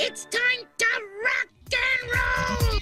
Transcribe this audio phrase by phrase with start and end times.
[0.00, 0.86] It's time to
[1.24, 2.80] rock and roll!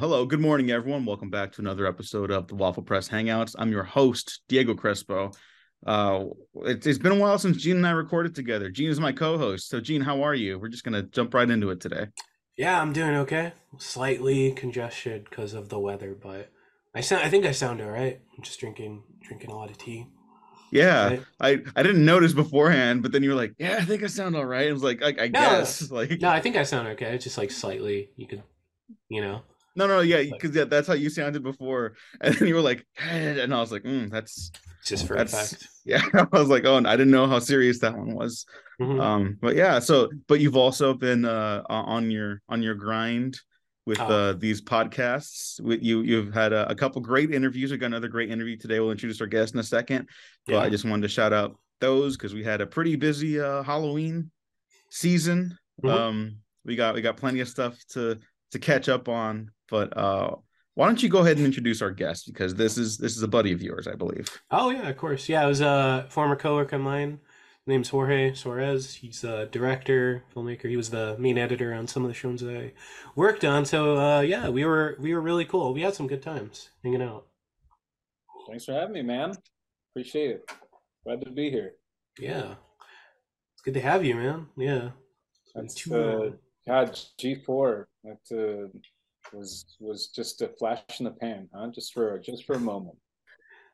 [0.00, 1.04] Hello, good morning, everyone.
[1.04, 3.54] Welcome back to another episode of the Waffle Press Hangouts.
[3.56, 5.30] I'm your host, Diego Crespo.
[5.86, 6.24] Uh,
[6.64, 8.68] it, it's been a while since Gene and I recorded together.
[8.68, 9.68] Gene is my co-host.
[9.68, 10.58] So, Gene, how are you?
[10.58, 12.08] We're just gonna jump right into it today.
[12.56, 13.52] Yeah, I'm doing okay.
[13.78, 16.50] Slightly congested because of the weather, but
[16.96, 17.22] I sound.
[17.22, 18.20] I think I sound all right.
[18.36, 20.08] I'm just drinking drinking a lot of tea.
[20.70, 21.22] Yeah, Right.
[21.40, 24.36] I I didn't notice beforehand, but then you were like, "Yeah, I think I sound
[24.36, 27.14] all right." I was like, "I, I guess." Like, No, I think I sound okay.
[27.14, 28.10] It's just like slightly.
[28.16, 28.42] You could,
[29.08, 29.42] you know.
[29.76, 32.86] no, no, yeah, because yeah, that's how you sounded before, and then you were like,
[33.00, 34.50] "Eh," and I was like, mm, "That's
[34.84, 35.68] just for That's- effect.
[35.84, 38.44] yeah." I was like, "Oh, and I didn't know how serious that one was."
[38.80, 39.00] Mhm.
[39.02, 43.40] um but yeah so but you've also been uh on your on your grind
[43.88, 44.04] with Oh.
[44.06, 48.06] uh these podcasts with you you've had a, a couple great interviews we got another
[48.06, 50.06] great interview today we'll introduce our guest in a second
[50.46, 50.58] but Yeah.
[50.60, 54.30] i just wanted to shout out those because we had a pretty busy uh halloween
[54.90, 55.90] season Mhm.
[55.90, 56.36] um
[56.66, 58.18] we got we got plenty of stuff to
[58.50, 60.32] to catch up on but uh
[60.74, 63.28] why don't you go ahead and introduce our guest because this is this is a
[63.28, 65.28] buddy of yours i believe Oh yeah, of course.
[65.30, 67.20] Yeah, I was a former coworker of mine.
[67.68, 68.94] Name's Jorge Suarez.
[68.94, 70.70] He's a director, filmmaker.
[70.70, 72.72] He was the main editor on some of the shows that I
[73.14, 73.66] worked on.
[73.66, 75.74] So uh, yeah, we were we were really cool.
[75.74, 77.26] We had some good times hanging out.
[78.48, 79.34] Thanks for having me, man.
[79.92, 80.50] Appreciate it.
[81.04, 81.72] Glad to be here.
[82.18, 82.54] Yeah,
[83.52, 84.46] it's good to have you, man.
[84.56, 84.90] Yeah.
[85.54, 86.30] That's too uh.
[86.66, 87.88] God G four.
[88.02, 88.78] That uh,
[89.36, 91.68] was was just a flash in the pan, huh?
[91.74, 92.96] Just for just for a moment.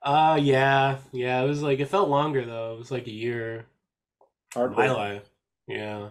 [0.02, 1.40] Uh yeah, yeah.
[1.40, 2.74] It was like it felt longer though.
[2.74, 3.64] It was like a year.
[4.54, 5.28] Hard My life.
[5.66, 6.08] Yeah.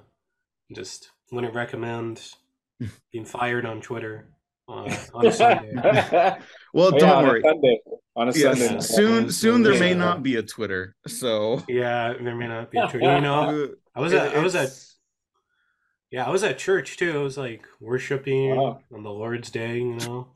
[0.74, 2.22] Just wouldn't recommend
[3.12, 4.28] being fired on Twitter
[4.68, 5.72] uh, on a Sunday.
[6.74, 7.80] well Oh, don't on worry A Sunday.
[8.16, 8.80] On a yeah, Sunday.
[8.82, 12.88] soon soon there may not be a twitter so Yeah, there may not be a
[12.88, 13.16] Twitter.
[13.16, 14.70] You know, I was at I was at
[16.12, 17.12] yeah, I was at church too.
[17.20, 18.80] I was like worshiping Wow.
[18.94, 19.78] on the Lord's Day.
[19.80, 20.28] You know.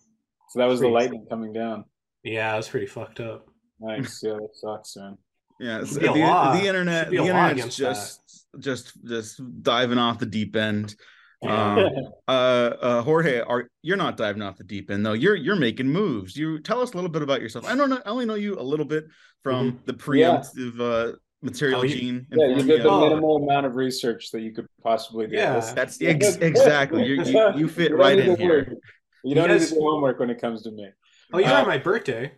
[0.49, 0.93] So that was the Crazy.
[0.95, 1.85] lightning coming down.
[2.23, 3.45] Yeah, it was pretty fucked up.
[3.79, 4.21] Nice.
[4.23, 5.17] Yeah, that sucks, man.
[5.59, 10.55] Yeah, so the, the internet, the internet's against just, just, just diving off the deep
[10.55, 10.95] end.
[11.43, 11.79] Um,
[12.27, 15.13] uh, uh, Jorge, are you're not diving off the deep end though?
[15.13, 16.35] You're you're making moves.
[16.35, 17.65] You tell us a little bit about yourself.
[17.65, 18.01] I don't know.
[18.05, 19.05] I only know you a little bit
[19.43, 19.97] from the Yeah.
[20.43, 22.27] preemptive uh, material Oh, you- gene.
[22.31, 22.89] yeah, you did the.
[22.89, 23.01] Oh.
[23.07, 25.35] minimal amount of research that you could possibly do.
[25.35, 25.53] Yeah.
[25.59, 27.05] That's- That's ex- exactly.
[27.05, 28.49] You, you you fit don't right in here.
[28.49, 28.75] worry.
[29.23, 30.87] You don't guys- need to do homework when it comes to me.
[31.33, 32.31] Oh, you're Uh, on my birthday.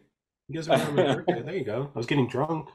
[0.50, 1.42] You guys are on my birthday.
[1.44, 1.92] There you go.
[1.94, 2.68] I was getting drunk.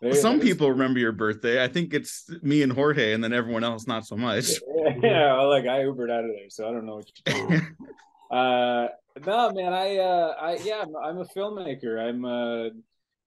[0.00, 1.62] There- Some people remember your birthday.
[1.62, 4.50] I think it's me and Jorge, and then everyone else not so much.
[5.02, 7.76] Yeah, well, like I Ubered out of there, so I don't know what you're
[8.30, 8.86] Uh,
[9.26, 11.98] no, man, I, uh, I, yeah, I'm, I'm a filmmaker.
[12.00, 12.68] I'm, uh,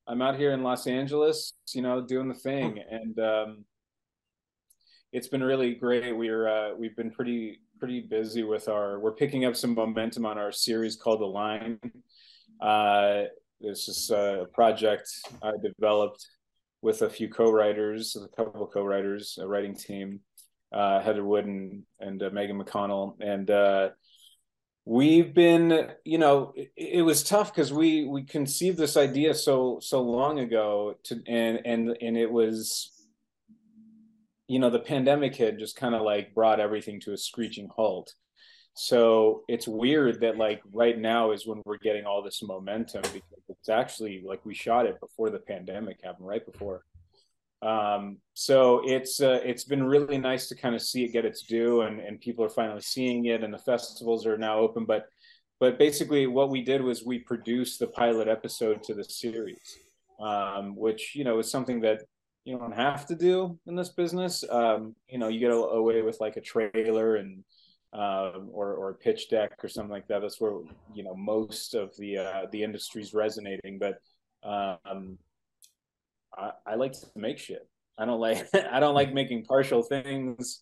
[0.07, 3.65] I'm out here in Los Angeles, you know, doing the thing, and um,
[5.11, 6.15] it's been really great.
[6.15, 8.99] We're, uh, we've been pretty, pretty busy with our.
[8.99, 11.79] We're picking up some momentum on our series called The Line.
[12.61, 13.23] Uh,
[13.61, 15.09] this is a project
[15.43, 16.25] I developed
[16.81, 20.21] with a few co-writers, a couple of co-writers, a writing team,
[20.71, 23.89] uh, Heather Wood and and uh, Megan McConnell, and uh,
[24.85, 29.79] we've been, you know, it, it was tough because we we conceived this idea so
[29.81, 32.91] so long ago, to and and and it was,
[34.47, 38.13] you know, the pandemic had just kind of like brought everything to a screeching halt.
[38.81, 43.43] So it's weird that like right now is when we're getting all this momentum because
[43.49, 46.85] it's actually like we shot it before the pandemic happened, right before.
[47.61, 51.41] Um so it's uh, it's been really nice to kind of see it get its
[51.41, 54.85] due and and people are finally seeing it and the festivals are now open.
[54.85, 55.07] But
[55.59, 59.77] but basically what we did was we produced the pilot episode to the series
[60.21, 62.03] um which you know is something that
[62.45, 64.45] you don't have to do in this business.
[64.49, 67.43] Um you know you get away with like a trailer and
[67.93, 70.21] um, or or a pitch deck or something like that.
[70.21, 70.59] That's where
[70.93, 73.79] you know most of the uh, the industry's resonating.
[73.79, 73.99] But
[74.43, 75.17] um,
[76.35, 77.67] I, I like to make shit.
[77.97, 80.61] I don't like I don't like making partial things.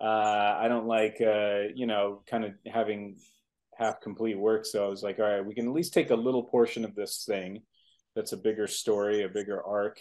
[0.00, 3.16] Uh, I don't like uh, you know kind of having
[3.76, 4.64] half complete work.
[4.66, 6.94] So I was like, all right, we can at least take a little portion of
[6.94, 7.62] this thing
[8.14, 9.98] that's a bigger story, a bigger arc,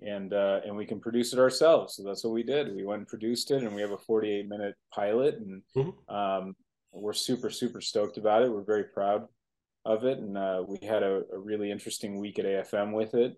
[0.00, 1.94] and uh, and we can produce it ourselves.
[1.96, 2.74] So that's what we did.
[2.74, 5.94] We went and produced it, and we have a 48 minute pilot, and Mhm.
[6.12, 6.56] um,
[6.92, 8.50] we're super super stoked about it.
[8.52, 9.26] We're very proud
[9.84, 13.34] of it, and uh, we had a, a really interesting week at AFM with it.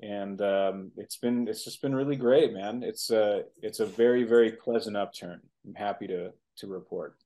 [0.00, 2.82] And um, it's been it's just been really great, man.
[2.84, 5.40] It's a it's a very very pleasant upturn.
[5.66, 7.16] I'm happy to to report.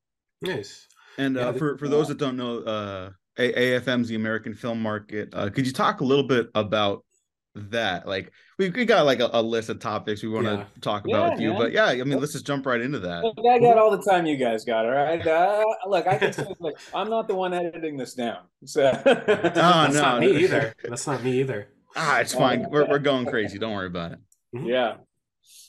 [0.40, 0.88] Nice.
[1.18, 4.80] And Yeah, uh, for for those that don't know, uh, A- AFM's the American Film
[4.80, 5.28] Market.
[5.34, 7.04] Uh, could you talk a little bit about
[7.54, 8.06] that.
[8.06, 10.64] Like we we got like a, a list of topics we want to Yeah.
[10.80, 11.58] talk Yeah, about with you, man.
[11.58, 13.24] but yeah, I mean, let's just jump right into that.
[13.24, 14.84] Look, I got all the time you guys got.
[14.86, 15.24] All right.
[15.26, 18.44] Uh, look, I can say like I'm not the one editing this down.
[18.64, 18.90] So.
[19.06, 20.28] Oh, That's no, not no.
[20.28, 20.74] me either.
[20.84, 21.68] That's not me either.
[21.96, 22.66] Ah, it's fine.
[22.70, 23.58] We're we're going crazy.
[23.58, 24.18] Don't worry about it.
[24.52, 24.96] Yeah.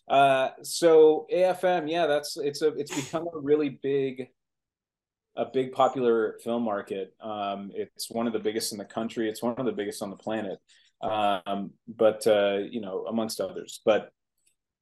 [0.07, 4.27] Uh, so AFM, yeah, that's it's a it's become a really big,
[5.37, 7.13] a big popular film market.
[7.21, 9.29] Um, it's one of the biggest in the country.
[9.29, 10.59] It's one of the biggest on the planet.
[11.03, 14.11] Um, but uh, you know, amongst others, but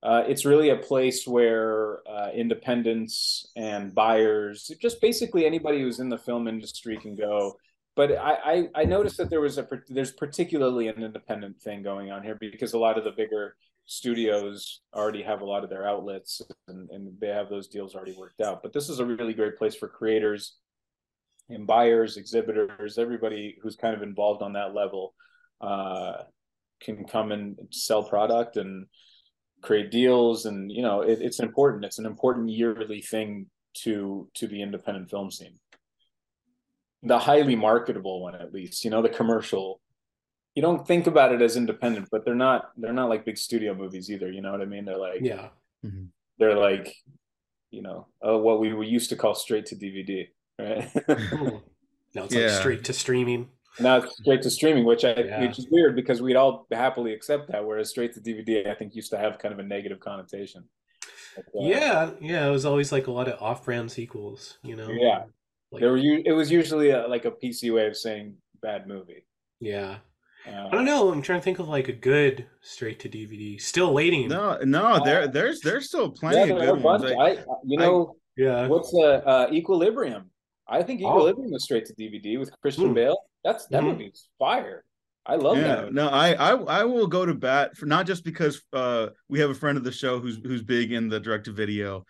[0.03, 6.09] uh, it's really a place where uh, independents and buyers, just basically anybody who's in
[6.09, 7.55] the film industry can go.
[7.95, 12.11] But I, I, I noticed that there was a there's particularly an independent thing going
[12.11, 15.87] on here because a lot of the bigger studios already have a lot of their
[15.87, 18.63] outlets and, and they have those deals already worked out.
[18.63, 20.55] But this is a really great place for creators
[21.49, 25.13] and buyers, exhibitors, everybody who's kind of involved on that level
[25.61, 26.23] uh,
[26.81, 28.87] can come and sell product and
[29.61, 30.45] create deals.
[30.45, 31.85] And you know, it, it's important.
[31.85, 33.47] It's an important yearly thing
[33.83, 35.59] to to the independent film scene.
[37.03, 39.81] The highly marketable one, at least, you know, the commercial
[40.55, 43.73] you don't think about it as independent, but they're not they're not like big studio
[43.73, 44.29] movies either.
[44.29, 44.85] You know what I mean?
[44.85, 45.49] They're like Yeah.
[46.37, 46.93] they're like,
[47.69, 50.27] you know, uh, what we were used to call straight to DVD,
[50.59, 50.89] right?
[52.13, 53.47] Now it's like straight to streaming.
[53.79, 55.41] Now it's straight to streaming, which I Yeah.
[55.41, 58.95] which is weird because we'd all happily accept that, whereas straight to DVD I think
[58.95, 60.63] used to have kind of a negative connotation.
[61.35, 62.47] But, uh, Yeah, yeah.
[62.47, 64.57] It was always like a lot of off-brand sequels.
[64.63, 64.89] You know.
[64.89, 65.23] yeah.
[65.71, 69.25] Like, There were it was usually a, like a PC way of saying bad movie.
[69.59, 69.97] yeah.
[70.45, 71.11] Uh, I don't know.
[71.11, 73.61] I'm trying to think of like a good straight to DVD.
[73.61, 74.27] Still waiting.
[74.27, 77.03] No, no, there there's there's still plenty Yeah, of there are a good ones.
[77.03, 77.15] bunch.
[77.15, 78.65] Like, I, you know, Yeah.
[78.65, 80.31] What's uh, uh Equilibrium?
[80.67, 81.09] I think Oh.
[81.09, 82.93] Equilibrium was straight to DVD with Christian.
[82.93, 83.17] Bale.
[83.43, 83.87] That's that Mhm.
[83.97, 84.83] movie's fire.
[85.25, 85.93] I love yeah, that.
[85.93, 89.51] no, I, I I will go to bat for not just because uh we have
[89.51, 92.05] a friend of the show who's who's big in the direct to video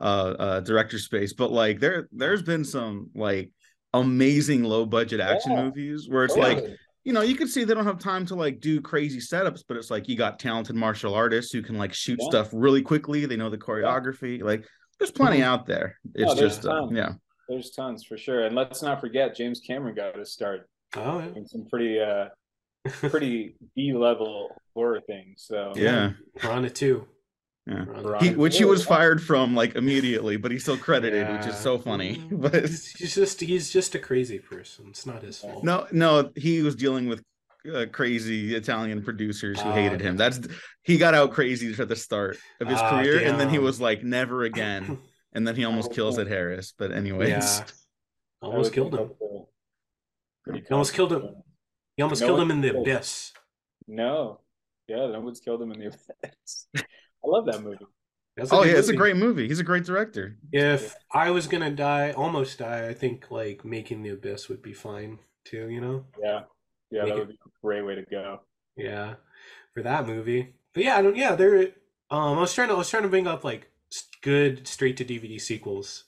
[0.00, 3.50] uh uh director space, but like there there's been some like
[3.94, 5.64] amazing low budget action Yeah.
[5.64, 6.54] movies where it's Totally.
[6.62, 9.64] like you know you can see they don't have time to like do crazy setups,
[9.66, 12.28] but it's like you got talented martial artists who can like shoot Yeah.
[12.28, 13.26] stuff really quickly.
[13.26, 14.40] They know the choreography.
[14.42, 14.64] Like
[14.98, 15.98] there's plenty out there.
[16.14, 17.14] It's Oh, just uh, yeah.
[17.48, 18.44] There's tons for sure.
[18.46, 21.26] And let's not forget James Cameron got to start Oh, yeah.
[21.28, 22.26] doing some pretty uh
[23.10, 25.44] pretty B level horror things.
[25.46, 26.12] So Yeah.
[26.36, 27.06] Piranha 2.
[27.66, 27.84] Yeah.
[27.84, 28.38] Piranha He, 2.
[28.38, 32.16] which he was fired from like immediately, but he's still credited, which is so funny.
[32.16, 34.86] Mm, But he's, he's just he's just a crazy person.
[34.90, 35.62] It's not his fault.
[35.64, 37.22] no, no, he was dealing with
[37.72, 40.16] uh, crazy Italian producers who Ah, hated him.
[40.16, 40.40] That's
[40.82, 43.80] he got out crazy at the start of his Ah, career, and then he was
[43.80, 44.98] like, never again.
[45.34, 46.72] And then he almost kills Ed Harris.
[46.76, 47.64] But anyways, Yeah.
[48.42, 49.10] Almost killed him.
[50.52, 51.22] He almost killed him.
[51.96, 52.88] He almost No killed him in the killed.
[52.88, 53.32] abyss.
[53.86, 54.40] No.
[54.88, 55.86] Yeah, no one's killed him in the
[56.24, 56.66] abyss.
[56.76, 56.82] I
[57.24, 57.78] love that movie.
[58.36, 59.46] That's oh good yeah, it's a great movie.
[59.46, 60.36] He's a great director.
[60.52, 64.72] If I was gonna die, almost die, I think like making the abyss would be
[64.72, 65.68] fine too.
[65.68, 66.04] You know?
[66.20, 66.40] Yeah.
[66.90, 68.40] Yeah, Make that it- would be a great way to go.
[68.76, 69.14] Yeah,
[69.74, 70.54] for that movie.
[70.74, 71.14] But yeah, I don't.
[71.16, 71.58] Yeah, there.
[72.10, 72.74] Um, I was trying to.
[72.74, 73.71] I was trying to bring up like s-
[74.22, 76.04] good straight to DVD sequels.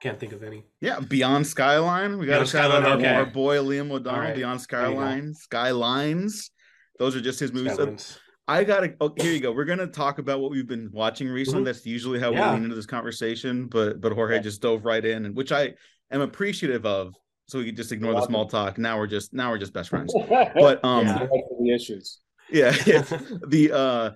[0.00, 0.64] Can't think of any.
[0.80, 2.18] Yeah, Beyond Skyline.
[2.18, 3.14] We got to shout out Skyline, our, okay.
[3.14, 4.10] our boy Liam O'Donnell.
[4.10, 4.94] All right, Beyond there you go.
[5.00, 6.50] Skyline, Skylines.
[6.98, 7.72] Those are just his movies.
[7.76, 8.18] So Skylines.
[8.48, 8.94] I gotta.
[9.00, 9.52] Oh, here you go.
[9.52, 11.62] We're gonna talk about what we've been watching recently.
[11.62, 11.66] Mhm.
[11.66, 12.48] That's usually how Yeah.
[12.50, 14.42] we lean into this conversation, but but Jorge Yeah.
[14.42, 15.74] just dove right in, and which I
[16.10, 17.14] am appreciative of.
[17.46, 18.78] So we could just ignore the small talk.
[18.78, 20.12] Now we're just now we're just best friends.
[20.28, 21.26] But um, Yeah.
[21.60, 22.18] the issues.
[22.50, 23.02] yeah, yeah.
[23.48, 24.10] the uh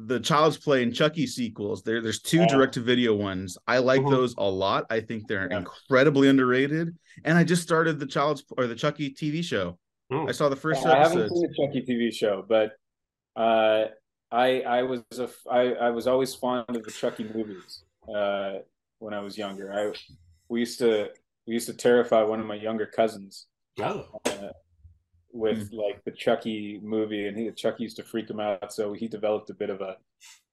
[0.00, 1.82] the Child's Play and Chucky sequels.
[1.82, 2.46] There, there's two Yeah.
[2.46, 3.58] direct to video ones.
[3.66, 4.10] I like Mhm.
[4.10, 4.86] those a lot.
[4.90, 5.58] I think they're Yeah.
[5.58, 6.96] incredibly underrated.
[7.24, 9.76] And I just started the Child's or the Chucky TV show.
[10.12, 12.76] Oh, I saw the first two I haven't seen the Chucky TV show, but
[13.34, 13.86] uh,
[14.30, 17.82] I I was a f- I, I was always fond of the Chucky movies
[18.14, 18.58] uh,
[19.00, 19.72] when I was younger.
[19.72, 19.92] I
[20.48, 21.10] we used to
[21.46, 23.46] we used to terrify one of my younger cousins
[23.80, 24.06] oh.
[24.26, 24.48] uh,
[25.32, 25.76] with mm.
[25.76, 29.08] like the Chucky movie, and he the Chucky used to freak him out, so he
[29.08, 29.96] developed a bit of a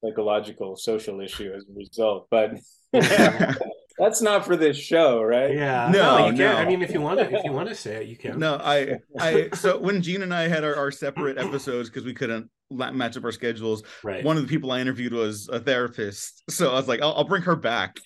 [0.04, 2.28] psychological social issue as a result.
[2.30, 2.56] But
[3.98, 5.54] that's not for this show, right?
[5.54, 5.90] Yeah.
[5.92, 6.38] No, you can.
[6.38, 6.56] no.
[6.56, 8.40] I mean, if you want to, if you want to say it, you can.
[8.40, 9.50] No, I, I.
[9.54, 13.24] So when Gene and I had our, our separate episodes because we couldn't match up
[13.24, 14.24] our schedules, Right.
[14.24, 16.44] one of the people I interviewed was a therapist.
[16.50, 17.98] So I was like, I'll, I'll bring her back,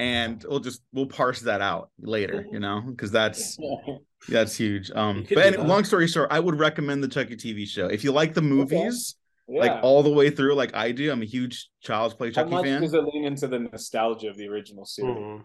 [0.00, 2.54] and we'll just we'll parse that out later, mm-hmm.
[2.54, 3.58] you know, because that's
[4.28, 4.90] that's huge.
[4.94, 5.66] Um, but do any, that.
[5.66, 9.16] long story short, I would recommend the Chucky TV show if you like the movies,
[9.48, 9.60] Yeah.
[9.60, 11.10] like all the way through, like I do.
[11.12, 12.80] I'm a huge Child's Play How Chucky much fan.
[12.82, 15.16] does it lean into the nostalgia of the original series?
[15.16, 15.42] Mm.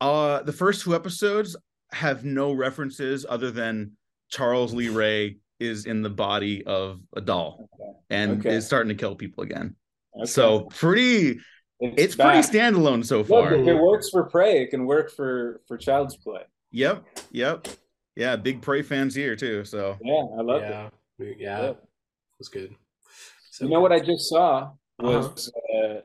[0.00, 1.56] Uh, the first two episodes
[1.92, 3.92] have no references other than
[4.30, 7.98] Charles Lee Ray is in the body of a doll Okay.
[8.10, 8.54] and Okay.
[8.56, 9.74] is starting to kill people again.
[10.16, 10.26] Okay.
[10.26, 11.38] So pretty,
[11.80, 12.44] it's back.
[12.44, 13.54] pretty standalone so far.
[13.54, 16.42] if it works for Prey, it can work for for Child's Play.
[16.72, 17.66] Yep, yep,
[18.18, 18.36] yeah.
[18.36, 19.64] Big Prey fans here too.
[19.64, 20.68] So Yeah, I love it.
[20.70, 21.70] yeah, we- yeah, Yeah.
[21.70, 21.76] it
[22.38, 22.74] was good.
[23.52, 26.00] So You know what I just saw was uh,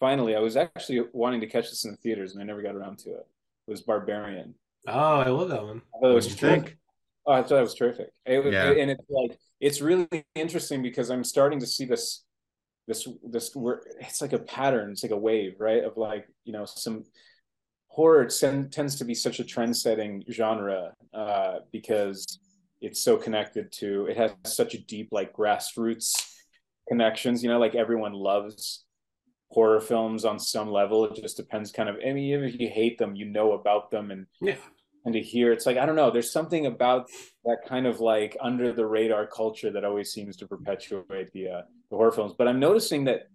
[0.00, 2.74] finally I was actually wanting to catch this in the theaters and I never got
[2.76, 3.26] around to it.
[3.66, 4.54] It was Barbarian.
[4.86, 5.80] Oh, I love that one.
[5.94, 6.62] I thought it was What'd you think?
[6.64, 6.78] terrific.
[7.26, 8.10] Oh, I thought it was terrific.
[8.26, 8.70] It was, Yeah.
[8.72, 12.24] and it's like it's really interesting because I'm starting to see this
[12.86, 15.82] this this we're, it's like a pattern, it's like a wave, right?
[15.82, 17.04] Of like, you know, some
[17.94, 22.40] horror tends to be such a trend-setting genre uh, because
[22.80, 26.10] it's so connected to it has such a deep like grassroots
[26.88, 28.84] connections you know like everyone loves
[29.50, 31.04] horror films on some level.
[31.04, 33.92] It just depends kind of i mean even if you hate them you know about
[33.92, 34.56] them and Yeah,
[35.04, 37.08] and to hear it's like i don't know there's something about
[37.44, 41.62] that kind of like under the radar culture that always seems to perpetuate the uh,
[41.90, 42.34] the horror films.
[42.36, 43.28] But i'm noticing that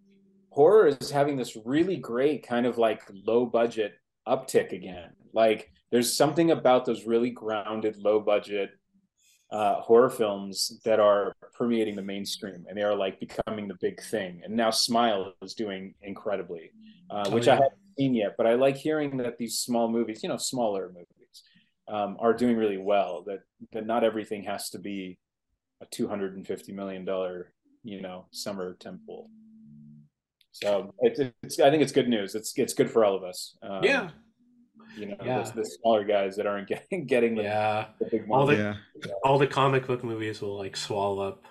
[0.50, 3.94] horror is having this really great kind of like low budget
[4.30, 5.10] uptick again.
[5.34, 8.72] Like there's something about those really grounded low budget
[9.52, 14.02] uh, horror films that are permeating the mainstream and they are like becoming the big
[14.02, 14.42] thing.
[14.44, 16.72] And now smile is doing incredibly
[17.10, 20.22] uh, Oh, which i haven't seen yet but i like hearing that these small movies
[20.24, 21.44] you know smaller movies
[21.88, 23.40] um, are doing really well that
[23.72, 25.18] that not everything has to be
[25.82, 27.52] a 250 million dollar
[27.84, 29.28] you know summer tentpole
[30.52, 33.56] so it's, it's i think it's good news it's it's good for all of us
[33.64, 34.10] um, yeah,
[34.98, 35.44] you know Yeah.
[35.44, 37.88] the, the smaller guys that aren't getting getting the, yeah.
[38.00, 38.76] the big All the- yeah,
[39.24, 41.44] All the comic book movies will like swallow up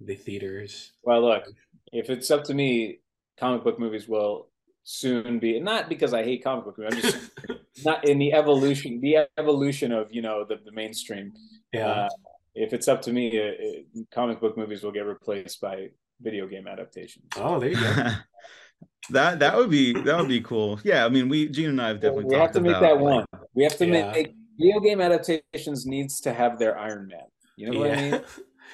[0.00, 0.92] the theaters.
[1.04, 1.44] Well, look,
[1.92, 2.98] if it's up to me,
[3.38, 4.48] comic book movies will
[4.82, 7.04] soon be not because I hate comic book movies.
[7.04, 7.30] I'm just
[7.84, 11.32] not in the evolution, the evolution of you know the, the mainstream.
[11.72, 12.08] Yeah, Uh,
[12.54, 13.56] if it's up to me, it,
[13.94, 15.88] it, comic book movies will get replaced by
[16.24, 17.26] video game adaptations.
[17.36, 18.10] oh, there you go.
[19.10, 20.80] that that would be that would be cool.
[20.82, 22.94] Yeah, I mean, we Gene and I have definitely we have to make about that
[22.94, 23.24] like, one.
[23.54, 24.10] We have to Yeah.
[24.12, 27.26] make video game adaptations needs to have their Iron Man.
[27.56, 28.20] You know what I mean?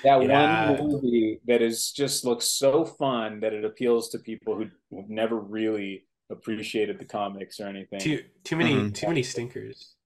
[0.03, 0.71] That Yeah.
[0.71, 4.67] one movie that is just looks so fun that it appeals to people who
[5.01, 7.99] have never really appreciated the comics or anything.
[8.01, 8.95] too too many Mhm.
[8.95, 9.97] too many stinkers.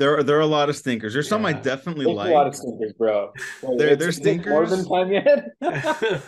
[0.00, 1.12] There are there are a lot of stinkers.
[1.12, 2.30] There's some I definitely There's like.
[2.30, 3.32] a lot of stinkers, bro.
[3.62, 4.88] Wait, There- there's is it More than stinkers.
[4.88, 5.44] time yet?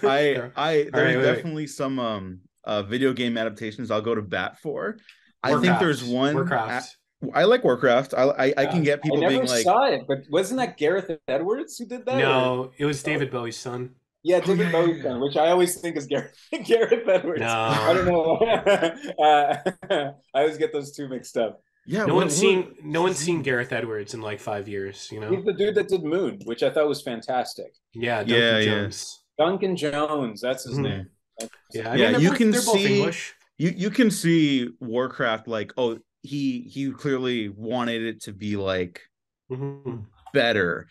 [0.05, 1.23] I I there's wait, wait.
[1.23, 4.99] definitely some um uh video game adaptations I'll go to bat for.
[5.43, 6.35] I think there's one.
[6.35, 6.97] Warcraft.
[7.35, 8.15] I, I like Warcraft.
[8.15, 8.83] I I, I can Yeah.
[8.85, 12.05] get I people never being like, saw it, but wasn't that Gareth Edwards who did
[12.07, 12.17] that?
[12.17, 13.95] or- No, it was David Bowie's son.
[14.25, 15.03] Yeah, Oh, David yeah, yeah, Bowie's yeah.
[15.05, 17.41] son, which I always think is Gareth, Gareth Edwards.
[17.41, 17.49] No.
[17.49, 18.37] I don't know.
[19.25, 19.57] uh,
[20.35, 21.61] I always get those two mixed up.
[21.87, 25.09] Yeah, No what- one's what- seen no one's seen Gareth Edwards in like five years.
[25.13, 27.73] You know, He's the dude that did Moon, which I thought was fantastic.
[27.95, 28.65] Yeah, Duncan Yeah, yeah.
[28.65, 29.25] Jones.
[29.39, 30.83] Duncan Jones, that's his Mhm.
[30.83, 31.07] name.
[31.41, 31.49] Yeah,
[31.91, 33.35] I Yeah, mean, they're you both, can they're both see- English.
[33.59, 39.01] you you can see Warcraft like oh he he clearly wanted it to be like
[39.51, 40.07] Mhm.
[40.33, 40.87] better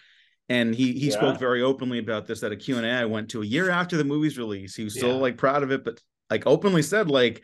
[0.50, 1.13] and he he Yeah.
[1.13, 4.03] spoke very openly about this at a q&a i went to a year after the
[4.03, 7.41] movie's release he was still like proud of it but like openly said like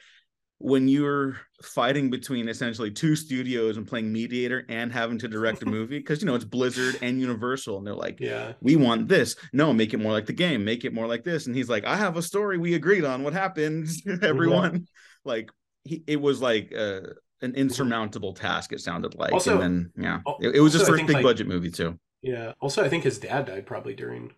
[0.60, 5.66] when you're fighting between essentially two studios and playing mediator and having to direct a
[5.78, 9.36] movie because you know it's blizzard and universal and they're like Yeah, we want this.
[9.54, 10.66] No make it more like the game.
[10.66, 11.46] Make it more like this.
[11.48, 13.24] And he's like i have a story we agreed on.
[13.24, 13.88] What happened
[14.24, 14.88] everyone?
[15.24, 15.50] Like
[15.84, 17.02] he, it was like uh,
[17.42, 20.20] an insurmountable task it sounded like Also- and then yeah.
[20.40, 22.00] it, it was his also first big like- budget movie too.
[22.24, 22.54] Yeah.
[22.60, 24.34] Also, I think his dad died probably during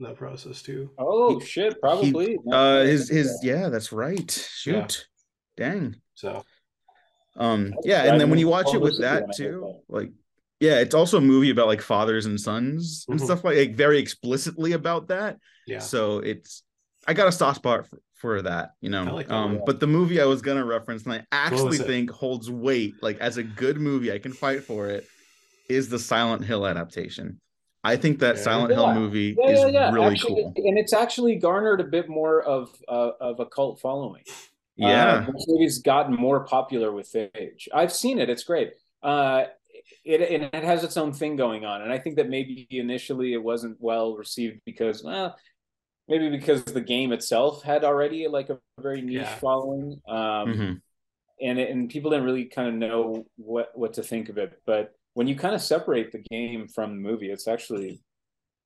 [0.00, 0.90] that process too.
[0.98, 2.36] Oh He- shit, probably.
[2.52, 4.30] uh his his yeah that's right.
[4.30, 5.06] Shoot
[5.62, 6.44] dang So
[7.36, 9.74] um yeah and then when you watch it with publicity when I that heard too
[9.88, 10.10] like
[10.60, 13.24] yeah it's also a movie about like fathers and sons and Mhm.
[13.24, 16.62] stuff like, like very explicitly about that yeah, so it's
[17.06, 19.86] i got a soft spot for, for that you know like that um but the
[19.86, 23.78] movie i was gonna reference and i actually think holds weight like as a good
[23.78, 25.06] movie i can fight for it
[25.68, 27.40] is the silent hill adaptation
[27.84, 28.42] i think that Yeah.
[28.42, 28.76] silent Yeah.
[28.76, 29.90] hill movie Yeah, is yeah, yeah.
[29.92, 33.80] really actually, cool and it's actually garnered a bit more of uh, of a cult
[33.80, 34.24] following.
[34.76, 37.68] Yeah Uh, this movie's gotten more popular with age.
[37.74, 38.72] I've seen it; it's great.
[39.02, 39.44] Uh,
[40.04, 43.32] it and it has its own thing going on, and I think that maybe initially
[43.34, 45.36] it wasn't well received because, well,
[46.08, 49.40] maybe because the game itself had already like a very niche Yeah.
[49.40, 50.82] following, um, Mhm.
[51.40, 54.60] and it, and people didn't really kind of know what what to think of it.
[54.66, 58.02] But when you kind of separate the game from the movie, it's actually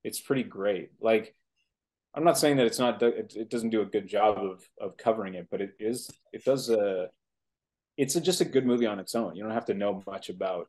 [0.05, 0.91] it's pretty great.
[1.01, 1.35] Like
[2.17, 4.97] I'm not saying that it's not it, it doesn't do a good job of of
[4.97, 7.11] covering it, but it is it does a
[7.99, 9.37] it's a, just a good movie on its own.
[9.37, 10.69] You don't have to know much about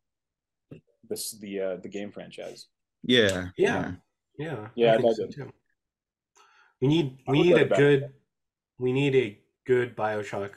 [1.10, 2.68] this the uh, the game franchise.
[3.04, 3.94] yeah Yeah.
[4.38, 4.68] Yeah.
[4.75, 5.51] Yeah, I I think dug so
[6.82, 7.77] We need I we need a to bed.
[7.77, 8.10] good
[8.77, 10.51] we need a good Bioshock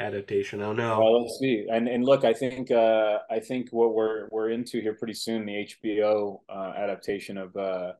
[0.00, 0.62] adaptation.
[0.62, 0.98] I don't know.
[1.00, 1.66] Well, let's see.
[1.70, 5.44] And and look, I think uh, I think what we're we're into here pretty soon
[5.46, 7.92] the HBO uh, adaptation of uh,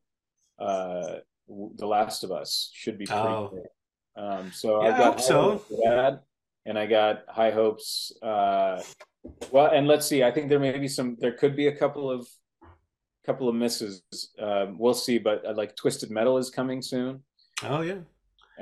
[0.58, 1.20] uh, w-
[1.76, 3.48] The Last of Us should be pretty Oh.
[3.52, 3.66] good.
[4.22, 5.42] Um, so Yeah, I've I got so.
[5.42, 6.22] hopes for that,
[6.66, 8.12] and I got high hopes.
[8.22, 8.82] Uh,
[9.50, 10.22] well, and let's see.
[10.22, 11.16] I think there may be some.
[11.18, 12.28] There could be a couple of
[13.24, 14.02] couple of misses.
[14.38, 15.18] Um, we'll see.
[15.18, 17.22] But uh, like Twisted Metal is coming soon.
[17.64, 18.00] oh yeah.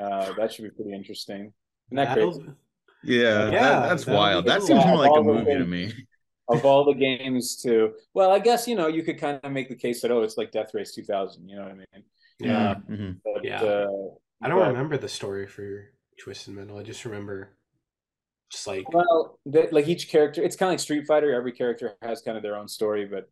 [0.00, 1.52] Uh, that should be pretty interesting.
[1.88, 2.50] Isn't that That'll- crazy?
[3.02, 4.46] Yeah, that- Yeah, that's that'll wild.
[4.46, 5.92] That seems more like a All the movie to me.
[6.48, 9.68] of all the games to well i guess you know you could kind of make
[9.68, 12.02] the case that oh it's like death race 2000 you know what i mean
[12.48, 12.74] Yeah.
[12.88, 13.20] Mhm.
[13.24, 13.62] but, Yeah.
[13.62, 13.88] uh,
[14.42, 16.78] I don't but- remember the story for Twisted Metal.
[16.78, 17.56] I just remember
[18.50, 21.92] just like well the, like each character it's kind of like street fighter every character
[22.02, 23.30] has kind of their own story but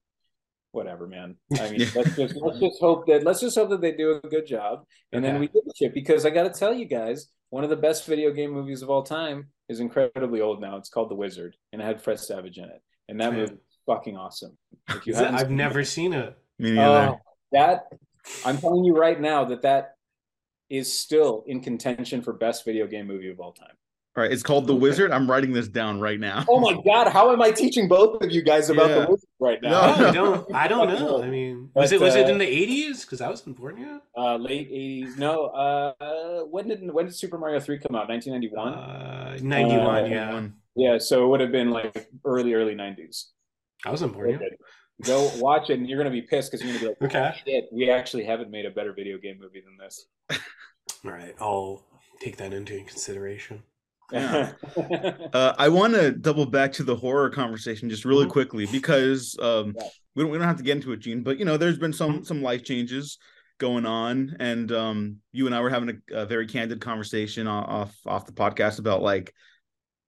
[0.71, 3.91] whatever man i mean let's just let's just hope that let's just hope that they
[3.91, 6.85] do a good job and then we give a shit because i gotta tell you
[6.85, 10.77] guys one of the best video game movies of all time is incredibly old now
[10.77, 13.39] it's called the wizard and it had fred savage in it and that Okay.
[13.39, 14.57] movie is fucking awesome
[14.91, 16.39] if you haven't I've seen never it- seen it.
[16.61, 17.09] Me neither.
[17.15, 17.87] Oh, that
[18.45, 19.95] I'm telling you right now that that
[20.71, 23.75] is still in contention for best video game movie of all time.
[24.17, 25.13] All right, it's called The Wizard.
[25.13, 26.45] I'm writing this down right now.
[26.49, 29.01] Oh my god, how am I teaching both of you guys about Yeah.
[29.01, 29.71] the wizard right now?
[29.71, 30.03] No.
[30.03, 31.23] I don't I don't know.
[31.23, 33.05] I mean, was it was it uh, in the eighties?
[33.05, 34.01] Because I wasn't born yet.
[34.17, 35.17] Uh, late '80s.
[35.19, 35.47] No.
[35.47, 38.09] Uh, when did when did Super Mario Three come out?
[38.09, 38.75] 1991.
[38.75, 40.05] Uh, ninety one.
[40.05, 43.27] Uh, yeah, yeah, so it would have been like early early '90s.
[43.87, 44.41] I wasn't born yet.
[45.05, 47.39] Go watch it, and you're gonna be pissed because you're gonna be like, Okay.
[47.47, 50.07] "Shit, we actually haven't made a better video game movie than this."
[51.05, 51.85] All right, I'll
[52.21, 53.63] take that into consideration.
[54.13, 54.53] Yeah.
[55.35, 58.31] Uh, I want to double back to the horror conversation just really Mhm.
[58.31, 59.87] quickly because um, Yeah.
[60.15, 61.23] we don't we don't have to get into it, Gene.
[61.23, 62.27] But you know, there's been some Mhm.
[62.27, 63.19] some life changes
[63.59, 67.95] going on, and um, you and I were having a, a very candid conversation off
[68.07, 69.35] off the podcast about like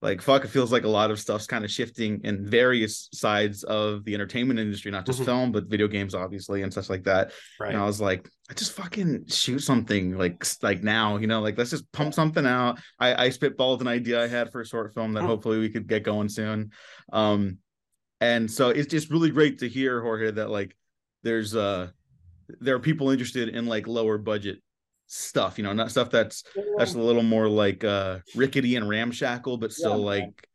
[0.03, 0.45] like fuck.
[0.45, 4.15] It feels like a lot of stuff's kind of shifting in various sides of the
[4.15, 5.25] entertainment industry, not just Mhm.
[5.27, 7.33] film, but video games, obviously, and stuff like that.
[7.59, 7.73] Right.
[7.75, 11.59] And I was like, I just fucking shoot something like like now, you know, like
[11.59, 12.79] let's just pump something out.
[12.99, 15.27] I I spitballed an idea I had for a short film that Hmm.
[15.27, 16.71] hopefully we could get going soon.
[17.13, 17.59] Um
[18.23, 20.77] and so it's just really great to hear Jorge that like
[21.23, 21.89] there's uh
[22.61, 24.59] there are people interested in like lower budget
[25.11, 26.45] stuff, you know, not stuff that's
[26.79, 30.03] that's a little more like uh rickety and ramshackle, but still man.
[30.03, 30.49] like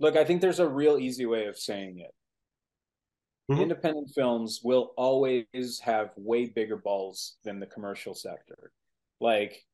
[0.00, 2.10] Look, I think there's a real easy way of saying it.
[3.52, 3.62] Mhm.
[3.62, 8.72] Independent films will always have way bigger balls than the commercial sector.
[9.20, 9.64] Like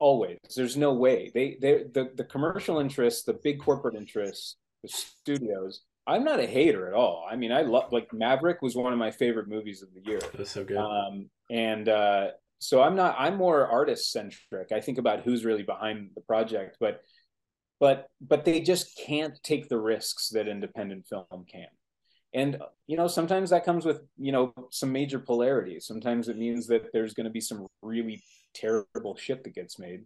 [0.00, 0.38] always.
[0.56, 1.30] There's no way.
[1.32, 5.82] They they the, the commercial interests, the big corporate interests, the studios.
[6.06, 7.24] I'm not a hater at all.
[7.30, 10.18] I mean, I love like Maverick was one of my favorite movies of the year.
[10.18, 10.78] That was so good.
[10.78, 12.30] Um, and uh,
[12.60, 13.16] so I'm not.
[13.18, 14.70] I'm more artist centric.
[14.72, 17.02] I think about who's really behind the project, but
[17.80, 21.68] but but they just can't take the risks that independent film can.
[22.34, 25.80] And you know, sometimes that comes with you know some major polarity.
[25.80, 28.22] Sometimes it means that there's going to be some really
[28.54, 30.04] terrible shit that gets made.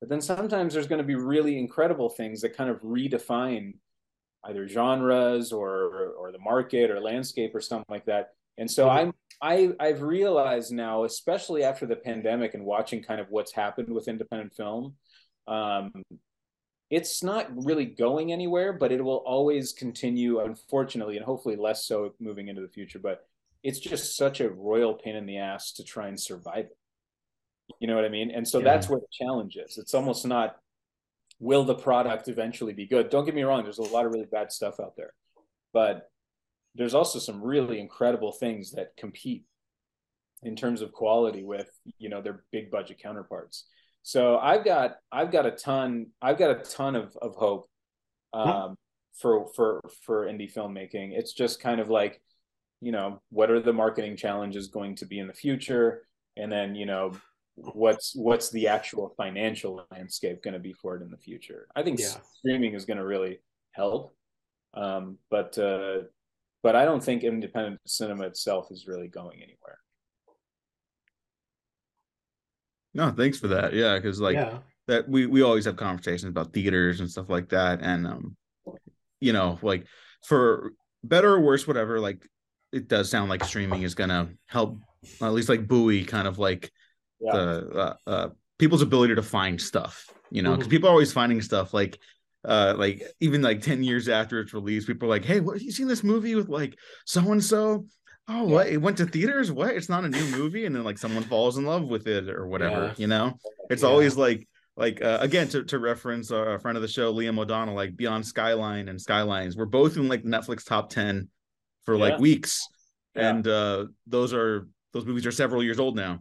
[0.00, 3.74] But then sometimes there's going to be really incredible things that kind of redefine
[4.44, 8.34] either genres or or the market or landscape or something like that.
[8.58, 8.90] And so Mhm.
[8.90, 13.90] I'm I I've realized now, especially after the pandemic and watching kind of what's happened
[13.94, 14.94] with independent film,
[15.46, 15.92] um,
[16.88, 22.14] it's not really going anywhere, but it will always continue, unfortunately, and hopefully less so
[22.18, 22.98] moving into the future.
[22.98, 23.26] But
[23.62, 26.78] it's just such a royal pain in the ass to try and survive it.
[27.80, 28.30] You know what I mean?
[28.30, 28.64] And so Yeah.
[28.64, 29.76] that's where the challenge is.
[29.76, 30.56] It's almost not
[31.38, 33.10] will the product eventually be good?
[33.10, 35.12] Don't get me wrong, there's a lot of really bad stuff out there.
[35.72, 36.08] But
[36.74, 39.44] there's also some really incredible things that compete
[40.42, 43.66] in terms of quality with, you know, their big budget counterparts.
[44.02, 47.66] So I've got I've got a ton I've got a ton of of hope
[48.34, 48.76] um,
[49.18, 51.12] for for for indie filmmaking.
[51.12, 52.20] It's just kind of like,
[52.80, 56.02] you know, what are the marketing challenges going to be in the future,
[56.36, 57.12] and then you know,
[57.54, 61.68] what's what's the actual financial landscape going to be for it in the future.
[61.74, 62.16] I think Yeah.
[62.38, 63.38] streaming is going to really
[63.72, 64.14] help,
[64.74, 66.02] um, but uh,
[66.64, 69.78] but I don't think independent cinema itself is really going anywhere.
[72.94, 73.74] no, thanks for that.
[73.74, 74.58] Yeah, because like yeah.
[74.88, 78.36] that we we always have conversations about theaters and stuff like that and um
[79.20, 79.86] you know like
[80.22, 80.72] for
[81.02, 82.26] better or worse whatever like
[82.72, 84.78] it does sound like streaming is gonna help
[85.20, 86.70] at least like buoy kind of like
[87.20, 87.32] Yeah.
[87.32, 90.70] the uh, uh people's ability to find stuff you know because Mhm.
[90.70, 91.98] people are always finding stuff like
[92.44, 95.62] uh like even like 10 years after it's release, people are like hey what have
[95.62, 96.76] you seen this movie with like
[97.06, 97.86] so and so
[98.28, 99.50] oh what it went to theaters?
[99.52, 99.70] What?
[99.74, 100.66] It's not a new movie?
[100.66, 102.94] And then like someone falls in love with it or whatever Yeah.
[102.96, 103.38] you know?
[103.70, 103.88] It's Yeah.
[103.88, 107.74] always like like uh, again to, to reference our friend of the show liam o'donnell
[107.76, 111.28] like beyond skyline and skylines we're both in like netflix top 10
[111.84, 112.66] for like weeks.
[113.14, 113.30] Yeah.
[113.30, 116.20] and uh those are those movies are several years old now.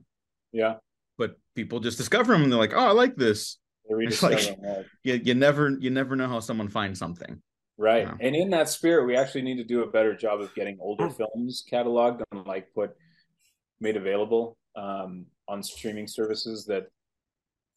[0.52, 0.76] Yeah.
[1.18, 4.62] but people just discover them and they're like oh i like this It's like- rediscover
[4.62, 4.86] them, right.
[5.04, 7.42] you, you never you never know how someone finds something
[7.76, 8.04] Right.
[8.06, 8.16] Yeah.
[8.22, 11.10] And in that spirit, we actually need to do a better job of getting older
[11.10, 12.92] films cataloged and like put
[13.82, 16.86] made available um, on streaming services that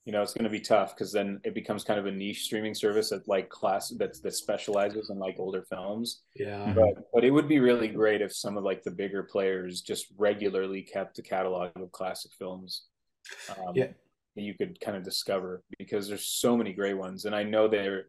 [0.04, 2.42] you know it's going to be tough because then it becomes kind of a niche
[2.44, 6.72] streaming service that like class that that specializes in like older films Yeah.
[6.76, 10.06] but but it would be really great if some of like the bigger players just
[10.18, 12.84] regularly kept a catalog of classic films
[13.48, 13.88] um, Yeah.
[14.36, 17.66] That you could kind of discover because there's so many great ones and i know
[17.66, 18.04] they're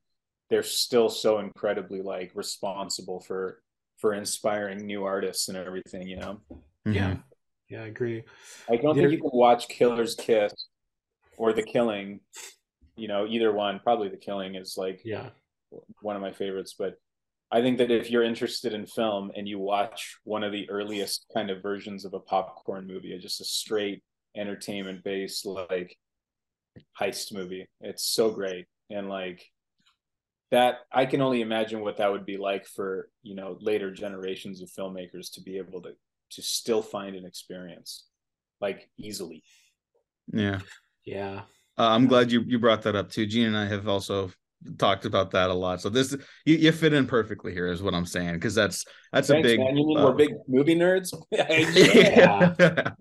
[0.50, 3.62] they're still so incredibly like responsible for
[3.98, 6.40] for inspiring new artists and everything you know
[6.86, 7.12] Yeah.
[7.12, 7.24] Mhm.
[7.70, 8.24] Yeah, I agree.
[8.70, 10.54] i don't There- think you can watch killer's kiss
[11.38, 12.20] or the killing
[12.96, 15.30] you know either one probably the killing is like Yeah.
[16.02, 16.96] one of my favorites but
[17.52, 21.26] i think that if you're interested in film and you watch one of the earliest
[21.34, 24.04] kind of versions of a popcorn movie just a straight
[24.36, 25.98] entertainment based like
[27.00, 29.44] heist movie it's so great and like
[30.52, 34.62] that i can only imagine what that would be like for you know later generations
[34.62, 35.92] of filmmakers to be able to
[36.30, 38.06] to still find an experience
[38.62, 39.44] like easily
[40.34, 40.60] yeah
[41.06, 41.42] Yeah.
[41.78, 43.26] Uh, I'm glad you you brought that up too.
[43.28, 44.32] Gene and I have also
[44.78, 45.80] talked about that a lot.
[45.80, 49.28] So this you, you fit in perfectly here, is what I'm saying, because that's that's
[49.30, 49.60] Thanks, a big.
[49.60, 49.78] man.
[49.78, 51.14] You mean uh, we're big movie nerds?
[51.32, 52.92] Yeah.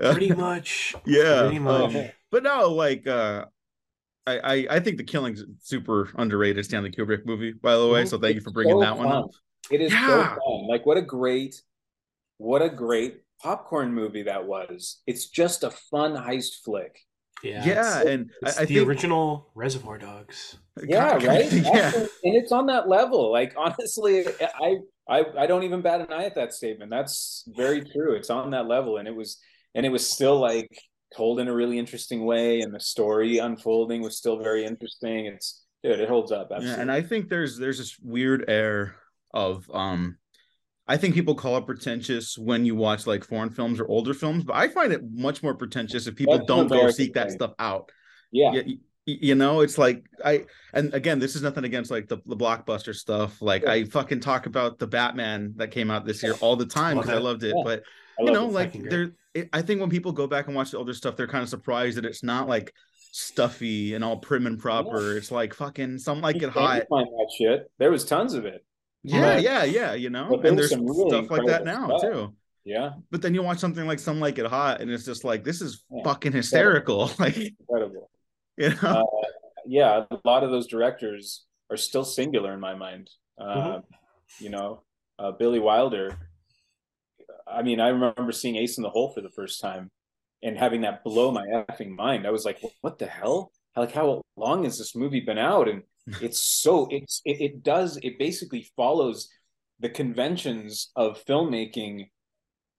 [0.00, 0.12] Yeah.
[0.12, 0.94] Pretty much.
[1.06, 1.42] yeah.
[1.42, 1.94] Pretty much.
[1.94, 3.44] um, but no, like uh,
[4.26, 8.04] I, I I think the Killing's super underrated Stanley Kubrick movie, by the way.
[8.06, 9.30] So thank you for bringing so that one up.
[9.70, 10.34] It is Yeah.
[10.34, 10.66] so fun.
[10.68, 11.60] Like what a great,
[12.38, 15.02] what a great popcorn movie that was.
[15.06, 17.00] It's just a fun heist flick.
[17.44, 17.64] Yeah.
[17.64, 20.56] Yeah, It's, and it's I the think original Reservoir Dogs.
[20.82, 21.52] Yeah, right.
[21.52, 21.70] yeah.
[21.70, 23.30] Actually, and it's on that level.
[23.30, 24.76] Like honestly, I,
[25.08, 26.90] I I don't even bat an eye at that statement.
[26.90, 28.14] That's very true.
[28.14, 29.38] It's on that level, and it was
[29.74, 30.70] and it was still like
[31.16, 35.26] told in a really interesting way, and the story unfolding was still very interesting.
[35.26, 36.48] It's dude, it holds up.
[36.50, 36.74] Absolutely.
[36.76, 38.96] Yeah, and I think there's there's this weird air
[39.32, 40.16] of um
[40.86, 44.44] I think people call it pretentious when you watch like foreign films or older films,
[44.44, 47.52] but I find it much more pretentious if people That's don't go seek that stuff
[47.58, 47.90] out.
[48.30, 48.62] yeah, Yeah.
[48.66, 52.36] You, you know, it's like I and again, this is nothing against like the, the
[52.36, 53.42] blockbuster stuff.
[53.42, 53.72] Like Yeah.
[53.72, 57.10] I fucking talk about the Batman that came out this year all the time because
[57.10, 57.54] I loved it.
[57.56, 57.62] Yeah.
[57.64, 57.82] But
[58.18, 60.94] you know, like there, eh, I think when people go back and watch the older
[60.94, 62.72] stuff, they're kind of surprised that it's not like
[63.12, 65.16] stuffy and all prim and proper.
[65.16, 66.84] It's like fucking some like it hot.
[66.88, 67.70] find that shit.
[67.78, 68.64] There was tons of it.
[69.04, 69.94] Yeah, But- yeah, yeah.
[69.94, 72.00] You know, there and there's really stuff like that now stuff.
[72.02, 72.34] too.
[72.64, 75.44] Yeah, But then you watch something like Some Like It Hot, and it's just like
[75.44, 76.02] this is Yeah.
[76.04, 77.10] fucking hysterical.
[77.18, 78.10] Like incredible.
[78.56, 79.04] you know, Uh,
[79.66, 83.10] yeah, a lot of those directors are still singular in my mind.
[83.38, 84.44] Uh, Mm-hmm.
[84.44, 84.82] You know,
[85.18, 86.16] uh, Billy Wilder.
[87.46, 89.90] I mean, I remember seeing Ace in the Hole for the first time
[90.42, 92.26] and having that blow my effing mind.
[92.26, 93.52] I was like, "What the hell?
[93.76, 95.82] Like, how long has this movie been out?" And
[96.20, 99.28] it's so it's it, it does it basically follows
[99.80, 102.08] the conventions of filmmaking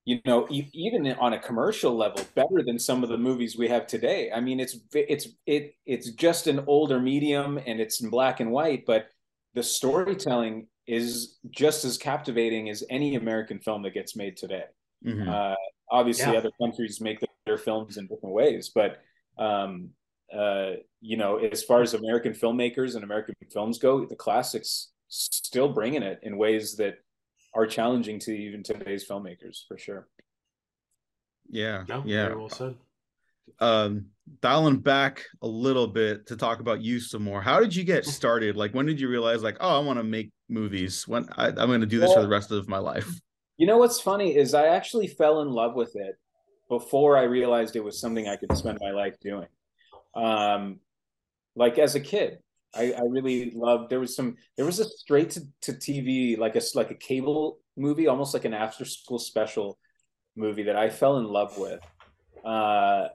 [0.06, 3.68] you know e- even on a commercial level better than some of the movies we
[3.68, 8.10] have today i mean it's it's it it's just an older medium and it's in
[8.10, 9.08] black and white but
[9.56, 14.64] the storytelling is just as captivating as any american film that gets made today
[15.06, 15.28] Mhm.
[15.28, 15.56] uh,
[15.92, 16.40] obviously Yeah.
[16.40, 18.98] other countries make their films in different ways but
[19.38, 19.90] um
[20.34, 25.70] uh you know as far as american filmmakers and american films go the classics still
[25.70, 26.96] bringing it in ways that
[27.54, 30.08] are challenging to even today's filmmakers for sure
[31.50, 32.26] yeah, No, yeah.
[32.26, 32.76] very well said.
[33.60, 34.08] Um,
[34.42, 37.40] dialing back a little bit to talk about you some more.
[37.40, 38.58] How did you get started?
[38.58, 41.08] Like, when did you realize, like, oh, I want to make movies?
[41.08, 43.08] When I, I'm going to do this for the rest of my life?
[43.58, 46.16] you know what's funny is i actually fell in love with it
[46.70, 49.48] before i realized it was something i could spend my life doing
[50.16, 50.80] um
[51.56, 52.40] like as a kid
[52.74, 56.56] I, I really loved there was some there was a straight to, to tv like
[56.56, 59.78] a like a cable movie almost like an after school special
[60.36, 61.82] movie that i fell in love with.
[62.44, 63.08] Uh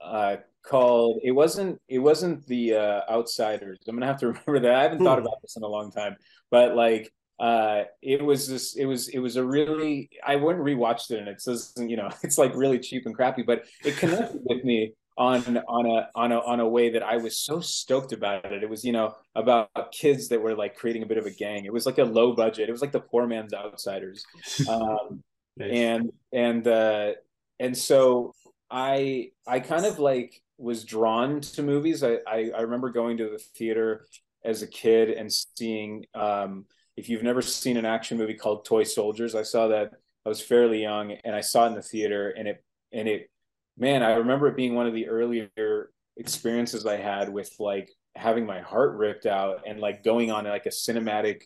[0.00, 3.78] uh called it wasn't it wasn't the uh outsiders.
[3.86, 4.74] I'm gonna have to remember that.
[4.74, 5.26] I haven't thought Hmm.
[5.26, 6.16] about this in a long time.
[6.50, 11.10] But like uh it was this it was it was a really i wouldn't rewatched
[11.10, 14.40] it and it says you know it's like really cheap and crappy but it connected
[14.44, 18.12] with me on on a on a on a way that I was so stoked
[18.12, 18.62] about it.
[18.62, 21.64] It was you know about kids that were like creating a bit of a gang.
[21.64, 22.68] It was like a low budget.
[22.68, 24.24] It was like the poor man's outsiders.
[24.68, 25.22] Um,
[25.56, 25.70] Nice.
[25.72, 27.12] and and uh
[27.60, 28.34] and so
[28.70, 33.28] i i kind of like was drawn to movies I, I i remember going to
[33.30, 34.04] the theater
[34.44, 36.64] as a kid and seeing um
[36.96, 39.92] if you've never seen an action movie called toy soldiers i saw that
[40.26, 43.30] i was fairly young and i saw it in the theater and it and it
[43.76, 48.46] man i remember it being one of the earlier experiences i had with like having
[48.46, 51.42] my heart ripped out and like going on like a cinematic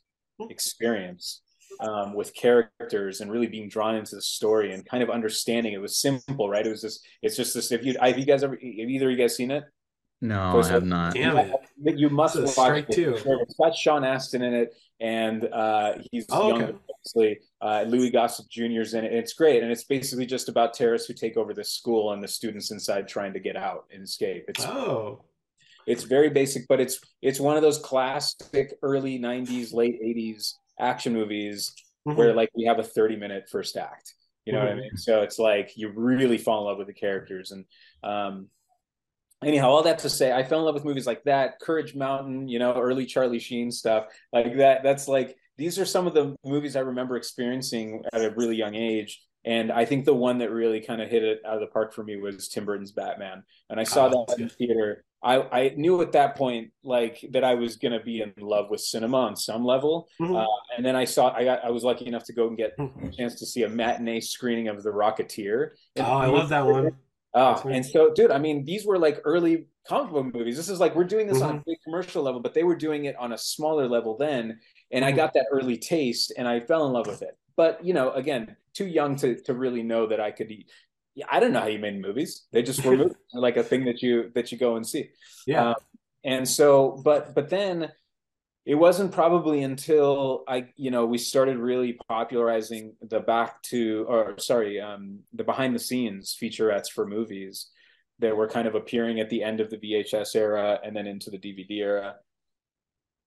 [0.51, 1.43] experience
[1.81, 5.81] um, with characters and really being drawn into the story and kind of understanding it
[5.81, 6.67] was simple, right?
[6.67, 7.71] It was just it's just this.
[7.71, 9.65] If you have you guys ever have either of you guys seen it?
[10.21, 10.89] No, Toy I have Soldiers.
[10.89, 11.15] not.
[11.15, 11.53] Damn it.
[11.99, 12.95] You must This is watch strike it.
[12.95, 13.15] two.
[13.17, 16.75] It's got Sean Astin in it, and uh, he's Oh, young, okay.
[16.91, 17.39] obviously.
[17.61, 18.81] Uh, Louis Gossett Jr.
[18.83, 19.13] is in it.
[19.13, 22.29] It's great, and it's basically just about terrorists who take over this school and the
[22.29, 24.45] students inside trying to get out and escape.
[24.49, 25.25] It's Oh,
[25.87, 31.13] it's very basic, but it's it's one of those classic early '90s, late '80s action
[31.13, 31.73] movies
[32.07, 32.17] Mhm.
[32.17, 34.15] where like we have a 30 minute first act
[34.47, 34.81] you know what i Mhm.
[34.83, 37.65] mean so it's like you really fall in love with the characters and
[38.05, 38.49] um
[39.43, 42.47] anyhow all that to say i fell in love with movies like that courage mountain
[42.49, 46.35] you know early charlie sheen stuff like that that's like these are some of the
[46.45, 50.51] movies i remember experiencing at a really young age and i think the one that
[50.51, 53.43] really kind of hit it out of the park for me was tim burton's batman
[53.69, 57.25] and i saw Oh, that in the theater I, I knew at that point like
[57.33, 60.41] that I was gonna be in love with cinema on some level, Mhm.
[60.41, 62.75] uh, and then I saw I got I was lucky enough to go and get
[62.79, 63.17] a Mhm.
[63.17, 65.71] chance to see a matinee screening of The Rocketeer.
[65.99, 66.93] oh, I love that one.
[67.35, 70.57] Oh, and so, dude, I mean, these were like early comic book movies.
[70.57, 71.59] This is like we're doing this on Mm-hmm.
[71.59, 74.61] a big commercial level, but they were doing it on a smaller level then.
[74.91, 75.17] And I Mhm.
[75.17, 77.37] got that early taste, and I fell in love with it.
[77.57, 80.51] But you know, again, too young to to really know that I could.
[81.15, 82.47] Yeah, I don't know how you made movies.
[82.53, 85.11] They just were movies, like a thing that you that you go and see
[85.47, 85.71] Yeah.
[85.71, 85.75] Um,
[86.25, 87.91] and so but but then
[88.67, 94.37] it wasn't probably until i you know we started really popularizing the back to or
[94.39, 97.71] sorry um the behind the scenes featurettes for movies
[98.19, 101.31] that were kind of appearing at the end of the vhs era and then into
[101.31, 102.17] the dvd era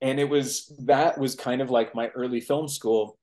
[0.02, 3.18] and it was that was kind of like my early film school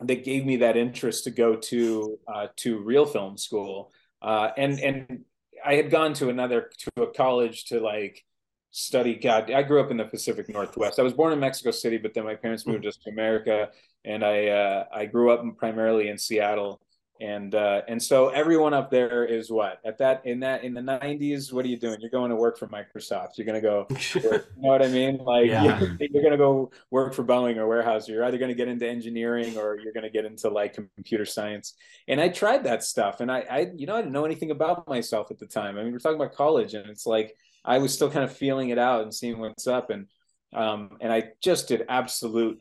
[0.00, 4.80] that gave me that interest to go to uh, to real film school uh, and
[4.80, 5.24] and
[5.64, 8.24] I had gone to another to a college to like
[8.70, 9.14] study.
[9.14, 10.98] God, I grew up in the Pacific Northwest.
[10.98, 13.70] I was born in Mexico City, but then my parents moved us to America,
[14.04, 16.80] and I uh, I grew up primarily in Seattle.
[17.20, 20.80] And uh, and so everyone up there is what at that in that in the
[20.80, 21.52] '90s.
[21.52, 21.98] What are you doing?
[22.00, 23.38] You're going to work for Microsoft.
[23.38, 23.86] You're going to go
[24.28, 25.18] work, you know what I mean?
[25.18, 25.78] Like Yeah.
[25.78, 28.08] you're, you're gonna go work for Boeing or warehouse.
[28.08, 31.74] You're either gonna get into engineering or you're gonna get into like computer science.
[32.08, 34.88] And I tried that stuff, and I, I, you know, I didn't know anything about
[34.88, 35.78] myself at the time.
[35.78, 38.70] I mean, we're talking about college, and it's like I was still kind of feeling
[38.70, 40.08] it out and seeing what's up, and
[40.52, 42.60] um, and I just did absolute,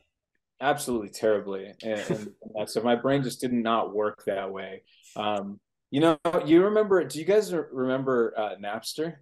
[0.64, 2.84] absolutely terribly, and, and that stuff.
[2.84, 4.84] My brain just did not work that way.
[5.16, 5.60] Um,
[5.92, 7.04] you know, you remember?
[7.04, 9.16] Do you guys remember uh, Napster?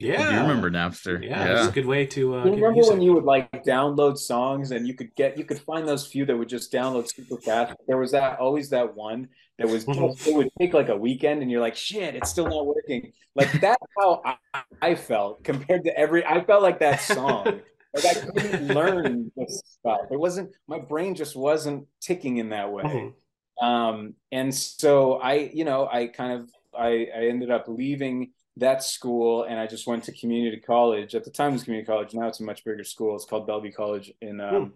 [0.00, 0.28] yeah.
[0.28, 1.22] Do you remember Napster?
[1.22, 2.36] Yeah, it's a good way to.
[2.36, 2.92] Uh, you remember music.
[2.92, 6.24] when you would like download songs and you could get you could find those few
[6.26, 7.76] that would just download super fast?
[7.86, 11.50] There was that always that one that was it would take like a weekend and
[11.50, 13.12] you're like shit it's still not working.
[13.34, 17.60] Like that's how I, I felt compared to every I felt like that song.
[17.94, 20.00] Like I couldn't learn this stuff.
[20.10, 22.84] It wasn't my brain just wasn't ticking in that way.
[22.84, 23.14] Mhm.
[23.62, 28.82] Um, and so I, you know, I kind of I, I ended up leaving that
[28.82, 31.14] school and I just went to community college.
[31.14, 32.14] At the time it was community college.
[32.14, 33.16] Now it's a much bigger school.
[33.16, 34.74] It's called Bellevue College in um,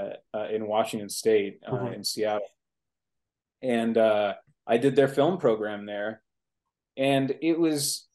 [0.00, 1.94] uh, uh, in Washington State uh, Mhm.
[1.94, 2.46] in Seattle.
[3.62, 4.34] And uh,
[4.66, 6.22] I did their film program there,
[6.96, 8.06] and it was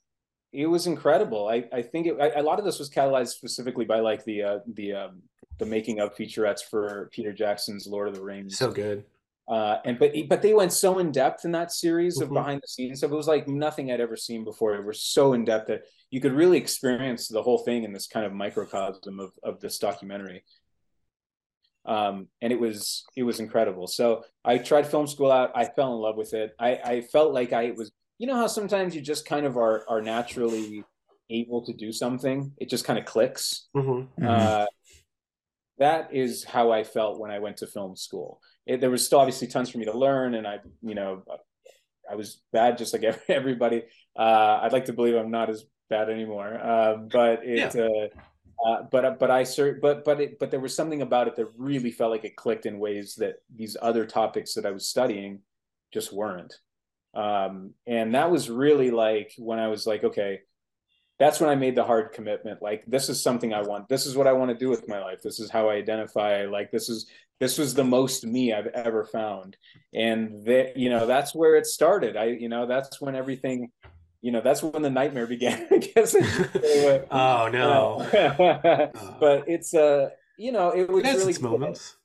[0.54, 1.48] it was incredible.
[1.48, 4.44] I I think it, I, a lot of this was catalyzed specifically by like the
[4.44, 5.22] uh, the um,
[5.58, 8.58] the making of featurettes for Peter Jackson's Lord of the Rings.
[8.58, 9.06] So good.
[9.48, 12.34] Uh, and but but they went so in depth in that series of Mhm.
[12.36, 13.12] behind the scenes stuff.
[13.12, 14.76] It was like nothing I'd ever seen before.
[14.76, 18.08] It was so in depth that you could really experience the whole thing in this
[18.08, 20.44] kind of microcosm of of this documentary.
[21.86, 23.88] Um, and it was it was incredible.
[23.88, 25.52] So I tried film school out.
[25.56, 26.54] I fell in love with it.
[26.60, 27.92] I I felt like I was.
[28.22, 30.84] You know how sometimes you just kind of are are naturally
[31.32, 32.52] able to do something.
[32.60, 33.68] It just kind of clicks.
[33.74, 34.28] hmm Mhm.
[34.30, 34.68] Uh,
[35.80, 38.40] that is how I felt when I went to film school.
[38.68, 41.24] It, there was still obviously tons for me to learn, and I, you know,
[42.12, 43.86] I was bad just like everybody.
[44.16, 47.76] Uh, I'd like to believe I'm not as bad anymore, uh, but it.
[47.76, 48.10] Uh,
[48.64, 51.48] uh, but but I cert, but but it but there was something about it that
[51.58, 55.40] really felt like it clicked in ways that these other topics that I was studying
[55.92, 56.54] just weren't.
[57.14, 60.42] Um, and that was really like when I was like, okay,
[61.20, 62.62] that's when I made the hard commitment.
[62.62, 63.88] Like, this is something I want.
[63.90, 65.22] This is what I want to do with my life.
[65.22, 66.46] This is how I identify.
[66.46, 67.08] Like, this is
[67.40, 69.58] this was the most me I've ever found.
[69.94, 72.16] And that, you know, that's where it started.
[72.16, 73.72] I, you know, that's when everything,
[74.22, 75.68] you know, that's when the nightmare began.
[75.72, 76.16] I guess.
[77.12, 78.08] oh no.
[79.20, 81.52] but it's uh, you know, it was It really cool.
[81.52, 81.98] moments.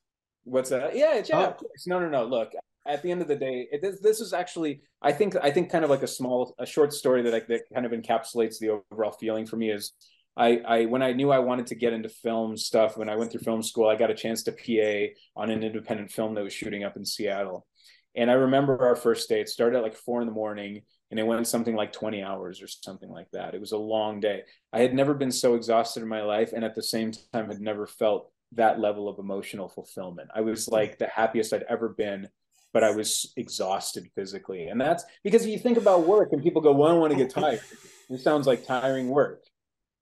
[0.45, 0.95] What's that?
[0.97, 1.45] Yeah, yeah, Oh.
[1.47, 1.87] of course.
[1.87, 2.25] No, no, no.
[2.25, 2.53] Look,
[2.88, 5.70] at the end of the day, it, this, this is actually, I think, I think,
[5.70, 8.83] kind of like a small, a short story that I, that kind of encapsulates the
[8.92, 9.92] overall feeling for me is,
[10.37, 13.33] I, I, when I knew I wanted to get into film stuff, when I went
[13.33, 16.53] through film school, I got a chance to PA on an independent film that was
[16.53, 17.66] shooting up in Seattle,
[18.14, 19.40] and I remember our first day.
[19.40, 22.62] It started at like four in the morning, and it went something like 20 hours
[22.62, 23.55] or something like that.
[23.55, 24.42] It was a long day.
[24.72, 27.61] I had never been so exhausted in my life, and at the same time, had
[27.61, 30.31] never felt that level of emotional fulfillment.
[30.35, 30.75] I was hmm.
[30.75, 32.29] like the happiest I'd ever been,
[32.77, 34.67] but I was exhausted physically.
[34.67, 37.17] And that's because you think about work and people go, Well, I don't want to
[37.17, 37.62] get tired.
[38.11, 39.45] It sounds like tiring work.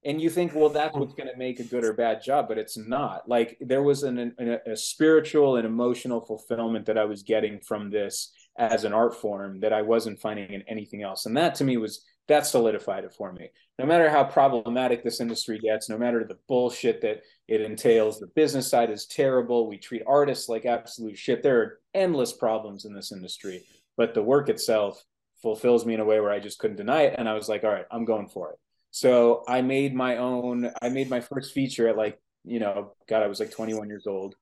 [0.04, 2.58] And you think, well, that's what's going to make a good or bad job, but
[2.58, 3.28] it's not.
[3.28, 7.90] Like there was an, an, a spiritual and emotional fulfillment that I was getting from
[7.90, 11.26] this as an art form that I wasn't finding in anything else.
[11.26, 13.50] And that to me was that solidified it for me.
[13.78, 18.28] No matter how problematic this industry gets, no matter the bullshit that it entails, the
[18.28, 19.68] business side is terrible.
[19.68, 21.42] We treat artists like absolute shit.
[21.42, 23.64] There are endless problems in this industry,
[23.96, 25.04] but the work itself
[25.42, 27.16] fulfills me in a way where I just couldn't deny it.
[27.18, 28.58] And I was like, all right, I'm going for it.
[28.90, 33.22] So I made my own, I made my first feature at like, you know, God,
[33.22, 34.36] I was like 21 years old.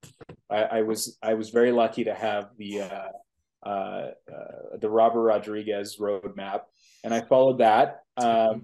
[0.51, 3.09] I, I was, I was very lucky to have the, uh,
[3.67, 6.63] uh, uh, the Robert Rodriguez roadmap,
[7.05, 8.03] and I followed that.
[8.17, 8.63] Um,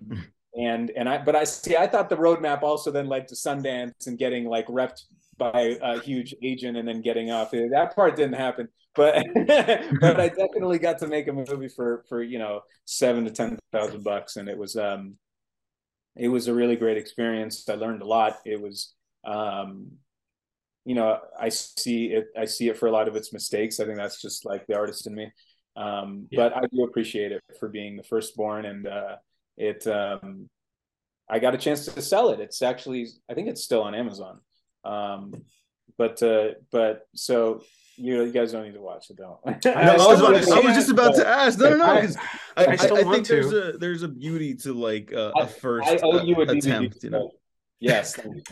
[0.54, 4.06] and and I, but I see, I thought the roadmap also then led to Sundance
[4.06, 5.04] and getting like repped
[5.36, 7.52] by a huge agent and then getting off.
[7.52, 9.24] That part didn't happen, but
[10.00, 13.58] but I definitely got to make a movie for for you know seven to ten
[13.72, 15.16] thousand bucks, and it was um
[16.16, 17.68] it was a really great experience.
[17.68, 18.38] I learned a lot.
[18.44, 19.92] It was um
[20.84, 23.78] you know I see it I see it for a lot of its mistakes.
[23.78, 25.30] I think that's just like the artist in me.
[25.78, 26.48] Um, Yeah.
[26.48, 29.16] but I do appreciate it for being the firstborn and uh
[29.56, 30.48] it um
[31.30, 32.40] I got a chance to sell it.
[32.40, 34.40] It's actually I think it's still on Amazon.
[34.84, 35.44] Um
[35.96, 37.62] but uh but so
[37.96, 39.38] you you guys don't need to watch it though.
[39.46, 41.58] I No, I, still was, wanna I was just about but- to ask.
[41.58, 41.84] No, no, no.
[41.84, 42.16] I- 'cause
[42.56, 45.32] I, I I, still I want think there's a there's a beauty to like uh,
[45.36, 46.58] I- a first I owe you a uh, DVD.
[46.58, 47.04] attempt.
[47.04, 47.30] You know,
[47.80, 48.42] Yes, thank you.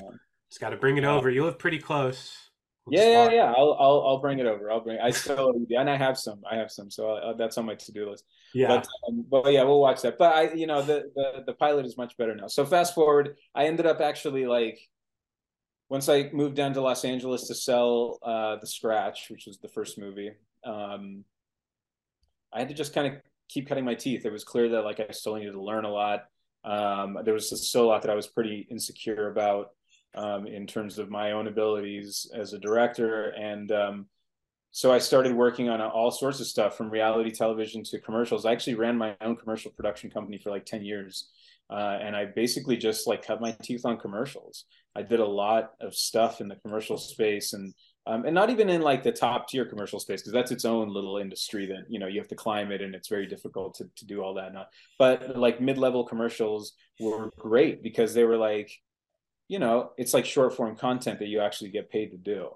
[0.50, 1.28] Just got to bring it over.
[1.30, 2.36] You live pretty close.
[2.86, 3.52] We'll Yeah, yeah, yeah.
[3.52, 4.70] I'll, I'll, I'll bring it over.
[4.70, 4.98] I'll bring.
[5.00, 6.40] I still, and I have some.
[6.50, 6.90] I have some.
[6.90, 8.24] So uh, that's on my to do list.
[8.54, 8.68] Yeah.
[8.68, 10.18] But, um, but yeah, we'll watch that.
[10.18, 12.46] But I, you know, the, the the pilot is much better now.
[12.46, 14.78] So fast forward, I ended up actually like,
[15.88, 19.68] once I moved down to Los Angeles to sell uh, the Scratch, which was the
[19.68, 20.30] first movie.
[20.64, 21.24] Um,
[22.52, 24.24] I had to just kind of keep cutting my teeth.
[24.24, 26.24] It was clear that like I still needed to learn a lot.
[26.64, 29.70] Um, there was still a lot that I was pretty insecure about
[30.16, 33.28] um, in terms of my own abilities as a director.
[33.30, 34.06] And um,
[34.70, 38.44] so I started working on all sorts of stuff from reality television to commercials.
[38.44, 41.30] I actually ran my own commercial production company for like 10 years.
[41.68, 44.64] Uh, and I basically just like cut my teeth on commercials.
[44.94, 47.74] I did a lot of stuff in the commercial space and
[48.08, 50.94] um, and not even in like the top tier commercial space because that's its own
[50.94, 53.90] little industry that you know you have to climb it and it's very difficult to,
[53.96, 54.52] to do all that
[54.96, 58.70] but like mid-level commercials were great because they were like
[59.48, 62.48] you know it's like short form content that you actually get paid to do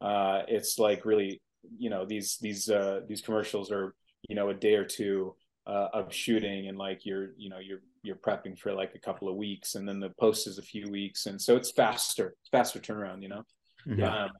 [0.00, 1.40] uh, it's like really
[1.78, 3.94] you know these these uh, these commercials are
[4.28, 5.34] you know a day or two
[5.66, 9.28] uh, of shooting and like you're you know you're you're prepping for like a couple
[9.28, 12.78] of weeks and then the post is a few weeks and so it's faster faster
[12.78, 13.42] turnaround you know
[13.84, 14.24] Yeah.
[14.24, 14.30] um,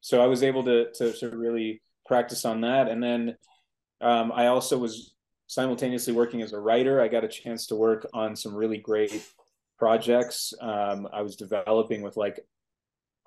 [0.00, 3.36] so I was able to, to to really practice on that, and then
[4.02, 5.14] um, I also was
[5.46, 7.00] simultaneously working as a writer.
[7.00, 9.12] I got a chance to work on some really great
[9.78, 10.52] projects.
[10.60, 12.40] Um, I was developing with like.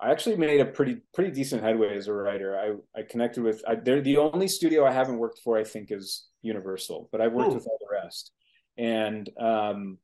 [0.00, 2.56] I actually made a pretty pretty decent headway as a writer.
[2.56, 5.58] I, I connected with I, they're the only studio I haven't worked for.
[5.58, 7.56] I think is Universal, but I've worked Hmm.
[7.56, 8.30] with all the rest,
[8.76, 9.98] and um,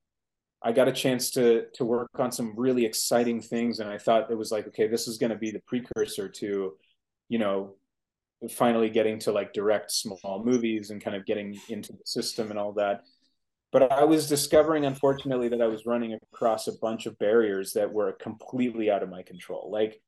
[0.65, 4.33] I got a chance to to work on some really exciting things, and I thought
[4.33, 6.73] it was like, okay, this is going to be the precursor to,
[7.29, 7.77] you know,
[8.51, 12.59] finally getting to like direct small movies and kind of getting into the system and
[12.59, 13.03] all that.
[13.75, 17.93] But I was discovering, unfortunately, that I was running across a bunch of barriers that
[17.93, 19.69] were completely out of my control.
[19.69, 20.01] Like,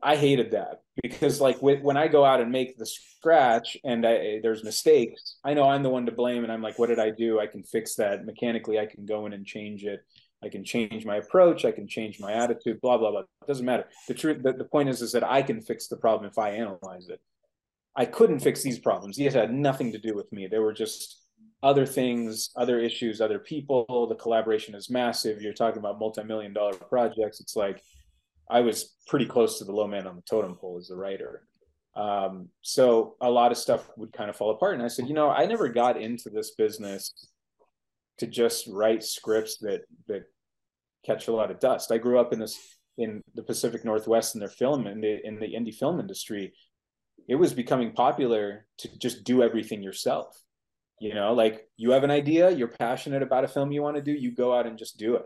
[0.00, 4.06] I hated that because, like, with, when I go out and make the scratch and
[4.06, 7.00] I, there's mistakes, I know I'm the one to blame, and I'm like, what did
[7.00, 7.40] I do?
[7.40, 8.78] I can fix that mechanically.
[8.78, 10.04] I can go in and change it.
[10.40, 11.64] I can change my approach.
[11.64, 12.80] I can change my attitude.
[12.80, 13.20] Blah blah blah.
[13.22, 13.86] It doesn't matter.
[14.06, 14.44] The truth.
[14.44, 17.20] The, the point is, is that I can fix the problem if I analyze it.
[17.96, 19.16] I couldn't fix these problems.
[19.16, 20.46] These had nothing to do with me.
[20.46, 21.19] They were just
[21.62, 24.06] other things, other issues, other people.
[24.08, 25.42] The collaboration is massive.
[25.42, 27.40] You're talking about multi-million dollar projects.
[27.40, 27.82] It's like
[28.48, 31.44] I was pretty close to the low man on the totem pole as a writer.
[31.94, 34.74] Um, so a lot of stuff would kind of fall apart.
[34.74, 37.12] And I said, you know, I never got into this business
[38.18, 40.24] to just write scripts that that
[41.04, 41.92] catch a lot of dust.
[41.92, 42.58] I grew up in this
[42.96, 46.52] in the Pacific Northwest in their film in the in the indie film industry.
[47.28, 50.40] It was becoming popular to just do everything yourself.
[51.00, 54.02] You know, like you have an idea, you're passionate about a film you want to
[54.02, 55.24] do, you go out and just do it.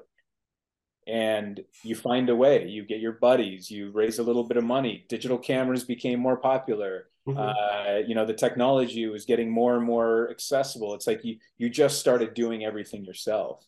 [1.06, 4.64] And you find a way, you get your buddies, you raise a little bit of
[4.64, 5.04] money.
[5.08, 7.08] Digital cameras became more popular.
[7.28, 7.38] Mm-hmm.
[7.38, 10.94] Uh, you know, the technology was getting more and more accessible.
[10.94, 13.66] It's like you you just started doing everything yourself.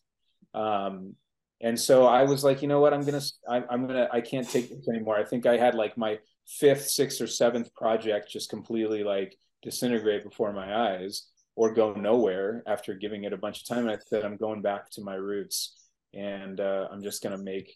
[0.53, 1.15] Um,
[1.59, 4.49] and so I was like, you know what, I'm gonna, I, I'm gonna, I can't
[4.49, 5.17] take this anymore.
[5.17, 10.23] I think I had like my fifth, sixth, or seventh project just completely like disintegrate
[10.23, 11.27] before my eyes
[11.57, 13.87] or go nowhere after giving it a bunch of time.
[13.87, 15.75] And I said, I'm going back to my roots
[16.13, 17.75] and uh, I'm just going to make,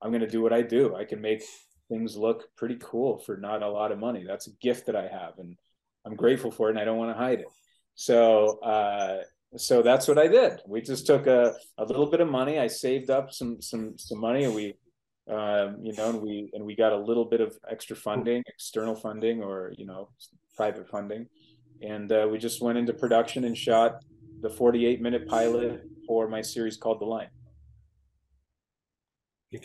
[0.00, 0.96] I'm going to do what I do.
[0.96, 1.42] I can make
[1.90, 4.24] things look pretty cool for not a lot of money.
[4.26, 5.34] That's a gift that I have.
[5.38, 5.58] And
[6.06, 7.48] I'm grateful for it and I don't want to hide it.
[7.96, 9.18] So, uh,
[9.58, 10.60] so that's what I did.
[10.66, 12.58] We just took a, a little bit of money.
[12.58, 14.74] I saved up some, some, some money and we,
[15.30, 18.94] um, you know, and we, and we got a little bit of extra funding, external
[18.94, 20.08] funding or, you know,
[20.56, 21.26] private funding
[21.82, 24.04] and uh, we just went into production and shot
[24.40, 27.28] the 48 minute pilot for my series called The Line.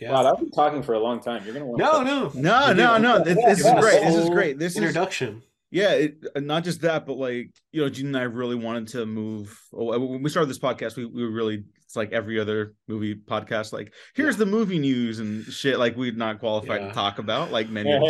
[0.01, 1.43] Wow, I've been talking for a long time.
[1.43, 3.23] You're gonna want no, no, no, no, no.
[3.23, 4.01] This, this is great.
[4.01, 4.57] This is great.
[4.57, 5.37] This introduction.
[5.37, 8.87] Is, yeah, it, not just that, but like you know, Gene and I really wanted
[8.89, 9.59] to move.
[9.73, 13.71] Oh, when we started this podcast, we we really it's like every other movie podcast.
[13.71, 14.39] Like, here's yeah.
[14.39, 15.77] the movie news and shit.
[15.77, 16.87] Like, we'd not qualified yeah.
[16.87, 17.91] to talk about like many.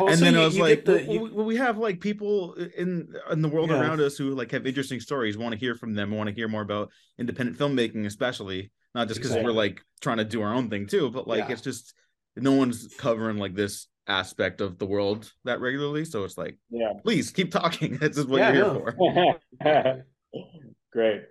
[0.00, 1.24] Oh, and then I was like, the, well, you...
[1.24, 3.80] we have like people in in the world yeah.
[3.80, 5.36] around us who like have interesting stories.
[5.36, 6.12] Want to hear from them.
[6.12, 9.50] Want to hear more about independent filmmaking, especially not just because exactly.
[9.50, 11.94] we're like trying to do our own thing too, but like it's just
[12.36, 16.04] no one's covering like this aspect of the world that regularly.
[16.04, 17.96] So it's like, yeah, please keep talking.
[18.00, 18.94] this is what you're here
[19.62, 20.04] for.
[20.92, 21.22] Great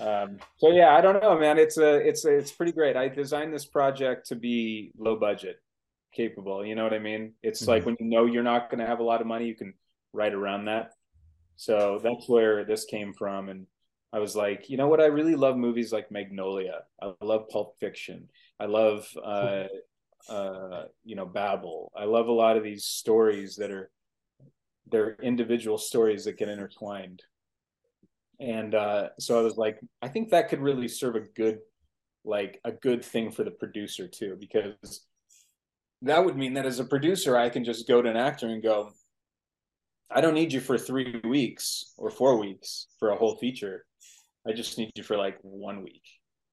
[0.00, 1.58] um, so yeah, I don't know, man.
[1.58, 2.96] It's a it's a, it's pretty great.
[2.96, 5.56] I designed this project to be low budget,
[6.14, 6.64] capable.
[6.64, 7.34] You know what I mean?
[7.42, 7.70] It's mm-hmm.
[7.70, 9.74] like when you know you're not going to have a lot of money, you can
[10.12, 10.92] write around that.
[11.56, 13.66] So that's where this came from, and
[14.12, 15.00] I was like, you know what?
[15.00, 16.82] I really love movies like Magnolia.
[17.00, 18.28] I love Pulp Fiction.
[18.58, 19.64] I love, uh,
[20.28, 21.92] uh, you know, Babel.
[21.96, 23.90] I love a lot of these stories that are
[24.90, 27.22] they're individual stories that get intertwined
[28.42, 31.60] and uh, so I was like, I think that could really serve a good,
[32.24, 35.06] like a good thing for the producer too, because
[36.02, 38.60] that would mean that as a producer, I can just go to an actor and
[38.60, 38.90] go,
[40.10, 43.84] I don't need you for three weeks or four weeks for a whole feature.
[44.46, 46.02] I just need you for like one week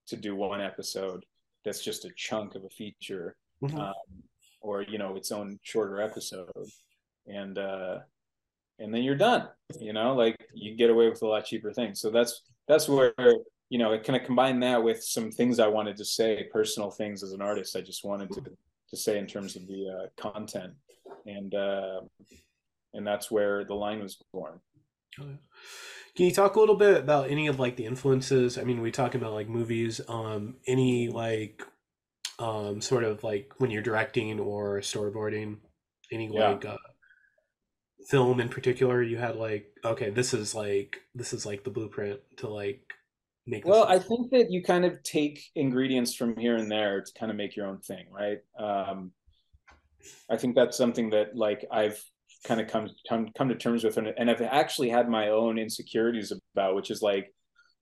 [0.08, 1.26] to do one episode.
[1.66, 3.80] That's just a chunk of a feature, mm-hmm.
[3.80, 3.94] um,
[4.62, 6.70] or you know, its own shorter episode,
[7.26, 7.98] and uh,
[8.80, 9.47] and then you're done
[9.80, 11.99] you know like you get away with a lot cheaper things.
[11.99, 13.13] So that's that's where
[13.69, 16.89] you know it kind of combine that with some things i wanted to say personal
[16.89, 18.41] things as an artist i just wanted to
[18.89, 20.73] to say in terms of the uh, content.
[21.25, 22.01] And uh
[22.93, 24.59] and that's where the line was born.
[25.17, 28.57] Can you talk a little bit about any of like the influences?
[28.57, 31.61] I mean we talk about like movies um any like
[32.39, 35.57] um sort of like when you're directing or storyboarding
[36.11, 36.49] any yeah.
[36.49, 36.77] like uh,
[38.10, 42.20] film in particular you had like okay this is like this is like the blueprint
[42.38, 42.82] to like
[43.45, 47.14] make well i think that you kind of take ingredients from here and there to
[47.14, 48.39] kind of make your own thing right?
[48.57, 49.12] Um
[50.30, 52.03] i think that's something that like i've
[52.45, 55.60] kind of come come, come to terms with and, and i've actually had my own
[55.60, 57.32] insecurities about which is like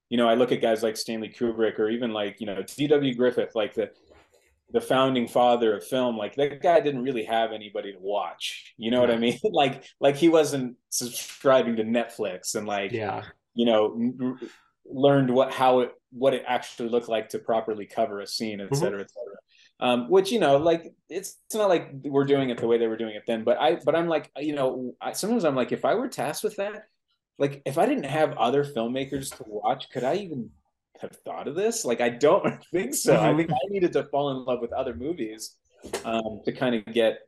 [0.10, 3.16] you know i look at guys like stanley kubrick or even like you know dw
[3.16, 3.90] griffith like the
[4.72, 8.92] the founding father of film like that guy didn't really have anybody to watch you
[8.92, 9.08] know yeah.
[9.08, 14.38] what i mean like like he wasn't subscribing to netflix and like yeah you know
[14.86, 18.66] learned what how it what it actually looked like to properly cover a scene et
[18.66, 18.74] mm-hmm.
[18.74, 19.06] et cetera
[19.80, 22.88] um, which you know like it's it's not like we're doing it the way they
[22.88, 25.72] were doing it then but i but i'm like you know I, sometimes i'm like
[25.72, 26.88] if i were tasked with that
[27.38, 30.50] like if i didn't have other filmmakers to watch could i even
[31.02, 31.86] have thought of this.
[31.86, 33.20] Like, I don't think so.
[33.20, 35.56] I think I needed to fall in love with other movies
[36.06, 37.20] um, to kind of get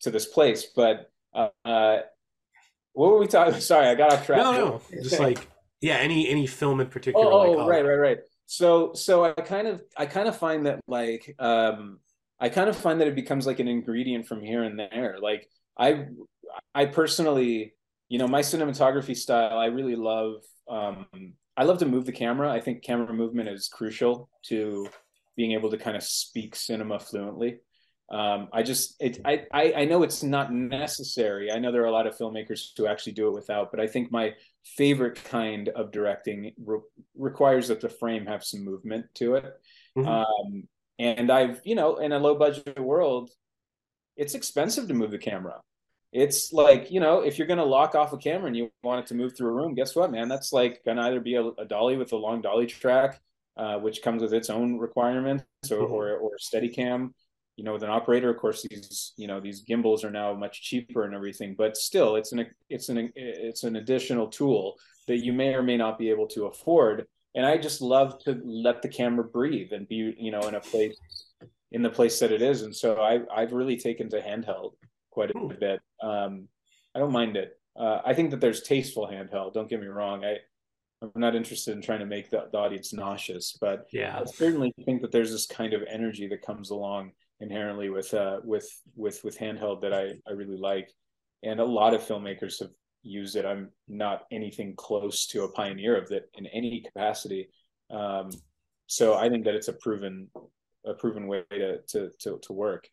[0.00, 0.66] to this place.
[0.74, 1.98] But uh, uh,
[2.92, 3.60] what were we talking?
[3.60, 4.38] Sorry, I got off track.
[4.38, 5.48] No, no, just like
[5.80, 7.26] yeah, any any film in particular.
[7.26, 8.18] Oh, like, oh right, right, right.
[8.46, 12.00] So, so I kind of, I kind of find that like, um,
[12.40, 15.18] I kind of find that it becomes like an ingredient from here and there.
[15.20, 15.48] Like,
[15.78, 16.06] I,
[16.74, 17.74] I personally
[18.10, 20.42] you know, my cinematography style, I really love.
[20.68, 21.06] Um,
[21.60, 22.50] I love to move the camera.
[22.50, 24.88] I think camera movement is crucial to
[25.36, 27.58] being able to kind of speak cinema fluently.
[28.10, 31.52] Um, I just, it, I, I, I know it's not necessary.
[31.52, 33.86] I know there are a lot of filmmakers who actually do it without, but I
[33.86, 34.32] think my
[34.64, 36.80] favorite kind of directing re-
[37.14, 39.60] requires that the frame have some movement to it.
[39.98, 40.06] Mhm.
[40.06, 43.28] Um, and I've, you know, in a low budget world,
[44.16, 45.60] it's expensive to move the camera.
[46.12, 49.00] It's like, you know, if you're going to lock off a camera and you want
[49.00, 50.28] it to move through a room, guess what, man?
[50.28, 53.20] That's like going to either be a, a dolly with a long dolly track,
[53.56, 55.90] uh, which comes with its own requirements, or, Mhm.
[55.90, 57.14] or, or steady cam,
[57.56, 58.28] you know, with an operator.
[58.28, 62.16] Of course, these, you know, these gimbals are now much cheaper and everything, but still
[62.16, 66.10] it's an, it's an, it's an additional tool that you may or may not be
[66.10, 67.06] able to afford.
[67.36, 70.60] And I just love to let the camera breathe and be, you know, in a
[70.60, 70.96] place,
[71.70, 72.62] in the place that it is.
[72.62, 74.72] And so I, I've really taken to handheld
[75.10, 75.48] quite a Hmm.
[75.58, 75.80] bit.
[76.02, 76.48] Um,
[76.94, 77.58] I don't mind it.
[77.76, 79.52] Uh, I think that there's tasteful handheld.
[79.54, 80.24] Don't get me wrong.
[80.24, 80.38] I,
[81.02, 84.18] I'm not interested in trying to make the, the audience nauseous, but Yeah.
[84.20, 88.40] I certainly think that there's this kind of energy that comes along inherently with uh,
[88.44, 90.92] with with with handheld that I I really like,
[91.42, 92.70] and a lot of filmmakers have
[93.02, 93.46] used it.
[93.46, 97.48] I'm not anything close to a pioneer of that in any capacity,
[97.90, 98.28] um,
[98.86, 100.28] so I think that it's a proven
[100.84, 102.86] a proven way to to to, to work.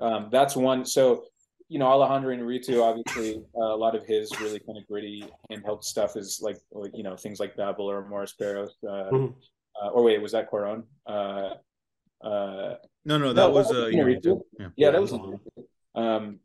[0.00, 0.84] Um, that's one.
[0.84, 1.24] So
[1.68, 5.82] you know Alejandro Inarritu, obviously uh, a lot of his really kind of gritty handheld
[5.82, 8.76] stuff is like like you know things like Babel or Amores Perros.
[8.86, 9.34] Uh, Mhm.
[9.82, 10.84] uh, or wait, was that Cuarón?
[11.06, 11.54] Uh,
[12.24, 14.22] uh, No, no, that No, was that uh, was Inarritu.
[14.22, 14.40] Inarritu.
[14.58, 14.66] yeah.
[14.66, 15.40] yeah, Yeah, that was that
[15.94, 16.40] um,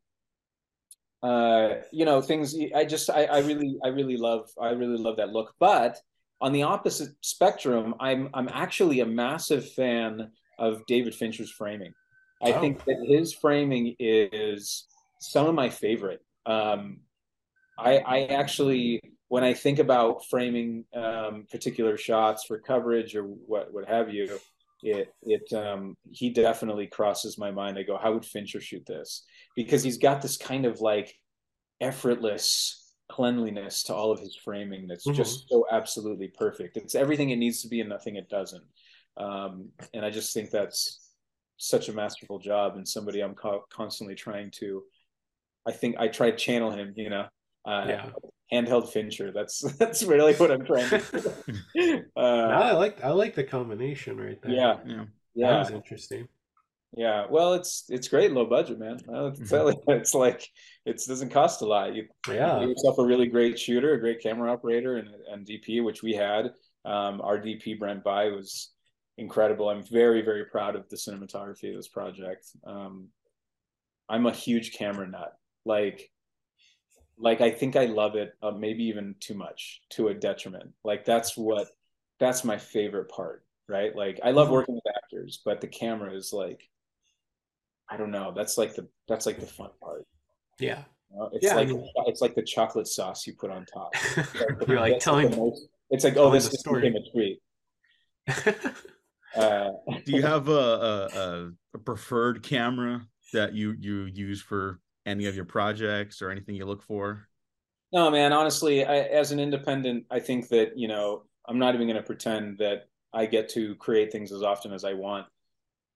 [1.21, 2.55] uh, you know things.
[2.75, 5.53] I just I, I really I really love I really love that look.
[5.59, 5.99] But
[6.41, 11.93] on the opposite spectrum, I'm I'm actually a massive fan of David Fincher's framing.
[12.41, 12.61] I Oh.
[12.61, 14.87] think that his framing is
[15.19, 16.21] some of my favorite.
[16.45, 17.01] Um,
[17.77, 23.71] I, I actually, when I think about framing um, particular shots for coverage or what
[23.71, 24.39] what have you,
[24.83, 27.77] it it um, he definitely crosses my mind.
[27.77, 29.25] I go, how would Fincher shoot this?
[29.55, 31.13] Because he's got this kind of like
[31.79, 35.15] effortless cleanliness to all of his framing that's Mhm.
[35.15, 36.77] just so absolutely perfect.
[36.77, 38.63] It's everything it needs to be and nothing it doesn't.
[39.17, 41.11] Um, and I just think that's
[41.57, 44.83] such a masterful job and somebody I'm co- constantly trying to.
[45.69, 47.25] I think I try to channel him, you know.
[47.65, 48.09] Uh, Yeah.
[48.51, 49.31] handheld Fincher.
[49.31, 50.99] That's that's really what I'm trying to.
[51.75, 52.03] do.
[52.15, 54.51] No, uh, I like I like the combination right there.
[54.51, 55.05] yeah, Yeah.
[55.51, 56.27] That was interesting.
[56.97, 57.25] yeah.
[57.29, 58.97] Well, it's it's great, low budget, man.
[59.13, 60.41] I'll tell it's like
[60.85, 61.93] it doesn't cost a lot.
[61.95, 62.59] You Yeah.
[62.59, 66.13] get yourself a really great shooter, a great camera operator, and, and DP, which we
[66.13, 66.43] had.
[66.85, 68.71] Um, our DP Brent By was
[69.17, 69.69] incredible.
[69.69, 72.45] I'm very very proud of the cinematography of this project.
[72.65, 73.09] Um,
[74.09, 75.33] I'm a huge camera nut.
[75.65, 76.11] Like
[77.17, 80.71] like I think I love it, uh, maybe even too much, to a detriment.
[80.83, 81.67] Like that's what
[82.19, 83.95] that's my favorite part, right?
[83.95, 84.51] Like I love Mhm.
[84.51, 86.69] working with actors, but the camera is like,
[87.89, 88.31] I don't know.
[88.35, 90.05] That's like the that's like the fun part.
[90.59, 90.83] Yeah.
[91.11, 91.29] you know?
[91.33, 93.93] It's Yeah, I like mean- it's like the chocolate sauce you put on top.
[94.67, 96.81] You're like That's telling the most- it's like oh, this the just story.
[96.81, 97.41] became a treat.
[99.35, 99.69] Uh,
[100.05, 104.79] Do you have a, a, a, a preferred camera that you you use for
[105.09, 107.27] any of your projects or anything you look for?
[107.91, 108.31] No, man.
[108.33, 112.03] Honestly, I, as an independent, I think that you know I'm not even going to
[112.03, 115.25] pretend that I get to create things as often as I want.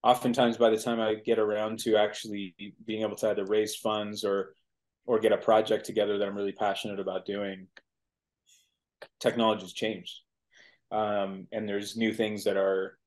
[0.03, 2.55] Oftentimes, by the time I get around to actually
[2.85, 4.55] being able to either raise funds or
[5.05, 7.67] or get a project together that I'm really passionate about doing,
[9.19, 10.21] technology's changed,
[10.91, 12.97] um, and there's new things that are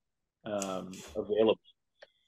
[0.45, 1.59] um, available.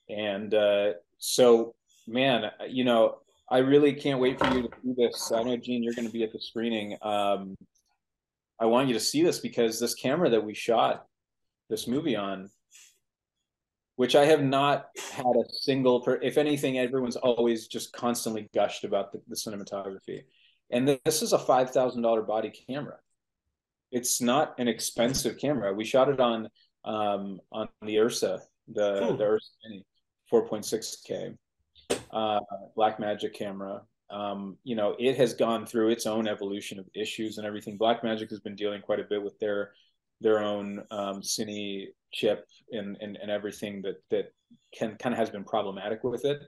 [0.09, 1.75] And uh, so,
[2.07, 3.19] man, you know,
[3.51, 5.31] I really can't wait for you to see this.
[5.31, 6.97] I know, Gene, you're going to be at the screening.
[7.01, 7.55] Um,
[8.59, 11.05] I want you to see this because this camera that we shot
[11.69, 12.49] this movie on,
[13.95, 18.83] which I have not had a single, per, if anything, everyone's always just constantly gushed
[18.83, 20.23] about the, the cinematography.
[20.71, 22.97] And this is a $5,000 body camera.
[23.91, 25.73] It's not an expensive camera.
[25.73, 26.49] We shot it on
[26.85, 29.17] um, on the Ursa, the Hmm.
[29.17, 29.85] the Ursa Mini,
[30.31, 31.35] 4.6K
[32.11, 32.39] uh,
[32.77, 33.81] Blackmagic camera.
[34.09, 37.77] Um, you know, it has gone through its own evolution of issues and everything.
[37.77, 39.71] Blackmagic has been dealing quite a bit with their
[40.21, 44.33] their own um, cine chip and, and and everything that that
[44.77, 46.41] can kind of has been problematic with it.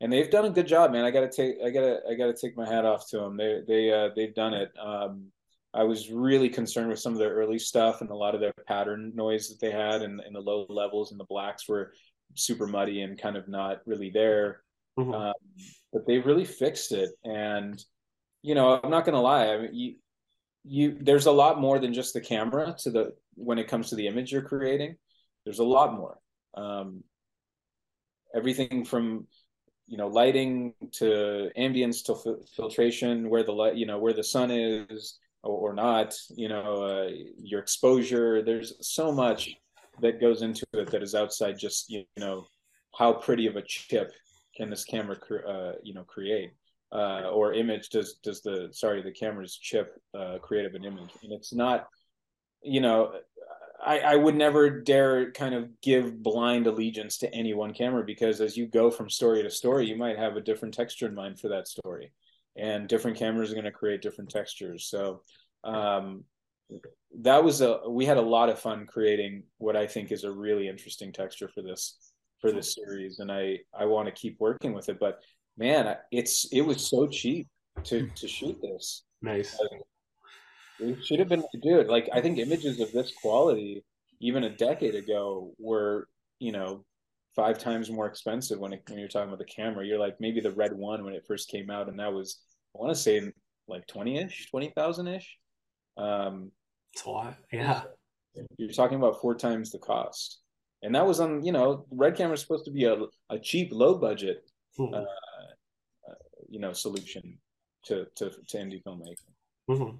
[0.00, 1.04] And they've done a good job, man.
[1.04, 3.36] I gotta take I gotta I gotta take my hat off to them.
[3.36, 4.72] They they uh, they've done it.
[4.80, 5.30] Um,
[5.74, 8.54] I was really concerned with some of their early stuff and a lot of their
[8.66, 11.92] pattern noise that they had and, and the low levels and the blacks were
[12.34, 14.62] super muddy and kind of not really there
[14.98, 15.14] Mhm.
[15.14, 15.34] um,
[15.92, 17.82] but they really fixed it and
[18.42, 19.48] you know, I'm not gonna lie.
[19.48, 19.96] I mean, you,
[20.64, 23.96] you, there's a lot more than just the camera to the when it comes to
[23.96, 24.96] the image you're creating.
[25.44, 26.18] There's a lot more.
[26.54, 27.04] Um,
[28.34, 29.26] everything from
[29.86, 34.24] you know lighting to ambience to f- filtration, where the light, you know, where the
[34.24, 36.14] sun is or, or not.
[36.36, 38.42] You know, uh, your exposure.
[38.42, 39.50] There's so much
[40.00, 42.46] that goes into it that is outside just you know
[42.96, 44.12] how pretty of a chip
[44.58, 45.16] can this camera
[45.48, 46.52] uh, you know create?
[46.90, 51.10] Uh, or image does does the sorry the camera's chip uh, create of an image?
[51.22, 51.86] And it's not
[52.62, 53.12] you know
[53.84, 58.40] I, I would never dare kind of give blind allegiance to any one camera because
[58.40, 61.38] as you go from story to story you might have a different texture in mind
[61.38, 62.12] for that story.
[62.56, 64.86] And different cameras are going to create different textures.
[64.90, 65.22] So
[65.62, 66.24] um,
[67.20, 70.32] that was a we had a lot of fun creating what I think is a
[70.32, 72.07] really interesting texture for this
[72.40, 74.98] for this series, and I I want to keep working with it.
[74.98, 75.20] But
[75.56, 77.48] man, it's it was so cheap
[77.84, 79.04] to to shoot this.
[79.22, 79.58] Nice.
[80.78, 81.88] it should have been, dude.
[81.88, 83.84] Like I think images of this quality,
[84.20, 86.08] even a decade ago, were
[86.38, 86.84] you know
[87.34, 89.84] five times more expensive when it, when you're talking about the camera.
[89.84, 92.40] You're like maybe the Red One when it first came out, and that was
[92.74, 93.32] I want to say
[93.66, 95.36] like twenty ish, twenty thousand ish.
[95.96, 96.52] Um,
[96.92, 97.36] it's a lot.
[97.52, 97.82] Yeah.
[98.56, 100.38] You're talking about four times the cost.
[100.82, 102.96] And that was on, you know, Red Camera is supposed to be a,
[103.30, 104.48] a cheap, low budget,
[104.78, 104.94] mm-hmm.
[104.94, 106.14] uh, uh,
[106.48, 107.38] you know, solution
[107.86, 109.16] to, to, to indie filmmaking.
[109.68, 109.96] Mm-hmm.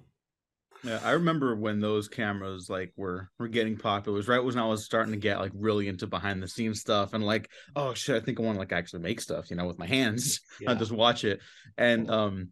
[0.83, 4.15] Yeah, I remember when those cameras like were were getting popular.
[4.15, 6.79] It was right when I was starting to get like really into behind the scenes
[6.79, 9.57] stuff and like, oh shit, I think I want to like actually make stuff, you
[9.57, 10.69] know, with my hands, yeah.
[10.69, 11.41] not just watch it.
[11.77, 12.49] And um,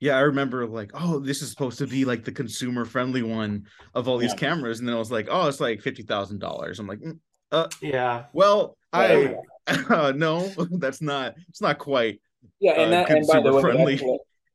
[0.00, 3.66] yeah, I remember like, oh, this is supposed to be like the consumer friendly one
[3.94, 4.38] of all these yeah.
[4.38, 6.80] cameras, and then I was like, oh, it's like fifty thousand dollars.
[6.80, 7.18] I'm like, mm,
[7.52, 8.24] uh, yeah.
[8.32, 9.36] Well, I
[9.66, 11.34] uh, no, that's not.
[11.48, 12.20] It's not quite.
[12.60, 14.00] Yeah, and uh, that and by the way, friendly.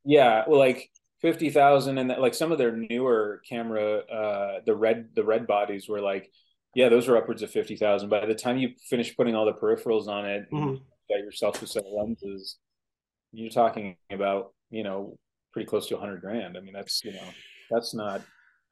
[0.04, 0.90] yeah, well, like
[1.22, 5.48] fifty thousand, and that, like some of their newer camera, uh, the red the red
[5.48, 6.32] bodies were like,
[6.76, 8.10] yeah, those were upwards of fifty thousand.
[8.10, 10.76] By the time you finish putting all the peripherals on it, mm-hmm.
[11.10, 12.58] got yourself a set of lenses,
[13.32, 15.18] you're talking about you know
[15.54, 16.58] pretty close to a hundred grand.
[16.58, 17.28] I mean, that's you know,
[17.70, 18.22] that's not.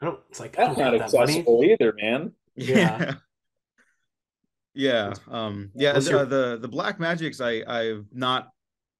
[0.02, 0.20] I don't.
[0.30, 2.34] It's like that's not accessible either, man.
[2.56, 3.16] Yeah.
[4.74, 5.14] yeah.
[5.30, 5.72] Um.
[5.76, 5.94] Yeah.
[5.94, 6.26] The, your...
[6.26, 8.50] the the Blackmagics, I I'm not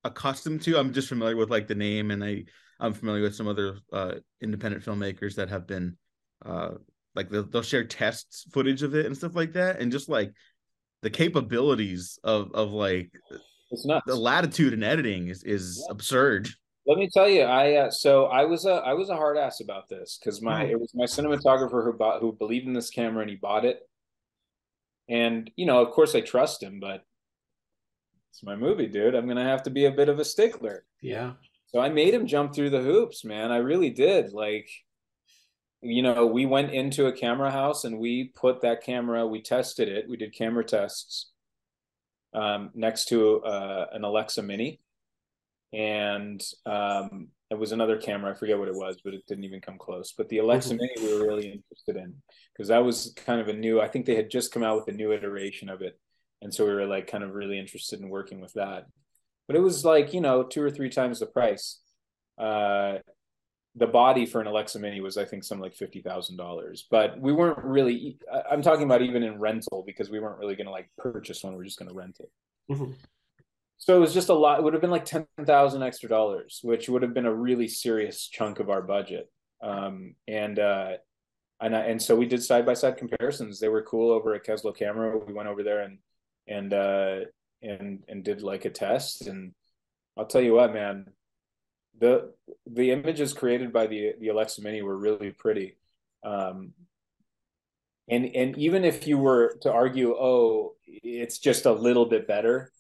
[0.04, 0.78] accustomed to.
[0.78, 2.46] I'm just familiar with like the name, and I
[2.80, 5.98] I'm familiar with some other uh, independent filmmakers that have been,
[6.44, 6.72] uh,
[7.16, 10.34] like they'll, they'll share tests footage of it and stuff like that, and just like
[11.02, 13.12] the capabilities of of like
[13.72, 15.92] it's not the latitude in editing is is yeah.
[15.92, 16.50] absurd.
[16.88, 19.62] Let me tell you, I uh, so I was a I was a hard ass
[19.62, 23.22] about this because my it was my cinematographer who bought who believed in this camera
[23.22, 23.82] and he bought it,
[25.12, 27.06] and you know of course I trust him, but
[28.32, 29.14] it's my movie, dude.
[29.14, 30.86] I'm gonna have to be a bit of a stickler.
[31.02, 31.34] Yeah.
[31.68, 33.52] So I made him jump through the hoops, man.
[33.52, 34.34] I really did.
[34.34, 34.70] Like,
[35.82, 39.26] you know, we went into a camera house and we put that camera.
[39.26, 40.10] We tested it.
[40.10, 41.32] We did camera tests
[42.34, 44.82] um, next to uh, an Alexa Mini
[45.74, 48.32] and um, it was another camera.
[48.32, 50.14] I forget what it was, but it didn't even come close.
[50.18, 50.78] But the Alexa mm-hmm.
[50.82, 52.16] Mini we were really interested in
[52.54, 53.82] because that was kind of a new.
[53.82, 56.00] I think they had just come out with a new iteration of it,
[56.42, 58.86] and so we were like kind of really interested in working with that.
[59.48, 61.82] But it was like you know two or three times the price.
[62.38, 63.00] Uh,
[63.76, 67.20] the body for an Alexa Mini was I think something like fifty thousand dollars, but
[67.20, 68.18] we weren't really.
[68.50, 71.54] I'm talking about even in rental because we weren't really going to like purchase one.
[71.56, 72.32] We are just going to rent it.
[72.72, 72.92] Mm-hmm.
[73.82, 74.60] So it was just a lot.
[74.60, 77.68] It would have been like ten thousand extra dollars, which would have been a really
[77.68, 79.28] serious chunk of our budget.
[79.60, 80.92] Um, and uh,
[81.60, 83.60] and I, and so we did side by side comparisons.
[83.60, 85.18] They were cool over at Keslow Camera.
[85.18, 85.98] We went over there and
[86.48, 87.20] and uh,
[87.64, 89.26] and and did like a test.
[89.26, 89.54] And
[90.16, 91.08] I'll tell you what, man,
[92.00, 92.34] the
[92.68, 95.76] the images created by the the Alexa Mini were really pretty.
[96.24, 96.74] Um,
[98.08, 102.72] and and even if you were to argue, oh, it's just a little bit better,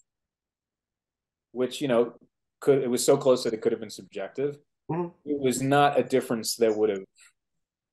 [1.52, 2.14] which you know
[2.60, 4.58] could it was so close that it could have been subjective.
[4.90, 5.10] Mm-hmm.
[5.26, 7.04] It was not a difference that would have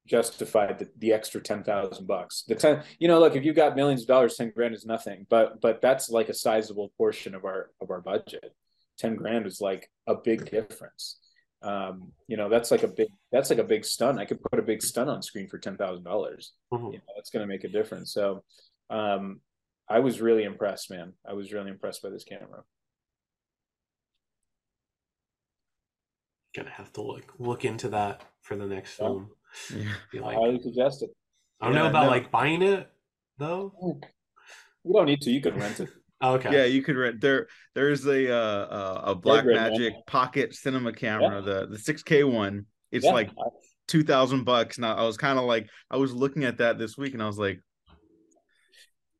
[0.06, 2.44] justified the, the extra ten thousand bucks.
[2.48, 5.26] The ten, you know, look, if you've got millions of dollars, ten grand is nothing,
[5.28, 8.54] but but that's like a sizable portion of our of our budget.
[8.98, 11.18] Ten grand is like a big difference.
[11.62, 14.18] Um, you know, that's like a big that's like a big stun.
[14.18, 16.52] I could put a big stun on screen for ten thousand dollars.
[16.72, 16.86] Mm-hmm.
[16.86, 18.12] You know, that's going to make a difference.
[18.12, 18.42] So,
[18.90, 19.40] um,
[19.88, 21.12] I was really impressed, man.
[21.28, 22.62] I was really impressed by this camera.
[26.58, 29.30] Gonna have to look look into that for the next film.
[29.74, 30.20] Yeah.
[30.20, 31.10] Like, I highly suggest it.
[31.60, 32.10] I don't yeah, know about no.
[32.10, 32.90] like buying it
[33.38, 33.72] though.
[34.84, 35.30] You don't need to.
[35.30, 35.88] You can rent it.
[36.20, 36.52] Oh, okay.
[36.52, 37.46] Yeah, you could rent there.
[37.76, 39.70] There's a uh, a Black great, man.
[39.70, 42.66] Magic Pocket Cinema camera, the the 6K one.
[42.90, 43.12] It's Yeah.
[43.12, 43.30] like
[43.86, 44.80] two thousand bucks.
[44.80, 47.26] Now I was kind of like I was looking at that this week, and I
[47.26, 47.60] was like,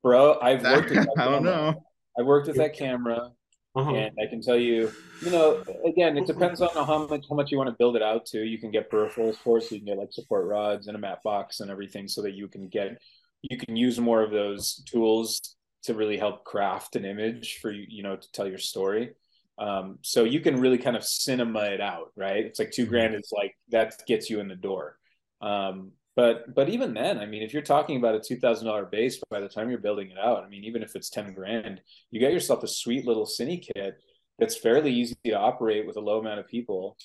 [0.03, 0.41] bro.
[0.41, 0.91] I've worked.
[0.91, 1.84] With that I don't know.
[2.18, 3.30] I worked with that camera,
[3.79, 3.95] Uh-huh.
[3.95, 7.51] and I can tell you, you know, again, it depends on how much how much
[7.51, 8.39] you want to build it out to.
[8.45, 11.01] You can get peripherals for, it, so you can get like support rods and a
[11.01, 12.99] mat box and everything, so that you can get
[13.43, 17.85] you can use more of those tools to really help craft an image for you,
[17.89, 19.12] you know, to tell your story.
[19.59, 22.45] Um, so you can really kind of cinema it out, right?
[22.45, 22.89] It's like 2 Mhm.
[22.89, 24.99] grand is like that gets you in the door.
[25.41, 28.84] Um, but but even then, I mean, if you're talking about a two thousand dollar
[28.84, 31.80] base by the time you're building it out, I mean, even if it's ten grand,
[32.10, 34.02] you get yourself a sweet little cine kit
[34.36, 36.96] that's fairly easy to operate with a low amount of people,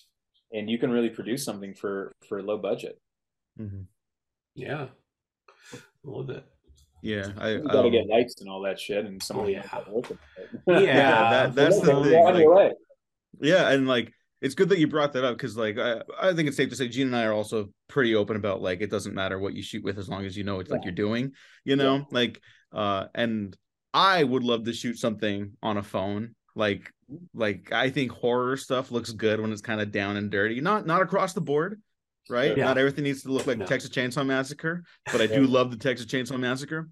[0.52, 3.00] and you can really produce something for for a low budget.
[3.60, 3.86] Mhm.
[4.56, 4.88] Yeah.
[5.74, 6.44] A little bit.
[7.04, 9.50] Yeah, I You got to um, get lights and all that shit, and someone Oh,
[9.50, 9.62] yeah.
[9.68, 10.18] how to work it.
[10.66, 12.72] Yeah, that- that's the thing, on your way.
[13.42, 14.12] Yeah, and like
[14.44, 16.76] it's good that you brought that up because like I, I think it's safe to
[16.76, 19.64] say Gene and I are also pretty open about like it doesn't matter what you
[19.64, 21.32] shoot with as long as you know it's like you're doing,
[21.64, 22.42] you know, like
[22.74, 23.58] uh and
[23.94, 26.36] I would love to shoot something on a phone.
[26.56, 26.92] Like
[27.34, 30.60] like I think horror stuff looks good when it's kind of down and dirty.
[30.62, 31.82] Not not across the board,
[32.30, 32.58] right?
[32.58, 32.66] Yeah.
[32.66, 33.66] Not everything needs to look like No.
[33.66, 35.50] Texas Chainsaw Massacre, but I do Yeah.
[35.50, 36.90] love the Texas Chainsaw Massacre.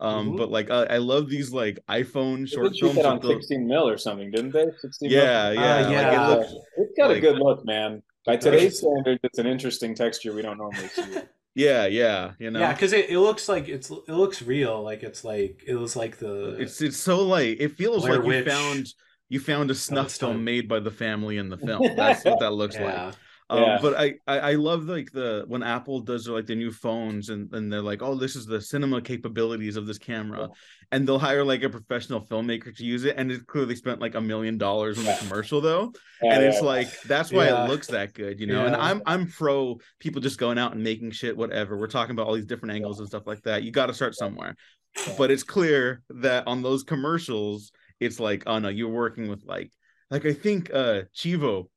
[0.00, 0.36] Um, Mhm.
[0.38, 2.98] but like uh, I love these like iPhone short did films.
[2.98, 4.66] on the- 16 mil or something, didn't they?
[4.80, 5.62] 16 yeah, mil?
[5.62, 6.12] yeah, Uh, like yeah.
[6.12, 8.02] it looks it's got like- a good look, man.
[8.26, 11.02] By today's standards, it's an interesting texture we don't normally see.
[11.56, 12.58] Yeah, yeah, you know.
[12.58, 14.82] Yeah, because it, it looks like it's it looks real.
[14.82, 18.26] Like it's like it was like the it's it's so like it feels Blair like
[18.26, 18.86] you found
[19.28, 21.94] you found a snuff its film made by the family in the film.
[21.94, 23.14] That's what that looks like.
[23.50, 23.76] Yeah.
[23.76, 27.28] Um, but I, I I love like the when Apple does like the new phones
[27.28, 30.48] and and they're like, oh, this is the cinema capabilities of this camera,
[30.92, 34.14] and they'll hire like a professional filmmaker to use it, and it clearly spent like
[34.14, 35.92] a million dollars on the commercial though,
[36.22, 37.64] Yeah, and yeah, it's like that's why Yeah.
[37.64, 38.64] it looks that good, you know.
[38.66, 41.76] And I'm I'm pro people just going out and making shit, whatever.
[41.76, 43.62] We're talking about all these different angles and stuff like that.
[43.62, 44.56] You got to start somewhere,
[45.06, 45.14] Yeah.
[45.18, 49.70] but it's clear that on those commercials, it's like, oh no, you're working with like
[50.10, 51.68] like I think uh Chivo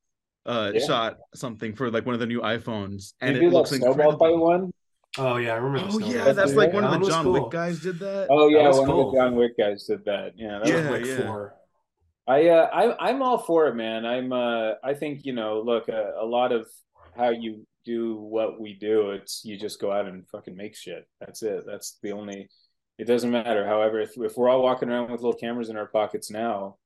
[0.48, 0.84] uh Yeah.
[0.86, 3.70] shot something for like one of the new iPhones and you it do that looks
[3.70, 4.18] snowball incredible.
[4.18, 4.72] fight one?
[5.16, 5.88] Oh yeah, I remember.
[5.88, 6.56] Oh Snowball yeah, that's Fight.
[6.58, 7.32] like one That of the John cool.
[7.34, 8.26] Wick guys did that.
[8.30, 9.08] Oh yeah, was one cool.
[9.08, 10.32] of the John Wick guys did that.
[10.36, 11.26] Yeah, that Yeah, was Yeah, like yeah.
[11.26, 11.54] four.
[12.26, 14.04] I uh, I I'm all for it, man.
[14.04, 16.66] I'm uh I think you know, look, uh, a lot of
[17.16, 21.08] how you do what we do, it's you just go out and fucking make shit.
[21.20, 21.64] That's it.
[21.66, 22.48] That's the only.
[22.98, 23.66] It doesn't matter.
[23.66, 26.76] However, if if we're all walking around with little cameras in our pockets now,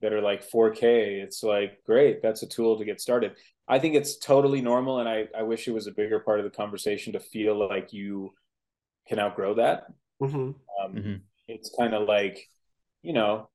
[0.00, 2.22] that are like 4K, it's like great.
[2.22, 3.32] That's a tool to get started.
[3.68, 6.44] I think it's totally normal, and I I wish it was a bigger part of
[6.44, 8.34] the conversation to feel like you
[9.08, 9.86] can outgrow that.
[10.20, 10.50] hmm
[10.82, 11.22] Um, Mhm.
[11.48, 12.48] It's kind of like,
[13.02, 13.48] you know,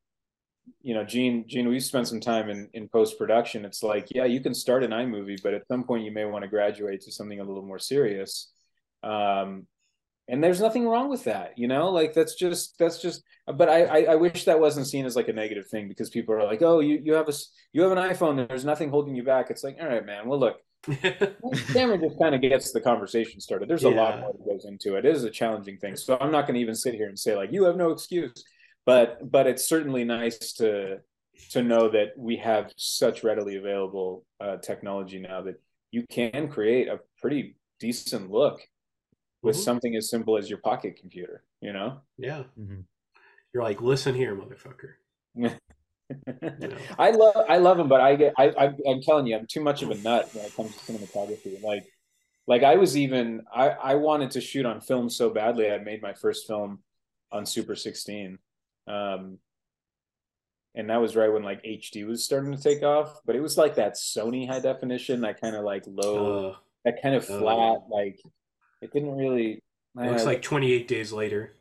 [0.82, 3.66] you know, Gene, Gene, we spent some time in, in post production.
[3.66, 6.44] It's like, yeah, you can start an iMovie, but at some point you may want
[6.44, 8.52] to graduate to something a little more serious.
[9.04, 9.68] Um,
[10.32, 13.22] and there's nothing wrong with that, you know, like that's just that's just.
[13.46, 16.34] But I, I I wish that wasn't seen as like a negative thing because people
[16.34, 17.34] are like, oh, you you have a
[17.74, 18.48] you have an iPhone.
[18.48, 19.52] There's nothing holding you back.
[19.52, 20.30] It's like, all right, man.
[20.30, 20.56] Well, look,
[21.74, 23.68] camera just kind of gets the conversation started.
[23.68, 25.06] There's a lot more that goes into it.
[25.06, 25.98] It is a challenging thing.
[25.98, 28.32] So I'm not going to even sit here and say like you have no excuse.
[28.86, 31.00] But but it's certainly nice to
[31.50, 35.62] to know that we have such readily available uh, technology now that
[35.92, 38.62] you can create a pretty decent look
[39.42, 39.60] with Mhm.
[39.64, 41.44] something as simple as your pocket computer.
[41.62, 42.02] You know.
[42.18, 42.86] yeah, Mhm.
[43.54, 44.94] you're like, listen here, motherfucker.
[47.00, 49.62] I love I love them, but I get I, I I'm telling you, I'm too
[49.62, 51.62] much of a nut when it comes to cinematography.
[51.64, 51.86] Like
[52.48, 55.72] like I was even I I wanted to shoot on film so badly.
[55.72, 56.84] I made my first film
[57.32, 58.40] on Super 16,
[58.88, 59.40] um,
[60.76, 63.22] and that was right when like HD was starting to take off.
[63.26, 67.02] But it was like that Sony high definition, that kind of like low, Uh, that
[67.02, 67.78] kind of uh, flat.
[67.90, 68.20] Like
[68.82, 69.62] it didn't really.
[69.98, 71.56] It looks uh, like 28 days later.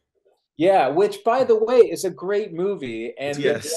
[0.56, 3.72] yeah, which by the way is a great movie and Yes.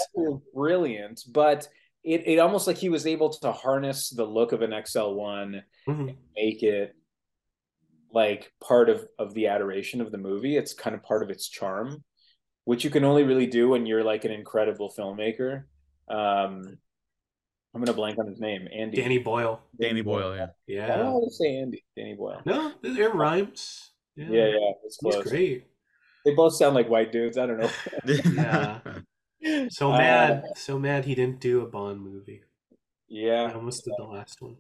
[0.53, 1.67] brilliant, but
[2.03, 6.15] it, it almost like he was able to harness the look of an XL1, Mhm.
[6.35, 6.95] make it
[8.11, 10.57] like part of of the adoration of the movie.
[10.57, 12.03] It's kind of part of its charm,
[12.65, 15.63] which you can only really do when you're like an incredible filmmaker.
[16.09, 16.77] Um
[17.73, 18.67] I'm gonna blank on his name.
[18.71, 18.97] Andy.
[18.97, 19.59] Danny Boyle.
[19.79, 20.47] Danny Boyle, yeah.
[20.67, 20.85] Yeah.
[20.93, 21.11] I don't Yeah.
[21.11, 21.83] want to say Andy.
[21.97, 22.41] Danny Boyle.
[22.45, 23.91] No, it rhymes.
[24.15, 25.27] Yeah, Yeah, yeah, it's He's close.
[25.27, 25.65] great.
[26.25, 27.37] They both sound like white dudes.
[27.37, 27.69] I don't know.
[29.41, 29.67] Yeah.
[29.69, 32.43] So Uh, mad, so mad he didn't do a Bond movie.
[33.07, 34.55] He Yeah, almost did the last one.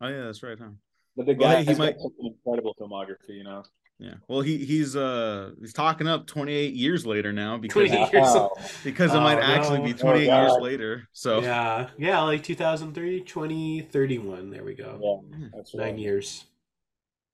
[0.00, 0.70] oh yeah, that's right, huh?
[1.16, 3.30] but the guy hey, he has might- got an incredible filmography.
[3.38, 3.64] You know.
[3.98, 4.14] Yeah.
[4.28, 8.22] Well, he he's uh he's talking up 28 years later now because 28 years.
[8.24, 8.52] Wow.
[8.84, 9.84] because it Oh, might actually no.
[9.84, 11.08] be Oh, 28 years later.
[11.12, 14.50] So Yeah, yeah, like 2003, 2031.
[14.50, 15.22] There we go.
[15.38, 15.98] Yeah, that's Nine right.
[15.98, 16.44] years.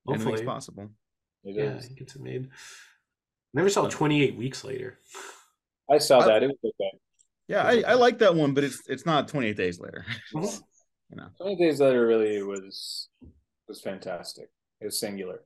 [0.08, 0.90] anything's Hopefully, possible.
[1.44, 1.86] It yeah, is.
[1.86, 2.50] it gets it made.
[3.54, 4.98] Never saw 28 weeks later.
[5.90, 6.42] I saw I- that.
[6.42, 6.98] It was okay.
[7.48, 10.04] Yeah, I, I like that one, but it's it's not 28 days later.
[10.32, 11.26] you know.
[11.40, 13.08] Twenty Days Later really was
[13.66, 14.50] was fantastic.
[14.80, 15.40] It was singular.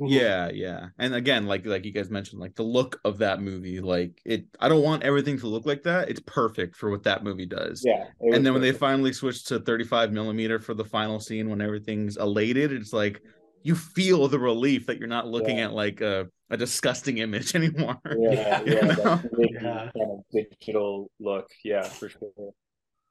[0.00, 0.88] Yeah, yeah.
[0.98, 4.46] And again, like like you guys mentioned, like the look of that movie, like it
[4.58, 6.08] I don't want everything to look like that.
[6.08, 7.82] It's perfect for what that movie does.
[7.84, 8.06] Yeah.
[8.20, 12.16] And then when they finally switched to 35 millimeter for the final scene when everything's
[12.16, 13.20] elated, it's like
[13.62, 15.66] you feel the relief that you're not looking Yeah.
[15.66, 18.00] at like a, a disgusting image anymore.
[18.18, 18.62] yeah, Yeah.
[18.64, 19.90] yeah, that Yeah.
[19.96, 21.48] kind of digital look.
[21.62, 22.30] Yeah, for sure.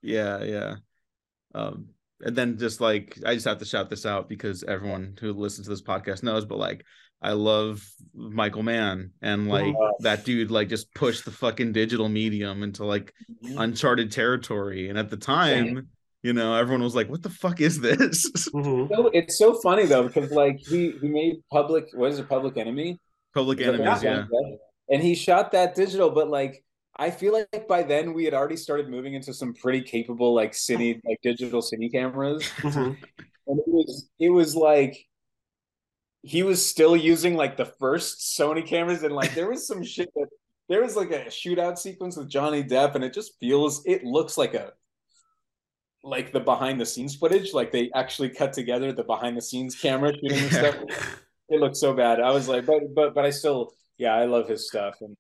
[0.01, 0.75] Yeah, yeah.
[1.53, 1.89] Um,
[2.22, 5.67] and then just like I just have to shout this out because everyone who listens
[5.67, 6.86] to this podcast knows, but like
[7.22, 12.63] I love Michael Mann and like that dude like just pushed the fucking digital medium
[12.63, 13.13] into like
[13.57, 14.89] uncharted territory.
[14.89, 15.89] And at the time,
[16.24, 18.30] you know, everyone was like, What the fuck is this?
[18.53, 18.89] Mhm.
[18.89, 22.57] So it's so funny though because like he he made public what is it Public
[22.57, 22.99] Enemy
[23.34, 24.24] Public Is that the enemies, yeah.
[24.89, 26.63] and he shot that digital but like
[26.99, 30.51] I feel like by then we had already started moving into some pretty capable like
[30.51, 32.43] cine like digital cine cameras.
[32.57, 32.97] Mhm.
[33.47, 35.05] and it was it was like
[36.21, 40.09] he was still using like the first Sony cameras and like there was some shit
[40.15, 40.27] that
[40.67, 44.37] there was like a shootout sequence with Johnny Depp and it just feels it looks
[44.37, 44.73] like a
[46.03, 49.73] like the behind the scenes footage like they actually cut together the behind the scenes
[49.75, 50.75] camera shooting and stuff.
[51.51, 52.19] It looked so bad.
[52.19, 55.15] I was like but but but I still yeah I love his stuff and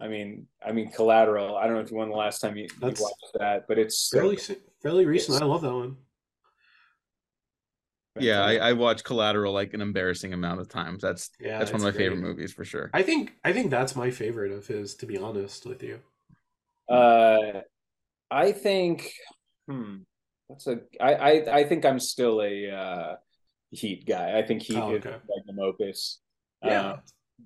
[0.00, 2.68] I mean I mean Collateral I don't know if you won the last time you,
[2.80, 5.42] you watched that but it's fairly se- fairly recent.
[5.42, 5.96] I love that one.
[8.20, 11.02] Yeah, I, I watched Collateral like an embarrassing amount of times.
[11.02, 12.90] That's Yeah, that's one of it's my favorite movies for sure.
[12.92, 14.94] I think I think that's my favorite of his.
[14.96, 15.98] To be honest with you.
[16.88, 17.62] Uh,
[18.30, 19.12] I think,
[19.66, 19.96] hmm,
[20.48, 20.80] that's a.
[21.00, 23.16] I, I I think I'm still a uh,
[23.70, 24.38] Heat guy.
[24.38, 25.16] I think Heat Oh, is okay.
[25.28, 26.20] magnum opus.
[26.62, 26.82] Yeah.
[26.82, 26.96] Uh,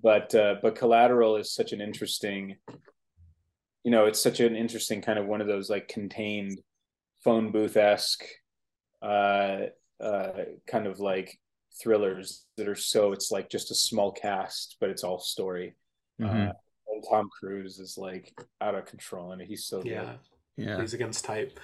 [0.02, 2.56] but uh, but Collateral is such an interesting.
[3.84, 6.60] You know, it's such an interesting kind of one of those like contained
[7.24, 8.24] phone booth esque,
[9.02, 9.66] uh,
[10.00, 10.30] uh,
[10.66, 11.38] kind of like
[11.80, 15.74] thrillers that are so it's like just a small cast, but it's all story.
[16.20, 16.50] Mhm.
[16.50, 16.52] Uh,
[16.88, 20.16] and Tom Cruise is like out of control, and he's so Yeah.
[20.56, 20.74] yeah.
[20.76, 21.58] Plays against type.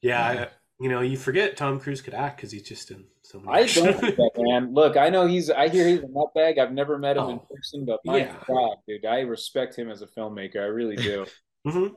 [0.00, 0.32] Yeah.
[0.32, 0.40] Yeah.
[0.44, 0.48] I-
[0.82, 3.62] you know, you forget Tom Cruise could act because he's just in so many.
[3.62, 4.74] I don't think that man.
[4.74, 5.48] Look, I know he's.
[5.48, 6.58] I hear he's a nutbag.
[6.58, 7.46] I've never met him in Oh.
[7.54, 8.36] person, but my Yeah.
[8.46, 10.56] God, dude, I respect him as a filmmaker.
[10.56, 11.24] I really do.
[11.66, 11.94] Mhm.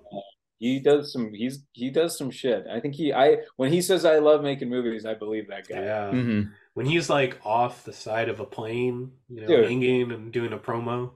[0.60, 1.34] he does some.
[1.34, 2.68] He's he does some shit.
[2.72, 3.12] I think he.
[3.12, 5.82] I when he says I love making movies, I believe that guy.
[5.82, 6.12] Yeah.
[6.14, 6.52] Mhm.
[6.76, 9.66] When he's like off the side of a plane, you know, Dude.
[9.66, 11.14] hanging and doing a promo.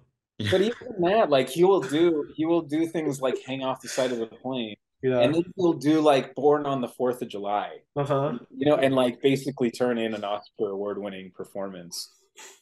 [0.49, 2.25] But even that, like he will do.
[2.35, 5.19] He will do things like hang off the side of a plane, Yeah.
[5.19, 7.79] and then he'll do like Born on the Fourth of July.
[7.95, 8.39] Uh huh.
[8.55, 12.13] You know, and like basically turn in an Oscar award-winning performance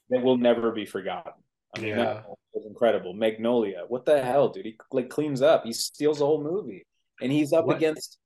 [0.09, 1.33] that will never be forgotten.
[1.75, 2.21] I mean, Yeah.
[2.53, 3.13] was incredible.
[3.13, 4.65] Magnolia, what the hell, dude?
[4.65, 5.63] He like cleans up.
[5.65, 6.85] He steals the whole movie,
[7.21, 8.19] and he's up What- against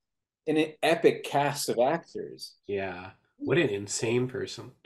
[0.48, 2.56] an epic cast of actors.
[2.68, 3.12] Yeah.
[3.44, 4.72] What an insane person.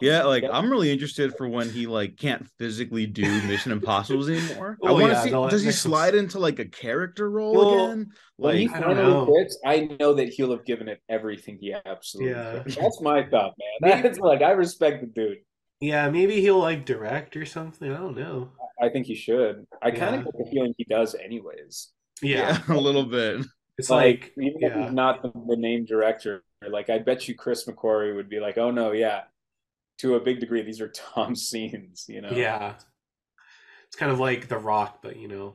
[0.00, 4.78] Yeah, like I'm really interested for when he like can't physically do Mission Impossibles anymore.
[4.82, 7.30] I Oh, want to yeah, see the- does he next slide into like a character
[7.30, 8.12] role Well, again?
[8.36, 9.26] When he Like I don't finally know.
[9.26, 12.32] quits, I know that he'll have given it everything he absolutely.
[12.32, 12.62] Yeah.
[12.62, 12.72] could.
[12.72, 13.52] That's my thought,
[13.82, 14.02] man.
[14.02, 15.38] That's like I respect the dude.
[15.80, 17.92] yeah, maybe he'll like direct or something.
[17.92, 18.50] I don't know.
[18.80, 19.66] I think he should.
[19.82, 21.90] I kind of get the feeling he does, anyways.
[22.22, 22.62] Yeah.
[22.68, 23.44] yeah, a little bit.
[23.76, 27.66] It's like, even if he's not the, the name director, like I bet you Chris
[27.66, 29.22] McQuarrie would be like, "Oh no, yeah."
[29.98, 32.30] To a big degree, these are Tom scenes, you know.
[32.32, 32.74] yeah.
[33.86, 35.54] It's kind of like The Rock, but you know,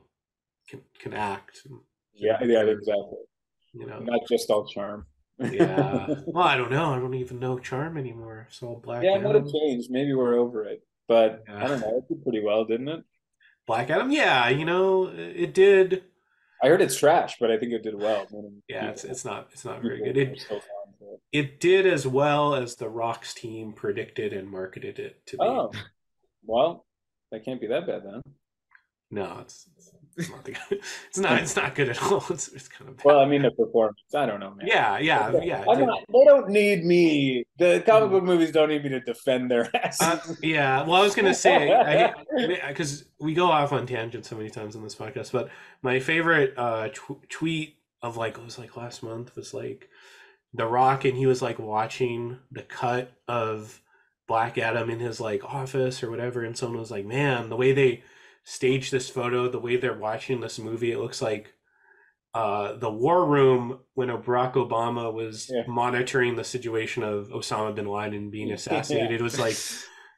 [0.70, 1.62] can can act.
[2.14, 3.18] yeah, yeah, exactly.
[3.74, 4.00] You know.
[4.00, 5.06] Not just all charm.
[5.40, 6.08] Yeah.
[6.28, 6.94] Well, I don't know.
[6.94, 8.48] I don't even know Charm anymore.
[8.50, 9.52] It's all Black yeah, it might have Adam.
[9.54, 9.90] changed.
[9.92, 11.64] Maybe we're over it, but Yeah.
[11.64, 11.98] I don't know.
[11.98, 13.04] It did pretty well, didn't it?
[13.68, 14.12] Black Adam.
[14.12, 16.04] Yeah, you know, it did.
[16.64, 18.26] I heard it's trash, but I think it did well.
[18.68, 20.18] Yeah, it's it's not it's not very good.
[20.18, 20.79] It still fans of
[21.32, 21.40] it.
[21.40, 25.44] it did as well as the Rock's team predicted and marketed it to be.
[25.44, 25.72] Oh,
[26.44, 26.86] well,
[27.32, 28.22] that can't be that bad then.
[29.12, 30.82] No, it's it's, it's not the good.
[31.08, 32.24] It's not it's not good at all.
[32.30, 33.06] It's, it's kind of bad.
[33.06, 34.00] Well, I mean the performance.
[34.14, 34.68] I don't know, man.
[34.68, 35.64] yeah, yeah, yeah.
[35.68, 37.44] I'm not, they don't need me.
[37.58, 40.00] The comic book movies don't need me to defend their ass.
[40.02, 42.12] Uh, yeah, well, I was gonna say
[42.68, 45.50] because we go off on tangents so many times on this podcast, but
[45.82, 49.90] my favorite uh, tw- tweet of like it was like last month was like
[50.54, 53.82] The Rock, and he was like watching the cut of
[54.28, 57.72] Black Adam in his like office or whatever, and someone was like, "Man, the way
[57.72, 58.04] they
[58.44, 61.54] staged this photo, the way they're watching this movie, it looks like
[62.34, 65.64] uh, the war room when Barack Obama was Yeah.
[65.68, 68.54] monitoring the situation of Osama bin Laden being Yeah.
[68.62, 69.20] assassinated.
[69.20, 69.58] It was like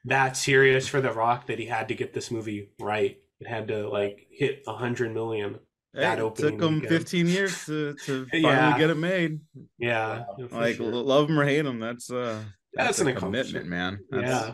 [0.06, 3.18] that serious for The Rock that he had to get this movie right.
[3.40, 5.60] It had to like hit a hundred million.
[5.94, 6.90] Hey, it took them weekend.
[6.90, 8.78] 15 years to, to finally Yeah.
[8.78, 9.42] get it made.
[9.78, 10.92] Yeah, Like sure.
[10.92, 12.42] love them or hate them, that's uh
[12.74, 14.00] That's a an commitment, man.
[14.10, 14.54] That's, yeah.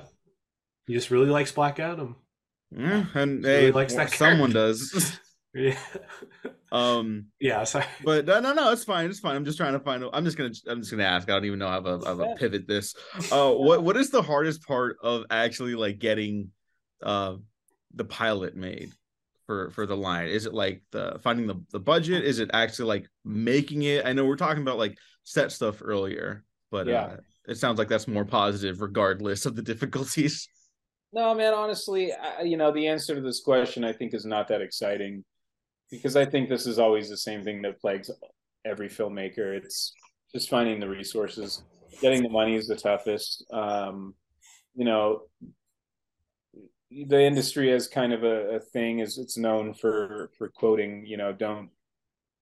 [0.87, 2.15] He just really likes Black Adam.
[2.71, 4.53] Yeah, and Really hey, likes that someone character.
[4.53, 5.19] does.
[5.55, 5.75] Yeah,
[6.71, 7.63] um, yeah.
[7.63, 7.85] Sorry.
[8.03, 9.09] but no, no, no, it's fine.
[9.09, 9.35] It's fine.
[9.35, 10.03] I'm just trying to find.
[10.13, 10.51] I'm just gonna.
[10.67, 11.27] I'm just gonna ask.
[11.29, 12.93] I don't even know how to, how to pivot this.
[13.31, 16.51] Uh, what what is the hardest part of actually like getting,
[17.01, 17.37] uh,
[17.95, 18.91] the pilot made
[19.47, 20.27] for for the line?
[20.27, 22.23] Is it like the finding the the budget?
[22.23, 24.05] Is it actually like making it?
[24.05, 27.05] I know we're talking about like set stuff earlier, but Yeah.
[27.05, 27.17] uh,
[27.47, 30.47] it sounds like that's more positive regardless of the difficulties.
[31.13, 34.49] No, man, honestly, I, you know, the answer to this question I think is not
[34.49, 35.23] that exciting
[35.89, 38.11] because I think this is always the same thing that plagues
[38.65, 39.55] every filmmaker.
[39.55, 39.93] It's
[40.35, 41.63] just finding the resources.
[42.01, 43.45] Getting the money is the toughest.
[43.51, 44.13] Um,
[44.75, 45.21] you know,
[46.89, 51.17] the industry has kind of a, a thing is it's known for for quoting, you
[51.17, 51.69] know, don't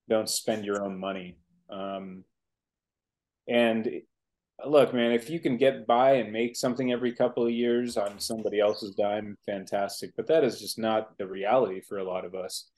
[0.08, 1.36] don't spend your own money.
[1.68, 2.24] Um,
[3.48, 4.02] and
[4.64, 8.18] look, man, if you can get by and make something every couple of years on
[8.18, 10.14] somebody else's dime, fantastic.
[10.16, 12.70] But that is just not the reality for a lot of us.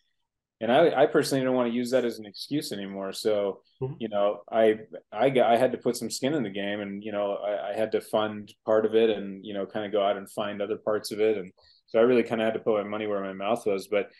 [0.61, 3.13] And I, I personally don't want to use that as an excuse anymore.
[3.13, 3.97] So, Mhm.
[4.01, 4.81] you know, I,
[5.13, 7.71] I got, I had to put some skin in the game, and you know, I,
[7.71, 10.29] I had to fund part of it, and you know, kind of go out and
[10.31, 11.53] find other parts of it, and
[11.87, 13.87] so I really kind of had to put my money where my mouth was.
[13.87, 14.11] But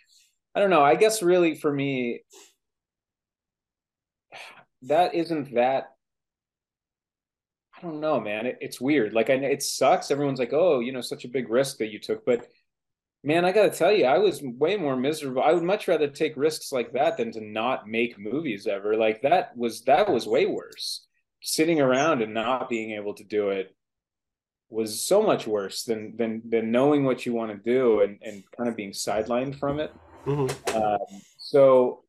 [0.55, 0.83] I don't know.
[0.83, 2.23] I guess really for me,
[4.83, 5.91] that isn't that
[7.77, 8.47] I don't know, man.
[8.47, 9.13] It, it's weird.
[9.13, 10.11] Like I, it sucks.
[10.11, 12.47] Everyone's like, "Oh, you know, such a big risk that you took," but
[13.23, 15.43] man, I got to tell you, I was way more miserable.
[15.43, 18.97] I would much rather take risks like that than to not make movies ever.
[18.97, 21.07] Like that was that was way worse.
[21.41, 23.75] Sitting around and not being able to do it
[24.71, 28.43] was so much worse than than than knowing what you want to do and and
[28.57, 29.93] kind of being sidelined from it.
[30.27, 30.77] Mhm.
[30.77, 32.05] Um, so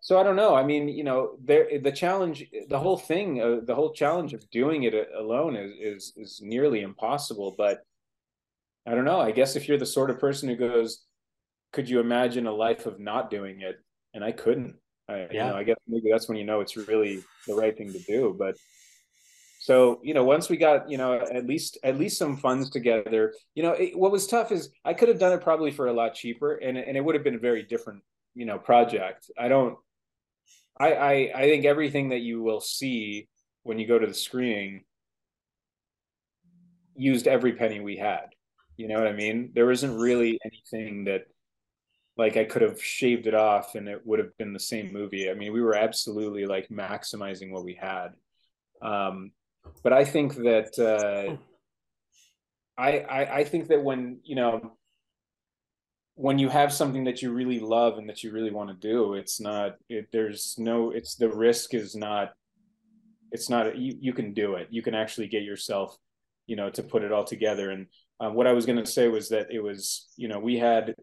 [0.00, 0.54] so I don't know.
[0.54, 4.48] I mean, you know, there the challenge, the whole thing, uh, the whole challenge of
[4.50, 7.54] doing it alone is is is nearly impossible.
[7.56, 7.84] But
[8.86, 9.20] I don't know.
[9.20, 11.04] I guess if you're the sort of person who goes,
[11.72, 13.76] could you imagine a life of not doing it?
[14.14, 14.76] And I couldn't.
[15.08, 15.48] I, you Yeah.
[15.50, 18.34] know, I guess maybe that's when you know it's really the right thing to do.
[18.38, 18.54] But
[19.58, 23.34] so you know, once we got you know at least at least some funds together,
[23.54, 25.92] you know, it, what was tough is I could have done it probably for a
[25.92, 28.02] lot cheaper, and and it would have been a very different
[28.34, 29.30] you know project.
[29.38, 29.76] I don't.
[30.78, 33.28] I I I think everything that you will see
[33.62, 34.84] when you go to the screening
[36.96, 38.26] used every penny we had.
[38.80, 39.50] You know what I mean?
[39.54, 41.24] There isn't really anything that
[42.16, 45.30] like I could have shaved it off and it would have been the same movie.
[45.30, 48.14] I mean, we were absolutely like maximizing what we had.
[48.80, 49.32] Um,
[49.82, 51.36] but I think that uh,
[52.80, 54.72] I, I I think that when you know
[56.14, 59.12] when you have something that you really love and that you really want to do,
[59.12, 62.32] it's not it, there's no it's the risk is not
[63.30, 64.68] it's not you you can do it.
[64.70, 65.98] You can actually get yourself
[66.46, 67.86] you know to put it all together and
[68.20, 70.94] uh, what I was going to say was that it was, you know, we had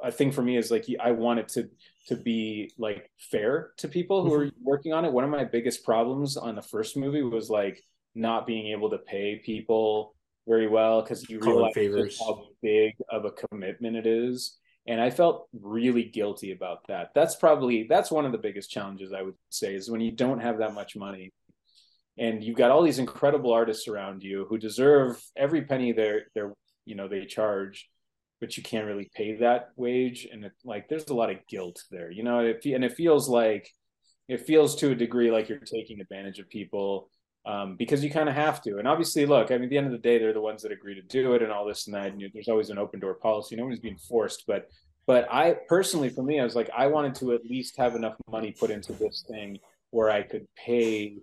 [0.00, 1.68] a thing for me is like I wanted to
[2.08, 5.12] to be like fair to people who are working on it.
[5.12, 7.82] One of my biggest problems on the first movie was like
[8.14, 10.14] not being able to pay people
[10.46, 14.58] very well because you Calling realize how big of a commitment it is.
[14.86, 17.10] And I felt really guilty about that.
[17.14, 20.40] That's probably that's one of the biggest challenges I would say is when you don't
[20.40, 21.32] have that much money
[22.18, 26.52] and you've got all these incredible artists around you who deserve every penny they're they're
[26.84, 27.88] you know they charge
[28.40, 30.26] but you can't really pay that wage.
[30.30, 33.28] And it like there's a lot of guilt there you know it, and it feels
[33.28, 33.70] like
[34.28, 37.08] it feels to a degree like you're taking advantage of people
[37.44, 38.78] um, because you kind of have to.
[38.78, 40.72] And obviously look i mean at the end of the day they're the ones that
[40.72, 42.12] agree to do it and all this and that.
[42.12, 43.56] And there's always an open door policy.
[43.56, 44.44] No one's being forced.
[44.46, 44.68] But
[45.06, 48.14] but i personally for me i was like i wanted to at least have enough
[48.30, 49.58] money put into this thing
[49.90, 51.16] where i could pay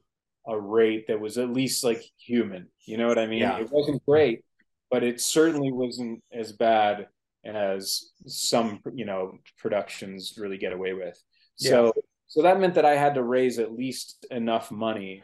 [0.47, 2.67] a rate that was at least like human.
[2.85, 3.39] You know what I mean?
[3.39, 3.57] Yeah.
[3.57, 4.43] It wasn't great,
[4.89, 7.07] but it certainly wasn't as bad
[7.45, 11.21] as some, you know, productions really get away with.
[11.55, 11.93] So
[12.27, 15.23] so that meant that I had to raise at least enough money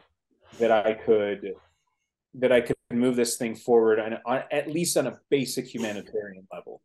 [0.58, 1.54] that I could
[2.34, 6.48] that I could move this thing forward on, on at least on a basic humanitarian
[6.52, 6.82] level.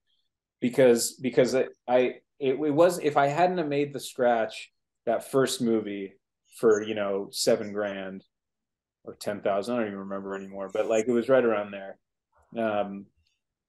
[0.61, 1.99] Because because I, I
[2.39, 4.71] it, it was if I hadn't have made the scratch
[5.07, 6.15] that first movie
[6.57, 8.25] for you know seven grand
[9.05, 9.75] or ten thousand.
[9.75, 11.99] I don't even remember anymore, but like it was right around there.
[12.57, 13.07] Um,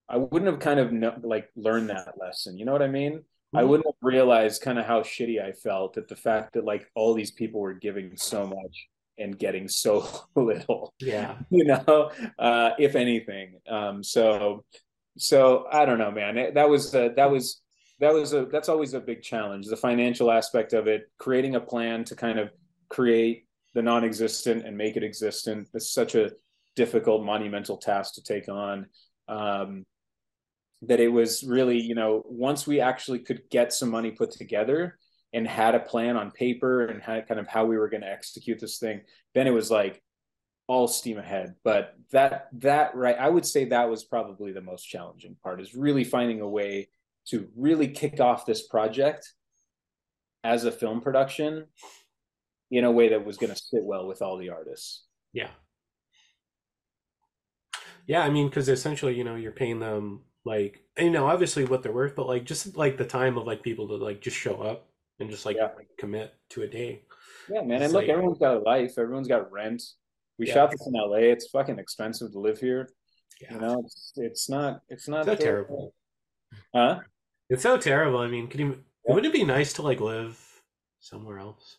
[0.10, 2.58] I wouldn't have kind of know, like learned that lesson.
[2.58, 3.24] You know what I mean?
[3.54, 3.68] I Mhm.
[3.68, 7.14] wouldn't have realized kind of how shitty I felt at the fact that like all
[7.14, 10.06] these people were giving so much and getting so
[10.36, 10.94] little.
[11.00, 11.38] Yeah.
[11.50, 13.60] You know, uh, if anything.
[13.70, 14.66] Um, so,
[15.18, 16.38] so I don't know, man.
[16.38, 17.62] It- That was uh, that was
[18.00, 19.68] that was a that's always a big challenge.
[19.68, 22.50] The financial aspect of it, creating a plan to kind of
[22.92, 25.70] create the non-existent and make it existent.
[25.74, 26.32] It's such a
[26.76, 28.88] difficult, monumental task to take on.
[29.28, 29.86] Um,
[30.84, 34.98] that it was really, you know, once we actually could get some money put together
[35.32, 38.10] and had a plan on paper and had kind of how we were going to
[38.10, 39.02] execute this thing,
[39.34, 40.02] then it was like
[40.68, 41.54] all steam ahead.
[41.64, 45.76] But that that right, I would say that was probably the most challenging part is
[45.76, 46.90] really finding a way
[47.28, 49.32] to really kick off this project
[50.44, 51.68] as a film production
[52.72, 55.04] in a way that was going to sit well with all the artists.
[55.34, 55.50] Yeah.
[58.08, 61.84] Yeah, I mean, because essentially, you know, you're paying them like, you know, obviously what
[61.84, 64.62] they're worth, but like just like the time of like people to like just show
[64.62, 64.88] up
[65.20, 65.70] and just like Yeah.
[66.00, 67.04] commit to a day.
[67.50, 67.78] Yeah, man.
[67.78, 68.98] It's And look, like- everyone's got a life.
[68.98, 69.84] Everyone's got rent.
[70.40, 70.54] We Yeah.
[70.56, 71.30] shot this in LA.
[71.32, 72.90] It's fucking expensive to live here.
[73.40, 73.54] Yeah.
[73.56, 75.94] You know, it's it's not it's not so uh, terrible.
[76.74, 77.00] Huh?
[77.50, 78.20] It's so terrible.
[78.20, 78.84] I mean, could you?
[79.06, 80.40] Wouldn't it be nice to like live
[81.02, 81.78] somewhere else?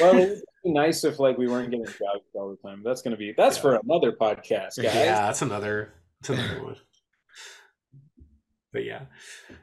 [0.00, 2.82] Well, it would be nice if like we weren't getting drugged all the time.
[2.84, 3.62] That's gonna be that's Yeah.
[3.62, 4.94] for another podcast, guys.
[4.94, 5.92] Yeah, that's another.
[6.22, 6.76] That's another one.
[8.72, 9.02] But yeah,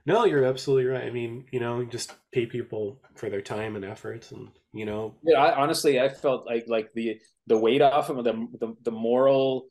[0.06, 1.04] no, you're absolutely right.
[1.04, 5.16] I mean, you know, just pay people for their time and efforts, and you know,
[5.24, 8.92] Yeah, I, honestly, I felt like like the the weight off of the the, the
[8.92, 9.68] moral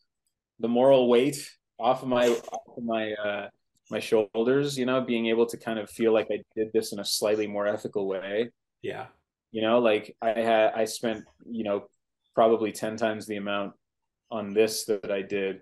[0.60, 1.50] the moral weight
[1.80, 3.48] off of my off of my uh
[3.90, 4.78] my shoulders.
[4.78, 7.48] You know, being able to kind of feel like I did this in a slightly
[7.48, 8.50] more ethical way.
[8.82, 9.06] Yeah,
[9.52, 11.88] You know, like I had I spent you know
[12.34, 13.74] probably ten times the amount
[14.30, 15.60] on this that I did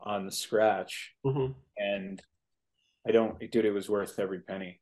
[0.00, 2.22] on the scratch, hmm and
[3.08, 4.80] I don't, dude, it was worth every penny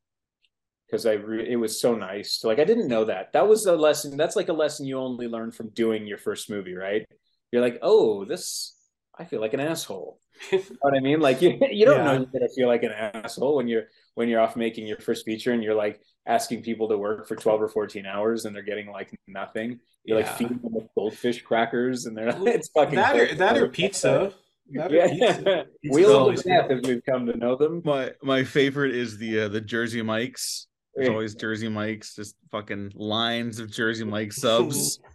[0.86, 2.44] because I re- it was so nice.
[2.44, 3.32] Like I didn't know that.
[3.34, 4.16] That was a lesson.
[4.16, 7.06] That's like a lesson you only learn from doing your first movie, right?
[7.52, 8.74] You're like, oh, this.
[9.18, 10.20] I feel like an asshole.
[10.52, 11.20] You know what I mean?
[11.20, 12.14] Like you, you don't know Yeah.
[12.14, 13.84] you're gonna feel like an asshole when you're
[14.14, 17.36] when you're off making your first feature and you're like asking people to work for
[17.36, 19.78] 12 or 14 hours and they're getting like nothing.
[20.04, 23.56] You're like feeding them with goldfish crackers and they're like, it's fucking that or that
[23.58, 24.32] or pizza.
[24.72, 25.06] That or Yeah.
[25.06, 25.34] pizza.
[25.80, 27.82] Pizza's Wheel of always death as we've come to know them.
[27.84, 30.66] My my favorite is the uh, the Jersey Mikes.
[30.96, 34.98] There's always Jersey Mikes, just fucking lines of Jersey Mike subs.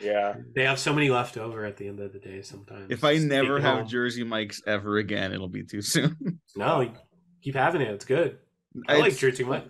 [0.00, 0.34] Yeah.
[0.54, 2.40] They have so many left over at the end of the day.
[2.42, 2.86] Sometimes.
[2.88, 3.88] If I Just never have home.
[3.88, 6.38] Jersey Mikes ever again, it'll be too soon.
[6.54, 6.88] no,
[7.42, 7.88] keep having it.
[7.88, 8.38] It's good.
[8.86, 9.64] I like Jersey Mike.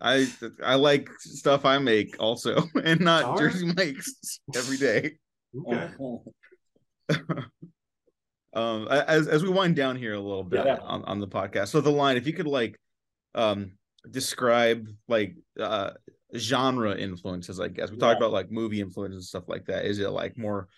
[0.00, 0.26] I
[0.62, 3.38] I like stuff I make also, and not All right.
[3.38, 5.12] Jersey Mikes every day.
[5.66, 5.88] Okay.
[8.54, 10.78] um as as we wind down here a little bit Yeah.
[10.82, 12.78] on, on the podcast so the line if you could like
[13.34, 13.72] um
[14.10, 15.90] describe like uh
[16.36, 19.98] genre influences i guess we talked about like movie influences and stuff like that is
[19.98, 20.68] it like more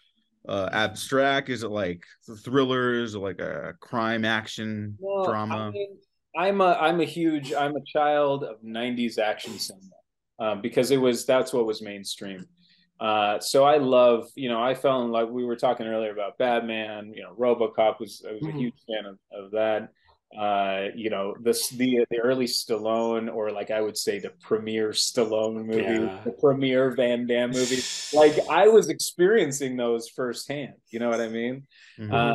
[0.49, 2.03] uh abstract is it like
[2.45, 5.99] thrillers or like a crime action Well, drama I mean,
[6.37, 9.95] I'm a I'm a huge I'm a child of '90s action cinema
[10.39, 12.47] um, because it was that's what was mainstream.
[13.01, 15.31] Uh, so I love you know I fell in love.
[15.31, 17.13] We were talking earlier about Batman.
[17.15, 18.55] You know, RoboCop was I was Mhm.
[18.55, 19.89] a huge fan of, of that.
[20.39, 24.91] Uh, you know, this the the early Stallone or like I would say the premier
[24.91, 26.21] Stallone movie, Yeah.
[26.25, 27.81] the premier Van Damme movie.
[28.13, 30.75] Like I was experiencing those firsthand.
[30.91, 31.67] You know what I mean?
[31.99, 32.13] Mhm.
[32.13, 32.35] uh,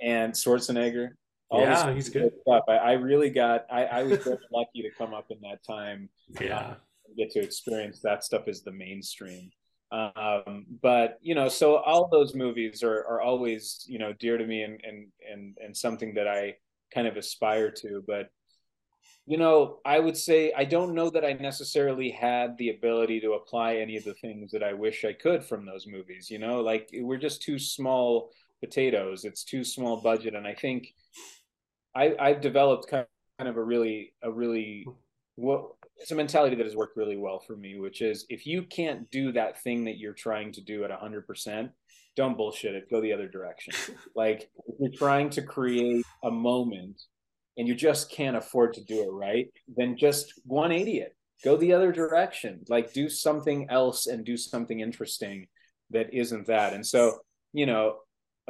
[0.00, 1.08] and Schwarzenegger.
[1.54, 2.32] All Yeah, he's good.
[2.42, 2.64] Stuff.
[2.68, 3.66] I, I really got.
[3.70, 6.08] I, I was very lucky to come up in that time
[6.40, 6.74] Yeah.
[7.06, 9.50] and get to experience that stuff as the mainstream.
[9.92, 14.46] Um, but you know, so all those movies are are always you know dear to
[14.46, 16.56] me and and and and something that I
[16.92, 18.02] kind of aspire to.
[18.06, 18.30] But
[19.26, 23.34] you know, I would say I don't know that I necessarily had the ability to
[23.34, 26.28] apply any of the things that I wish I could from those movies.
[26.30, 29.24] You know, like we're just too small potatoes.
[29.24, 30.92] It's too small budget, and I think
[31.94, 33.06] I, I've developed kind
[33.38, 34.86] of a really a really
[35.36, 38.64] well it's a mentality that has worked really well for me, which is if you
[38.64, 41.70] can't do that thing that you're trying to do at 100%,
[42.16, 42.90] don't bullshit it.
[42.90, 43.74] Go the other direction.
[44.16, 47.00] like if you're trying to create a moment
[47.56, 51.16] and you just can't afford to do it right, then just 180 it.
[51.44, 52.64] Go the other direction.
[52.68, 55.46] Like do something else and do something interesting
[55.90, 56.72] that isn't that.
[56.72, 57.20] And so,
[57.52, 57.98] you know,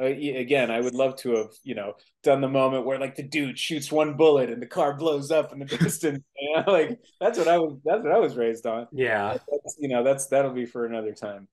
[0.01, 1.93] uh, again, I would love to have, you know,
[2.23, 5.53] done the moment where like the dude shoots one bullet and the car blows up
[5.53, 6.23] in the distance.
[6.39, 7.79] You know, like that's what I was.
[7.85, 8.87] That's what I was raised on.
[8.91, 9.37] Yeah.
[9.49, 11.47] That's, you know, that's that'll be for another time.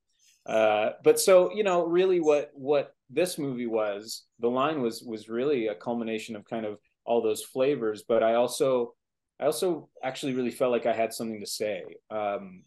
[0.47, 5.29] uh, but so you know, really, what what this movie was, the line was was
[5.29, 8.03] really a culmination of kind of all those flavors.
[8.07, 8.95] But I also,
[9.41, 11.83] I also actually really felt like I had something to say.
[12.11, 12.65] Um,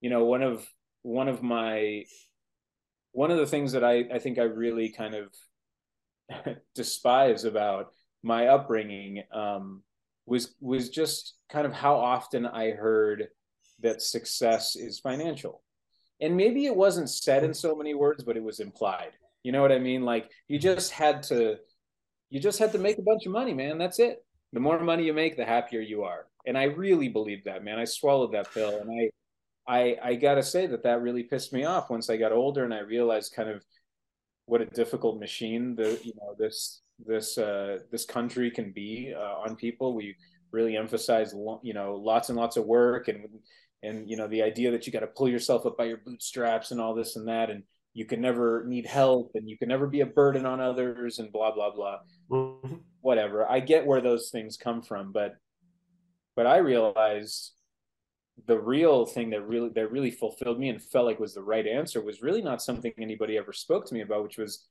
[0.00, 0.66] you know, one of
[1.02, 2.04] one of my
[3.16, 8.48] one of the things that I I think I really kind of despise about my
[8.48, 9.82] upbringing um,
[10.26, 13.28] was was just kind of how often I heard
[13.80, 15.62] that success is financial.
[16.20, 19.12] And maybe it wasn't said in so many words but it was implied.
[19.42, 20.02] You know what i mean?
[20.02, 21.56] Like you just had to
[22.28, 23.78] you just had to make a bunch of money man.
[23.78, 24.24] That's it.
[24.52, 26.26] The more money you make the happier you are.
[26.46, 27.78] And i really believed that man.
[27.78, 29.08] I swallowed that pill and i
[29.68, 32.74] i i gotta say that that really pissed me off once i got older and
[32.74, 33.64] i realized kind of
[34.46, 39.40] what a difficult machine the you know this this uh this country can be uh,
[39.40, 39.94] on people.
[39.94, 40.16] We
[40.52, 43.26] really emphasize you know lots and lots of work and
[43.82, 46.70] and you know the idea that you got to pull yourself up by your bootstraps
[46.70, 47.62] and all this and that and
[47.92, 51.32] you can never need help and you can never be a burden on others and
[51.32, 51.98] blah blah blah.
[52.30, 52.76] Mm-hmm.
[53.00, 53.50] whatever.
[53.50, 55.36] I get where those things come from but
[56.34, 57.52] but i realized
[58.46, 61.66] the real thing that really that really fulfilled me and felt like was the right
[61.66, 64.66] answer was really not something anybody ever spoke to me about which was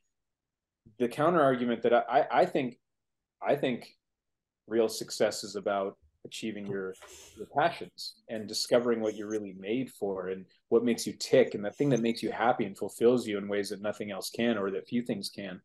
[1.00, 2.78] the counter argument that i i think
[3.42, 3.96] i think
[4.68, 6.94] real success is about achieving your
[7.38, 11.64] your passions and discovering what you're really made for and what makes you tick and
[11.64, 14.58] the thing that makes you happy and fulfills you in ways that nothing else can
[14.58, 15.62] or that few things can.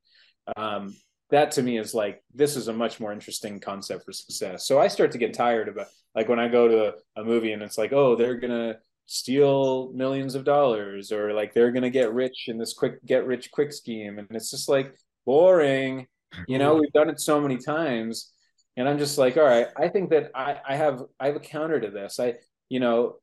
[0.57, 0.95] Um,
[1.31, 4.67] that to me is like this is a much more interesting concept for success.
[4.67, 5.87] So i start to get tired it.
[6.15, 9.91] Like when i go to a, a movie and it's like oh they're gonna steal
[9.93, 13.73] millions of dollars or like they're gonna get rich in this quick get rich quick
[13.73, 14.19] scheme.
[14.19, 14.95] And it's just like
[15.27, 16.07] boring.
[16.47, 18.33] You know we've done it so many times.
[18.77, 21.41] And i'm just like all right i think that i i have i have a
[21.41, 22.21] counter to this.
[22.21, 22.35] I
[22.69, 23.17] you know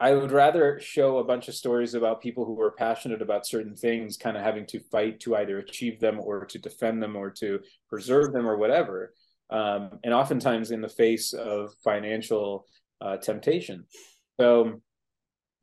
[0.00, 3.74] i would rather show a bunch of stories about people who are passionate about certain
[3.74, 7.30] things kind of having to fight to either achieve them or to defend them or
[7.30, 9.12] to preserve them or whatever
[9.50, 12.66] um, and oftentimes in the face of financial
[13.00, 13.84] uh, temptation
[14.38, 14.80] so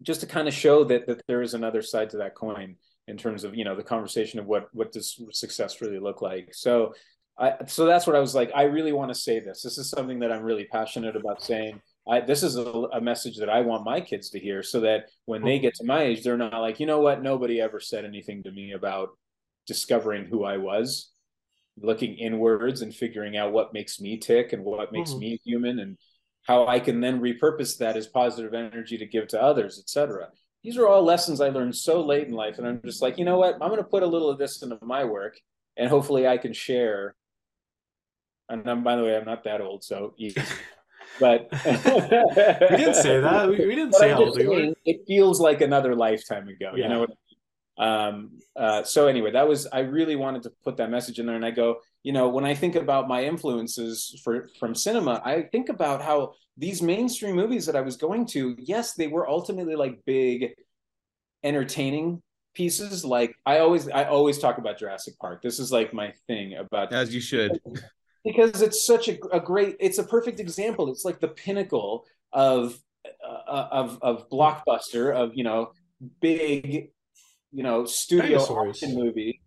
[0.02, 2.76] just to kind of show that that there is another side to that coin
[3.08, 6.50] in terms of you know the conversation of what what does success really look like
[6.54, 6.94] so
[7.38, 8.52] I, so that's what I was like.
[8.56, 9.62] I really want to say this.
[9.62, 11.82] This is something that I'm really passionate about saying.
[12.08, 15.06] I, this is a, a, message that I want my kids to hear, so that
[15.26, 17.24] when they get to my age, they're not like, you know what?
[17.24, 19.10] Nobody ever said anything to me about
[19.66, 21.12] discovering who I was,
[21.82, 25.20] looking inwards and figuring out what makes me tick and what makes mm-hmm.
[25.20, 25.98] me human, and
[26.44, 30.28] how I can then repurpose that as positive energy to give to others, etc.
[30.64, 33.26] These are all lessons I learned so late in life, and I'm just like, you
[33.26, 33.56] know what?
[33.56, 35.40] I'm going to put a little of this into my work,
[35.76, 37.16] and hopefully, I can share
[38.50, 40.14] and I'm, by the way, I'm not that old, so
[41.20, 43.48] but we didn't say that.
[43.50, 44.74] We, we didn't say how old you were.
[44.86, 46.74] It feels like another lifetime ago.
[46.76, 46.84] Yeah.
[46.84, 47.10] You know what?
[47.78, 51.36] Um, uh, so anyway, that was I really wanted to put that message in there,
[51.36, 55.44] and I go, you know, when I think about my influences for from cinema, I
[55.44, 59.76] think about how these mainstream movies that I was going to, yes, they were ultimately
[59.76, 60.52] like big,
[61.44, 62.22] entertaining
[62.54, 63.04] pieces.
[63.04, 65.42] Like I always, I always talk about Jurassic Park.
[65.42, 67.60] This is like my thing about as you should
[68.26, 70.92] because it's such a, a great it's a perfect example.
[70.92, 72.78] It's like the pinnacle of
[73.48, 75.72] uh, of of blockbuster of you know
[76.20, 76.90] big
[77.54, 79.42] you know studio action movie.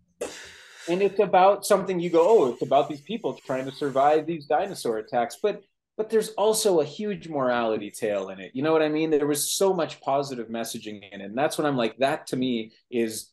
[0.87, 4.47] And it's about something you go oh it's about these people trying to survive these
[4.47, 5.37] dinosaur attacks.
[5.43, 5.61] But
[5.97, 8.51] but there's also a huge morality tale in it.
[8.53, 9.09] You know what i mean?
[9.11, 11.25] There was so much positive messaging in it.
[11.25, 13.31] And that's when i'm like that to me is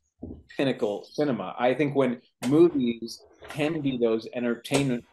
[0.56, 1.54] pinnacle cinema.
[1.58, 5.04] I think when movies can be those entertainment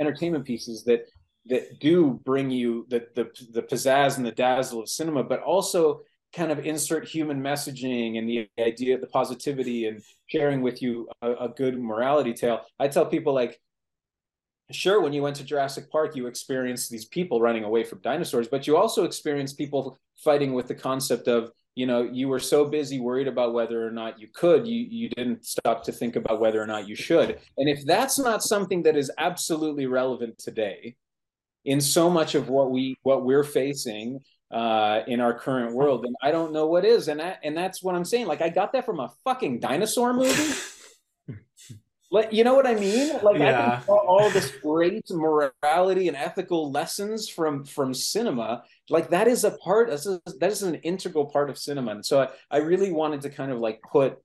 [0.00, 1.06] entertainment pieces that
[1.46, 6.02] that do bring you the the the pizzazz and the dazzle of cinema, but also
[6.34, 11.08] kind of insert human messaging and the idea of the positivity and sharing with you
[11.22, 12.60] a, a good morality tale.
[12.78, 13.58] I tell people like
[14.70, 18.48] sure when you went to Jurassic Park you experienced these people running away from dinosaurs
[18.48, 22.64] but you also experienced people fighting with the concept of you know you were so
[22.64, 26.40] busy worried about whether or not you could you you didn't stop to think about
[26.40, 27.38] whether or not you should.
[27.56, 30.96] And if that's not something that is absolutely relevant today
[31.64, 34.18] in so much of what we what we're facing
[34.50, 37.06] uh, in our current world then i don't know what is.
[37.06, 38.26] And that, and that's what i'm saying.
[38.26, 40.52] Like i got that from a fucking dinosaur movie
[42.10, 43.18] like you know what I mean?
[43.22, 43.80] Like yeah.
[43.82, 48.64] I can all this great morality and ethical lessons from from cinema.
[48.88, 49.90] Like that is a part.
[49.90, 51.90] That is an integral part of cinema.
[51.92, 54.18] And so I, I really wanted to kind of like put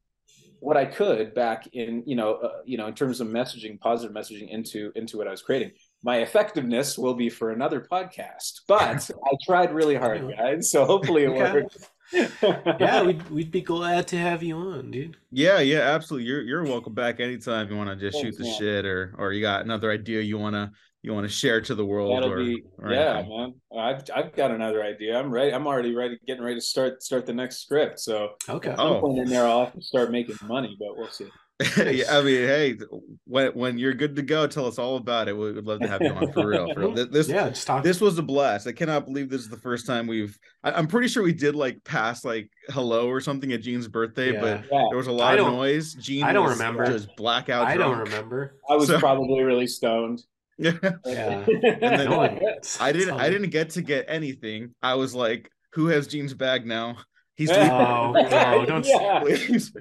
[0.64, 4.16] what I could back in you know uh, you know in terms of messaging, positive
[4.16, 5.72] messaging into into what I was creating.
[6.04, 10.72] My effectiveness will be for another podcast, but I tried really hard, guys.
[10.72, 11.52] So hopefully it okay.
[11.52, 11.78] works.
[12.12, 15.18] Yeah, we'd we'd be glad to have you on, dude.
[15.32, 16.28] Yeah, yeah, absolutely.
[16.28, 18.60] You're you're welcome back anytime you want to just Thanks, shoot the man.
[18.60, 20.72] shit or or you got another idea you wanna
[21.02, 23.38] you wanna share to the world That'll or, be or yeah, anything.
[23.38, 23.54] man.
[23.80, 25.18] I've I've got another idea.
[25.20, 25.54] I'm ready.
[25.54, 28.00] I'm already ready, getting ready to start start the next script.
[28.00, 28.70] So Okay.
[28.72, 29.02] at some Oh.
[29.02, 31.28] point in there, I'll have to start making money, but we'll see.
[31.78, 32.78] yeah, I mean, hey,
[33.26, 35.38] when when you're good to go, tell us all about it.
[35.38, 36.74] We would love to have you on for real.
[36.74, 36.94] For real.
[37.08, 37.84] This yeah, just talk.
[37.84, 38.66] this was a blast.
[38.68, 40.38] I cannot believe this is the first time we've.
[40.64, 44.34] I, I'm pretty sure we did like pass like hello or something at Gene's birthday,
[44.34, 44.42] Yeah.
[44.42, 45.94] but Yeah, there was a lot of noise.
[45.94, 46.86] Jean, I don't was remember.
[46.88, 47.68] Just blackout.
[47.68, 48.56] I don't remember.
[48.70, 50.22] I was So- probably really stoned.
[50.58, 50.74] Yeah,
[51.06, 51.44] Yeah.
[51.46, 52.22] then- No
[52.80, 53.20] I didn't.
[53.20, 54.74] I didn't get to get anything.
[54.84, 56.98] I was like, "Who has Gene's bag now?
[57.36, 59.24] He's Oh, leaving." no, don't- yeah.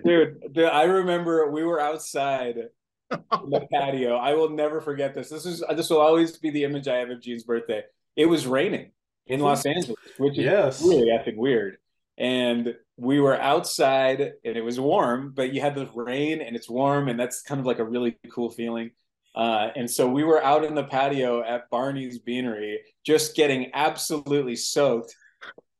[0.04, 2.56] Dude, dude, I remember we were outside
[3.10, 4.16] in the patio.
[4.16, 5.28] I will never forget this.
[5.28, 7.82] This is this will always be the image I have of Gene's birthday.
[8.16, 8.92] It was raining
[9.26, 10.82] in Los Angeles, which is Yes.
[10.82, 11.76] really effing weird.
[12.18, 16.68] And we were outside and it was warm, but you had the rain and it's
[16.68, 18.90] warm, and that's kind of like a really cool feeling.
[19.34, 24.56] Uh, and so we were out in the patio at Barney's Beanery, just getting absolutely
[24.56, 25.16] soaked.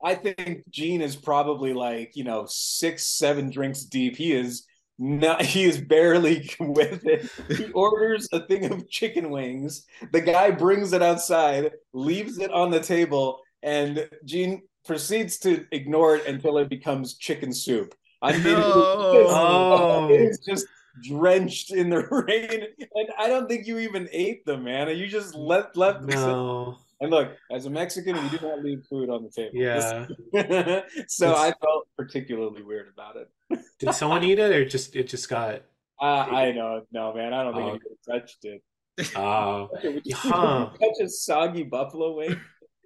[0.05, 4.16] I think Gene is probably like you know six, seven drinks deep.
[4.16, 4.66] He is
[4.99, 5.43] not.
[5.43, 7.31] He is barely with it.
[7.57, 9.85] He orders a thing of chicken wings.
[10.12, 16.16] The guy brings it outside, leaves it on the table, and Gene proceeds to ignore
[16.16, 17.95] it until it becomes chicken soup.
[18.20, 20.09] I mean, Oh.
[20.12, 20.66] it is just
[21.03, 24.89] drenched in the rain, and I don't think you even ate them, man.
[24.97, 26.03] You just left left.
[26.03, 26.79] No.
[27.03, 29.51] And look, as a Mexican, we do not leave food on the table.
[29.55, 30.07] Yeah.
[31.09, 33.29] so It's- I felt particularly weird about it.
[33.79, 35.62] Did someone eat it or just it just got
[36.01, 37.35] Uh, I know, no, man.
[37.35, 37.70] I don't think Oh.
[37.70, 38.62] anybody touched it.
[39.16, 40.70] oh Would Huh.
[40.81, 42.41] touch a soggy buffalo wing?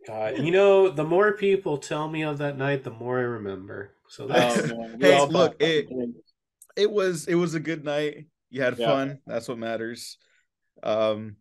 [0.07, 0.39] god.
[0.39, 3.97] You know, the more people tell me of that night, the more I remember.
[4.09, 5.01] So that's Oh, man.
[5.01, 5.89] Hey, look, it-
[6.77, 8.27] it was it was a good night.
[8.51, 8.87] You had Yeah.
[8.87, 9.19] fun.
[9.27, 10.19] That's what matters.
[10.83, 11.37] Um,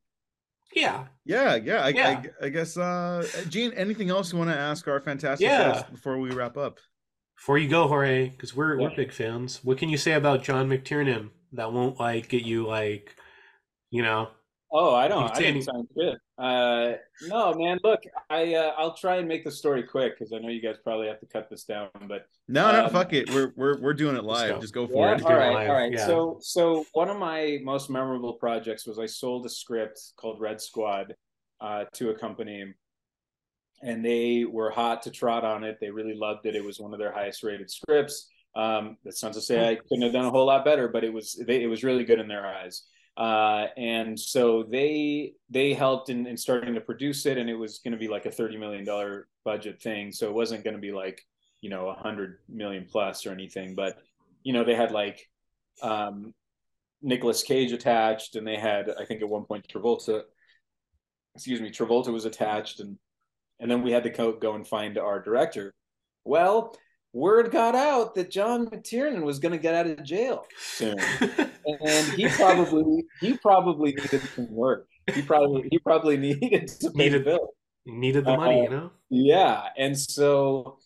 [0.75, 1.05] yeah.
[1.25, 1.81] yeah, yeah.
[1.83, 2.23] I, Yeah.
[2.41, 5.71] I, I guess, uh, Gene, anything else you want to ask our fantastic Yeah.
[5.71, 6.79] guest before we wrap up?
[7.35, 9.63] Before you go, Jorge, because we're we're big fans.
[9.63, 13.15] What can you say about John McTiernan that won't like get you like,
[13.89, 14.29] you know?
[14.71, 15.23] Oh, I don't.
[15.27, 16.17] can I say didn't any- sound good.
[16.37, 16.93] Uh,
[17.27, 17.77] no, man.
[17.83, 20.75] Look, I uh, I'll try and make the story quick because I know you guys
[20.83, 21.87] probably have to cut this down.
[22.07, 23.29] But No, no, Um, fuck it.
[23.33, 24.55] We're we're we're doing it live.
[24.55, 24.59] go.
[24.61, 25.19] Just go for yeah, it.
[25.19, 25.91] do all it right, live, all right.
[25.93, 26.05] yeah.
[26.05, 30.59] So so one of my most memorable projects was I sold a script called Red
[30.59, 31.15] Squad
[31.61, 32.65] uh, to a company,
[33.81, 35.77] and they were hot to trot on it.
[35.79, 36.55] They really loved it.
[36.55, 38.29] It was one of their highest rated scripts.
[38.55, 41.13] Um, that's not to say I couldn't have done a whole lot better, but it
[41.13, 42.83] was they, it was really good in their eyes.
[43.17, 47.79] Uh, and so they they helped in, in starting to produce it, and it was
[47.79, 50.11] going to be like a thirty million dollar budget thing.
[50.11, 51.21] So it wasn't going to be like
[51.61, 53.97] you know a hundred million plus or anything, but
[54.43, 55.29] you know they had like
[55.81, 56.33] um,
[57.01, 60.23] Nicolas Cage attached, and they had I think at one point Travolta,
[61.35, 62.97] excuse me, Travolta was attached, and
[63.59, 65.73] and then we had to go, go and find our director.
[66.25, 66.75] Well,
[67.15, 72.13] word got out that John McTiernan was going to get out of jail soon, and
[72.13, 74.87] he probably he probably needed some work.
[75.13, 77.49] He probably he probably needed to pay the Needed- bill.
[77.87, 78.89] Needed the money, you know?
[79.11, 80.79] Yeah, and so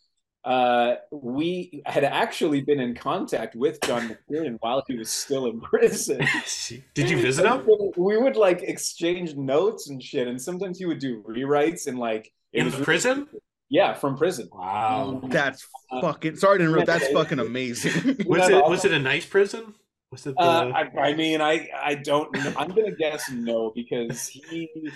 [0.43, 5.61] uh, we had actually been in contact with John McTiernan while he was still in
[5.61, 6.19] prison.
[6.93, 7.65] Did you visit him?
[7.95, 12.34] We would like exchange notes and shit, and sometimes he would do rewrites and like
[12.51, 13.27] In was the really- prison?
[13.69, 14.49] Yeah, from prison.
[14.51, 15.21] Wow.
[15.25, 16.35] That's Uh, fucking.
[16.37, 16.87] Sorry to interrupt.
[16.87, 18.17] That's fucking amazing.
[18.25, 19.75] Was it was it a nice prison?
[20.11, 22.33] Was it the Uh, I, I mean, I I don't.
[22.33, 22.53] know.
[22.57, 24.93] I'm gonna guess no because he it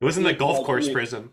[0.00, 1.30] wasn't the golf course he- prison.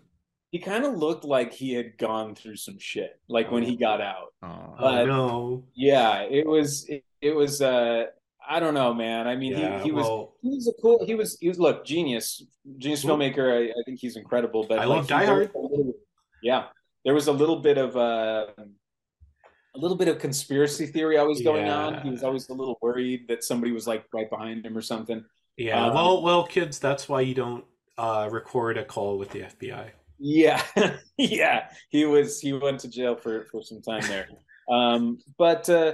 [0.52, 4.02] he kind of looked like he had gone through some shit, like when he got
[4.02, 4.34] out.
[4.42, 5.64] Oh But- no.
[5.76, 8.06] Yeah, it was it, it was uh
[8.50, 9.28] I don't know, man.
[9.28, 11.60] I mean, Yeah, he, he was well, he was a cool he was he was
[11.60, 12.42] look genius
[12.80, 13.16] genius Cool.
[13.18, 13.46] filmmaker.
[13.56, 14.66] I, I think he's incredible.
[14.68, 15.52] But I like, love he- Die Hard.
[16.42, 16.64] yeah,
[17.10, 18.46] there was a little bit of uh,
[19.76, 22.04] a little bit of conspiracy theory always going on.
[22.04, 25.26] He was always a little worried that somebody was like right behind him or something.
[25.58, 25.88] yeah.
[25.88, 27.66] um, well, well, kids, that's why you don't
[27.98, 29.90] uh, record a call with the FBI.
[30.20, 30.62] Yeah,
[31.18, 32.40] yeah, he was.
[32.40, 34.30] He went to jail for for some time there.
[34.72, 35.94] Um, but uh,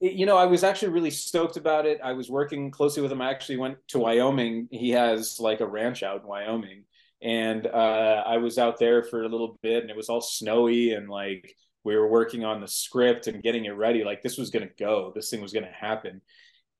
[0.00, 2.00] it- you know, I was actually really stoked about it.
[2.02, 3.20] I was working closely with him.
[3.20, 4.68] I actually went to Wyoming.
[4.70, 6.84] He has like a ranch out in Wyoming,
[7.22, 10.92] and uh, I was out there for a little bit, and it was all snowy,
[10.92, 11.54] and like
[11.84, 14.04] we were working on the script and getting it ready.
[14.04, 15.12] Like this was going to go.
[15.14, 16.20] This thing was going to happen.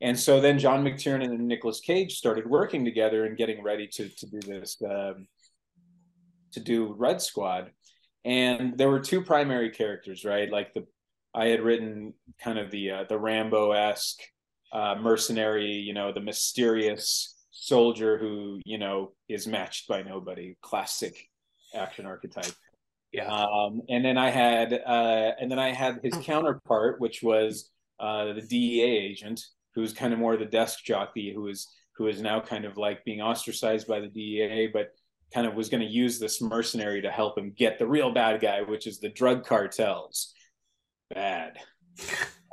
[0.00, 4.08] And so then John McTiernan and Nicolas Cage started working together and getting ready to
[4.08, 4.76] to do this.
[4.82, 5.26] Um,
[6.52, 7.70] to do Red Squad.
[8.24, 10.50] and there were two primary characters, right?
[10.50, 10.86] Like the
[11.34, 14.20] I had written kind of the uh, the Rambo esque
[14.72, 21.28] uh, mercenary, you know, the mysterious soldier who you know is matched by nobody, classic
[21.74, 22.54] action archetype.
[23.12, 23.28] Yeah.
[23.28, 28.32] Um, and then I had uh, and then I had his counterpart, which was uh,
[28.32, 29.40] the DEA agent,
[29.74, 33.04] who's kind of more the desk jockey, who is who is now kind of like
[33.04, 34.90] being ostracized by the DEA, but
[35.34, 38.40] kind of was going to use this mercenary to help him get the real bad
[38.40, 40.32] guy, which is the drug cartels.
[41.12, 41.58] Bad.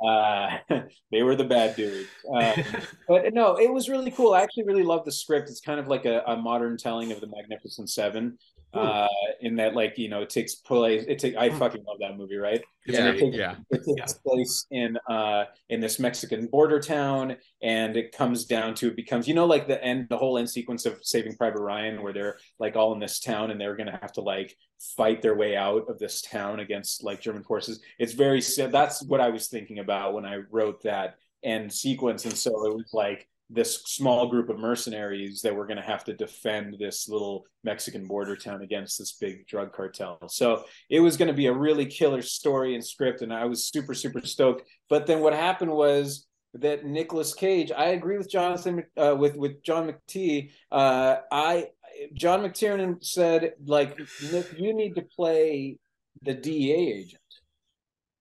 [0.04, 0.58] Uh,
[1.10, 2.08] they were the bad dudes.
[2.30, 2.64] Um,
[3.08, 4.34] but no, it was really cool.
[4.34, 5.48] I actually really love the script.
[5.48, 8.38] It's kind of like a, a modern telling of the Magnificent Seven.
[8.78, 9.08] Uh,
[9.40, 11.04] in that, like you know, it takes place.
[11.08, 11.36] It take.
[11.36, 12.62] I fucking love that movie, right?
[12.86, 13.56] Yeah, it takes, yeah.
[13.70, 18.88] It takes place in uh in this Mexican border town, and it comes down to
[18.88, 22.02] it becomes you know like the end, the whole end sequence of Saving Private Ryan,
[22.02, 24.56] where they're like all in this town, and they're gonna have to like
[24.96, 27.80] fight their way out of this town against like German forces.
[27.98, 28.40] It's very
[28.70, 32.74] that's what I was thinking about when I wrote that end sequence, and so it
[32.74, 37.08] was like this small group of mercenaries that were going to have to defend this
[37.08, 40.18] little Mexican border town against this big drug cartel.
[40.28, 43.68] So it was going to be a really killer story and script, and I was
[43.68, 44.68] super super stoked.
[44.88, 47.70] But then what happened was that Nicolas Cage.
[47.70, 50.50] I agree with Jonathan uh, with with John McTee.
[50.72, 51.68] Uh, I
[52.14, 53.98] John McTiernan said like
[54.32, 55.78] Nick, you need to play
[56.22, 57.20] the DEA agent.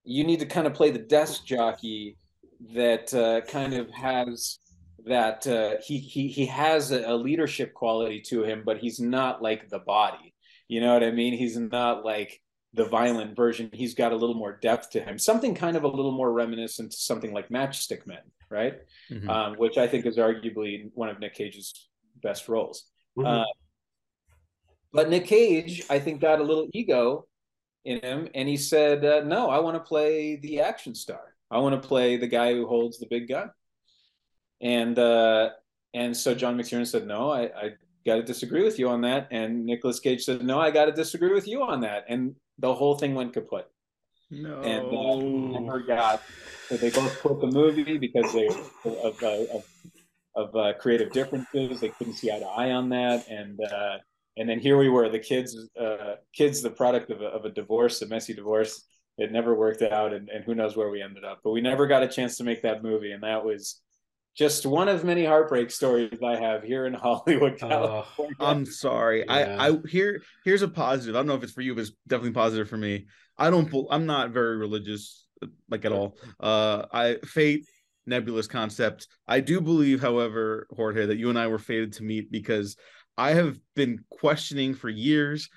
[0.03, 2.18] You need to kind of play the desk jockey
[2.73, 4.60] that uh, kind of has
[5.06, 9.41] that uh, he he he has a, a, leadership quality to him, but he's not
[9.41, 10.34] like the body.
[10.68, 11.34] You know what I mean?
[11.38, 12.41] He's not like
[12.73, 13.69] the violent version.
[13.72, 15.19] He's got a little more depth to him.
[15.19, 18.80] Something kind of a little more reminiscent to something like Matchstick Men, right?
[19.11, 19.30] Mm-hmm.
[19.30, 21.88] Um, which I think is arguably one of Nick Cage's
[22.22, 22.86] best roles.
[23.18, 23.27] Mm-hmm.
[23.27, 23.44] Uh,
[24.91, 27.27] but Nick Cage, I think, got a little ego
[27.84, 31.36] in him, and he said, uh, "No, I want to play the action star.
[31.52, 33.52] I want to play the guy who holds the big gun."
[34.65, 35.51] And uh,
[35.93, 37.69] and so John McTiernan said, "No, I, I
[38.03, 40.91] got to disagree with you on that." And Nicolas Cage said, "No, I got to
[40.91, 43.67] disagree with you on that." And the whole thing went kaput.
[44.31, 44.61] No.
[44.61, 46.17] And uh.
[46.67, 49.65] So they both quit the movie because they of uh, of,
[50.35, 51.79] of uh, creative differences.
[51.79, 53.97] They couldn't see eye to eye on that, and uh,
[54.35, 57.51] and then here we were, the kids, uh, kids, the product of a, of a
[57.51, 58.83] divorce, a messy divorce.
[59.19, 61.41] It never worked out, and, and who knows where we ended up.
[61.43, 63.81] But we never got a chance to make that movie, and that was
[64.35, 68.35] just one of many heartbreak stories I have here in Hollywood, California.
[68.39, 69.23] Uh, I'm sorry.
[69.25, 69.57] Yeah.
[69.59, 71.15] I I here here's a positive.
[71.15, 73.07] I don't know if it's for you, but it's definitely positive for me.
[73.37, 73.73] I don't.
[73.89, 75.25] I'm not very religious,
[75.69, 76.17] like at all.
[76.39, 77.65] Uh, I fate
[78.05, 79.07] nebulous concept.
[79.27, 82.77] I do believe, however, Jorge, that you and I were fated to meet because
[83.17, 85.49] I have been questioning for years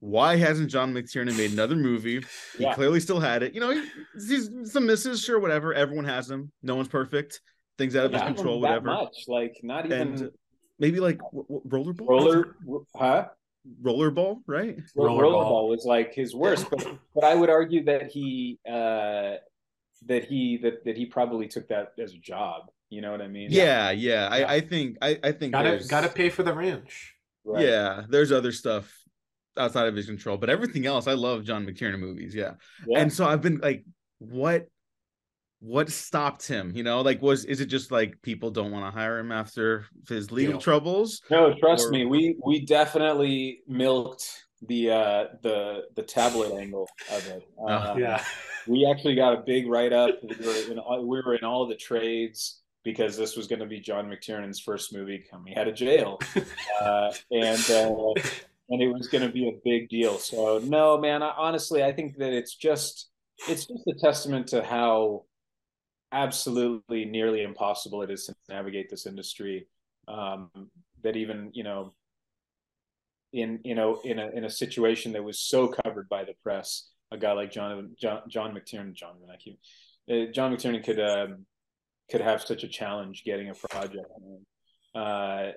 [0.00, 2.22] why hasn't John McTiernan made another movie?
[2.56, 2.74] He yeah.
[2.74, 3.54] clearly still had it.
[3.54, 3.82] You know,
[4.14, 5.74] he's some misses, sure, whatever.
[5.74, 6.52] Everyone has them.
[6.62, 7.40] No one's perfect
[7.78, 8.86] things out of his control, whatever.
[8.86, 10.30] Much like not even and
[10.78, 12.08] maybe like w- w- rollerball.
[12.08, 12.56] Roller,
[12.94, 13.26] huh?
[13.82, 14.78] Rollerball, right?
[14.96, 19.36] Rollerball roller was like his worst, but but I would argue that he uh
[20.06, 22.70] that he that that he probably took that as a job.
[22.90, 23.48] You know what I mean?
[23.50, 24.28] Yeah, yeah.
[24.38, 24.46] yeah.
[24.46, 27.14] I I think I I think gotta gotta pay for the ranch.
[27.44, 27.64] Right.
[27.64, 28.92] Yeah, there's other stuff
[29.56, 32.34] outside of his control, but everything else, I love John McTiernan movies.
[32.34, 32.54] Yeah.
[32.86, 33.00] yeah.
[33.00, 33.84] And so I've been like,
[34.18, 34.68] what
[35.60, 38.90] what stopped him you know like was is it just like people don't want to
[38.90, 40.60] hire him after his legal Deal.
[40.60, 41.22] troubles?
[41.30, 41.90] No trust or...
[41.90, 47.48] me we we definitely milked the uh the the tablet angle of it.
[47.58, 48.22] Oh, uh, yeah.
[48.66, 50.18] we actually got a big write-up.
[50.22, 53.66] We were in all, we were in all the trades because this was going to
[53.66, 56.20] be john mctiernan's first movie coming out of jail.
[56.80, 58.12] Uh, and uh,
[58.68, 60.18] and it was going to be a big deal.
[60.18, 63.08] So no man I, honestly i think that it's just
[63.48, 65.24] it's just a testament to how
[66.16, 69.68] absolutely nearly impossible it is to navigate this industry.
[70.08, 70.50] Um,
[71.02, 71.92] that even you know,
[73.32, 76.88] in you know, in a in a situation that was so covered by the press,
[77.12, 79.60] a guy like John John, John McTiernan, John keep,
[80.10, 81.46] uh, John McTiernan could um,
[82.10, 84.06] could have such a challenge getting a project.
[84.94, 85.52] Uh,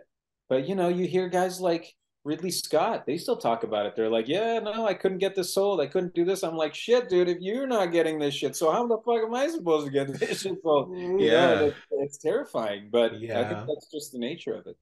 [0.50, 1.94] but you know, you hear guys like
[2.30, 3.96] Ridley Scott, they still talk about it.
[3.96, 5.82] They're like, yeah, no, I couldn't get this sold.
[5.82, 6.44] I couldn't do this.
[6.44, 9.34] I'm like, shit, dude, if you're not getting this shit, so how the fuck am
[9.34, 10.96] I supposed to get this shit sold?
[11.20, 13.40] Yeah, it's, it's terrifying, but yeah.
[13.40, 14.78] I think that's just the nature of it.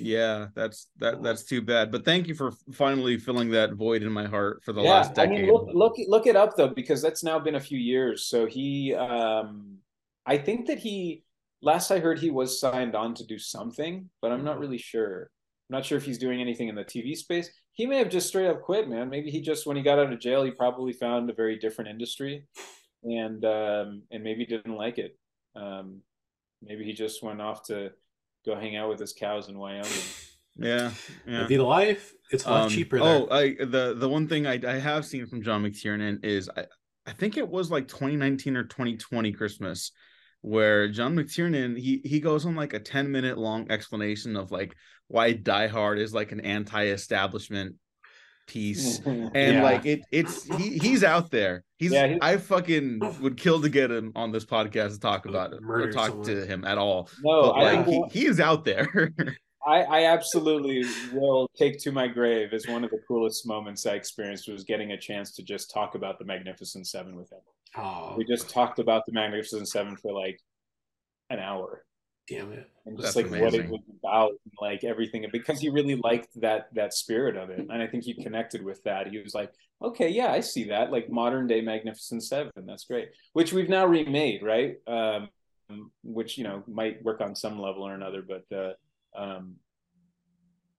[0.00, 1.92] Yeah, that's that that's too bad.
[1.92, 5.14] But thank you for finally filling that void in my heart for the yeah, last
[5.14, 5.38] decade.
[5.38, 8.26] I mean, look, look look it up though, because that's now been a few years.
[8.26, 9.78] So he um
[10.26, 11.22] I think that he
[11.62, 15.30] last I heard he was signed on to do something, but I'm not really sure.
[15.70, 17.50] Not sure if he's doing anything in the TV space.
[17.72, 19.08] He may have just straight up quit, man.
[19.08, 21.90] Maybe he just when he got out of jail, he probably found a very different
[21.90, 22.46] industry,
[23.04, 25.16] and um, and maybe didn't like it.
[25.54, 26.02] Um,
[26.62, 27.90] maybe he just went off to
[28.46, 29.90] go hang out with his cows in Wyoming.
[30.56, 30.90] Yeah,
[31.26, 31.32] yeah.
[31.42, 32.12] That'd the life.
[32.30, 33.06] It's a lot Um, cheaper there.
[33.06, 36.64] Oh, I the the one thing I, I have seen from John McTiernan is I,
[37.06, 39.92] I think it was like 2019 or 2020 Christmas
[40.42, 44.74] where John McTiernan he he goes on like a 10 minute long explanation of like
[45.08, 47.76] why Die Hard is like an anti-establishment
[48.46, 49.62] piece and Yeah.
[49.62, 53.68] like it it's he he's out there he's Yeah, he- i fucking would kill to
[53.68, 56.26] get him on this podcast to talk about it or talk someone.
[56.28, 59.12] to him at all no, but I like think he, he is out there
[59.66, 60.82] I, I absolutely
[61.12, 64.92] will take to my grave as one of the coolest moments I experienced was getting
[64.92, 67.40] a chance to just talk about the Magnificent Seven with him.
[67.76, 70.40] Oh, We just talked about the Magnificent Seven for like
[71.30, 71.84] an hour
[72.28, 72.70] damn it.
[72.86, 76.28] and just That's like what it was about, and like everything, because he really liked
[76.40, 79.08] that that spirit of it, and I think he connected with that.
[79.08, 82.52] He was like, okay, yeah, I see that, like modern day Magnificent Seven.
[82.66, 84.76] That's great, which we've now remade, right?
[84.86, 85.28] Um,
[86.02, 88.72] which you know might work on some level or another, but uh,
[89.18, 89.56] um,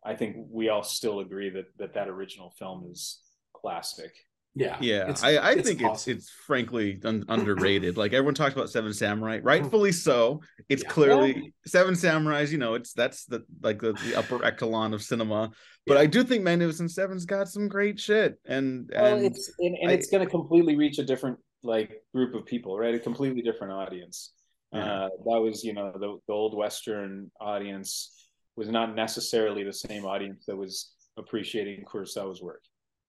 [0.03, 3.21] I think we all still agree that that that original film is
[3.53, 4.13] classic.
[4.59, 4.77] Yeah.
[4.81, 6.11] Yeah, I, I it's think awesome.
[6.13, 7.97] it's it's frankly un- underrated.
[7.97, 10.41] Like everyone talks about Seven Samurai, rightfully so.
[10.67, 10.89] It's Yeah.
[10.89, 12.51] clearly Seven Samurais.
[12.51, 15.51] You know, it's that's the like the, the upper echelon of cinema.
[15.87, 16.01] But Yeah.
[16.01, 19.91] I do think Magnificent Seven's got some great shit, and Well, and it's and, and
[19.91, 22.93] I- it's going to completely reach a different like group of people, right?
[22.93, 24.33] A completely different audience.
[24.73, 24.83] Yeah.
[25.05, 30.05] Uh, that was, you know, the, the old Western audience was not necessarily the same
[30.05, 32.61] audience that was appreciating Kurosawa's work.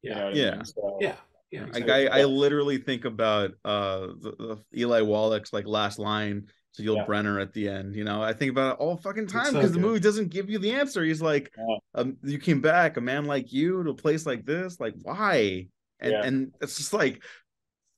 [0.02, 0.18] You Yeah.
[0.18, 0.54] know what I Yeah.
[0.56, 0.64] mean?
[0.64, 1.16] So, Yeah.
[1.50, 1.60] Yeah.
[1.62, 2.08] like exactly.
[2.08, 6.96] I, I literally think about uh the, the Eli Wallach's like last line to Yul
[6.96, 7.06] Yeah.
[7.06, 7.96] Brynner at the end.
[7.96, 10.48] You know, I think about it all fucking time so because the movie doesn't give
[10.48, 11.02] you the answer.
[11.02, 11.76] He's like, Yeah.
[11.96, 14.78] um, "You came back, a man like you, to a place like this.
[14.78, 15.66] Like, why?"
[15.98, 16.22] And Yeah.
[16.24, 17.22] and it's just like,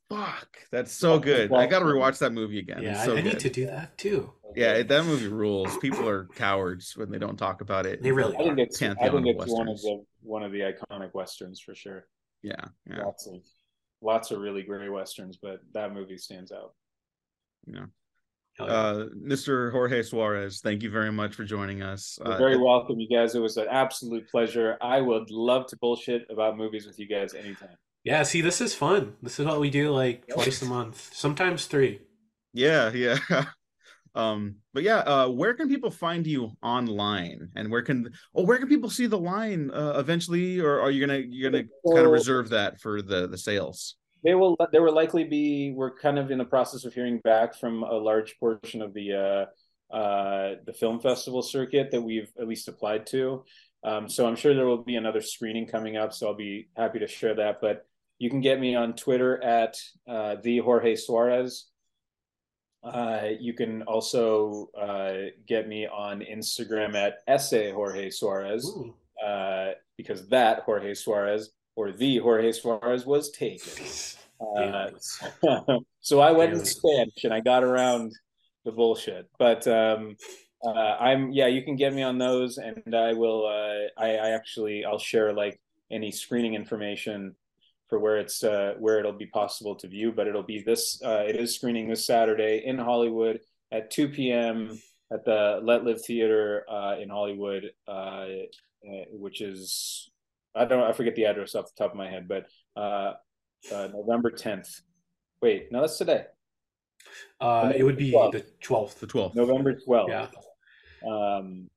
[0.08, 1.50] fuck, that's so Yeah, good.
[1.50, 2.82] well- I got to rewatch that movie again.
[2.82, 3.40] yeah, it's so I, I need good.
[3.40, 4.32] to do that too.
[4.54, 5.76] Yeah, that movie rules.
[5.78, 8.02] People are cowards when they don't talk about it.
[8.02, 10.60] They really I think it's I think of it's one of the one of the
[10.60, 12.06] iconic westerns for sure.
[12.42, 13.04] Yeah, yeah.
[13.04, 13.34] Lots of
[14.00, 16.74] lots of really great westerns, but that movie stands out.
[17.66, 17.86] Yeah.
[18.60, 19.72] Uh, Mr.
[19.72, 22.18] Jorge Suarez, thank you very much for joining us.
[22.22, 23.34] You're Uh, very welcome, you guys.
[23.34, 24.76] It was an absolute pleasure.
[24.82, 27.76] I would love to bullshit about movies with you guys anytime.
[28.04, 28.22] yeah.
[28.24, 29.16] See, this is fun.
[29.22, 32.00] This is what we do like twice a month, sometimes three.
[32.52, 33.18] Yeah, yeah.
[34.14, 38.58] um, but yeah, uh, where can people find you online, and where can oh, where
[38.58, 42.12] can people see the line uh, eventually, or are you gonna you're gonna kind of
[42.12, 43.96] reserve that for the the sales?
[44.22, 44.56] They will.
[44.70, 45.72] There will likely be.
[45.74, 49.48] We're kind of in the process of hearing back from a large portion of the
[49.92, 53.44] uh, uh, the film festival circuit that we've at least applied to.
[53.84, 56.12] Um, so I'm sure there will be another screening coming up.
[56.12, 57.60] So I'll be happy to share that.
[57.60, 57.86] But
[58.18, 59.76] you can get me on Twitter at
[60.08, 61.66] uh, the Jorge Suarez.
[62.82, 68.68] Uh, you can also uh, get me on Instagram at essay Jorge Suarez
[69.24, 73.84] uh, because that Jorge Suarez or the Jorge Suarez was taken.
[74.42, 74.90] Uh,
[76.00, 76.64] so I went in.
[76.64, 78.12] Spanish and I got around
[78.64, 79.28] the bullshit.
[79.38, 80.16] But um,
[80.64, 83.46] uh, I'm yeah, you can get me on those, and I will.
[83.46, 85.60] Uh, I, I actually I'll share like
[85.90, 87.36] any screening information
[87.92, 90.12] for where it's uh, where it'll be possible to view.
[90.12, 90.98] But it'll be this.
[91.04, 93.40] Uh, it is screening this Saturday in Hollywood
[93.70, 94.80] at 2 p.m.
[95.12, 100.08] at the Let Live Theater uh, in Hollywood, uh, uh, which is
[100.54, 103.12] I don't I forget the address off the top of my head, but uh,
[103.70, 104.80] uh, November 10th.
[105.42, 106.24] Wait, no, that's today.
[107.42, 108.32] Uh, it would be Twelve.
[108.32, 109.00] the twelfth.
[109.00, 109.34] The twelfth.
[109.34, 110.08] November 12th.
[110.08, 110.28] Yeah.
[111.06, 111.68] Um,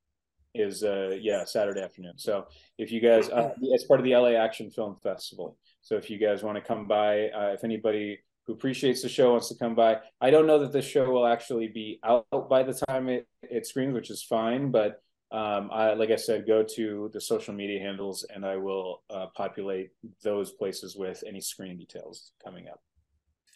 [0.58, 2.14] is uh yeah Saturday afternoon.
[2.16, 2.46] So
[2.78, 5.56] if you guys uh, it's part of the LA Action Film Festival.
[5.86, 9.30] So if you guys want to come by, uh, if anybody who appreciates the show
[9.30, 12.64] wants to come by, I don't know that the show will actually be out by
[12.64, 14.72] the time it it screens, which is fine.
[14.72, 15.00] But
[15.30, 19.26] um, I like I said, go to the social media handles and I will uh,
[19.36, 19.90] populate
[20.24, 22.80] those places with any screen details coming up.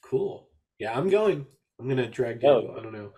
[0.00, 0.50] Cool.
[0.78, 1.44] Yeah, I'm going.
[1.80, 2.48] I'm gonna drag you.
[2.48, 2.76] Oh.
[2.78, 3.10] I don't know.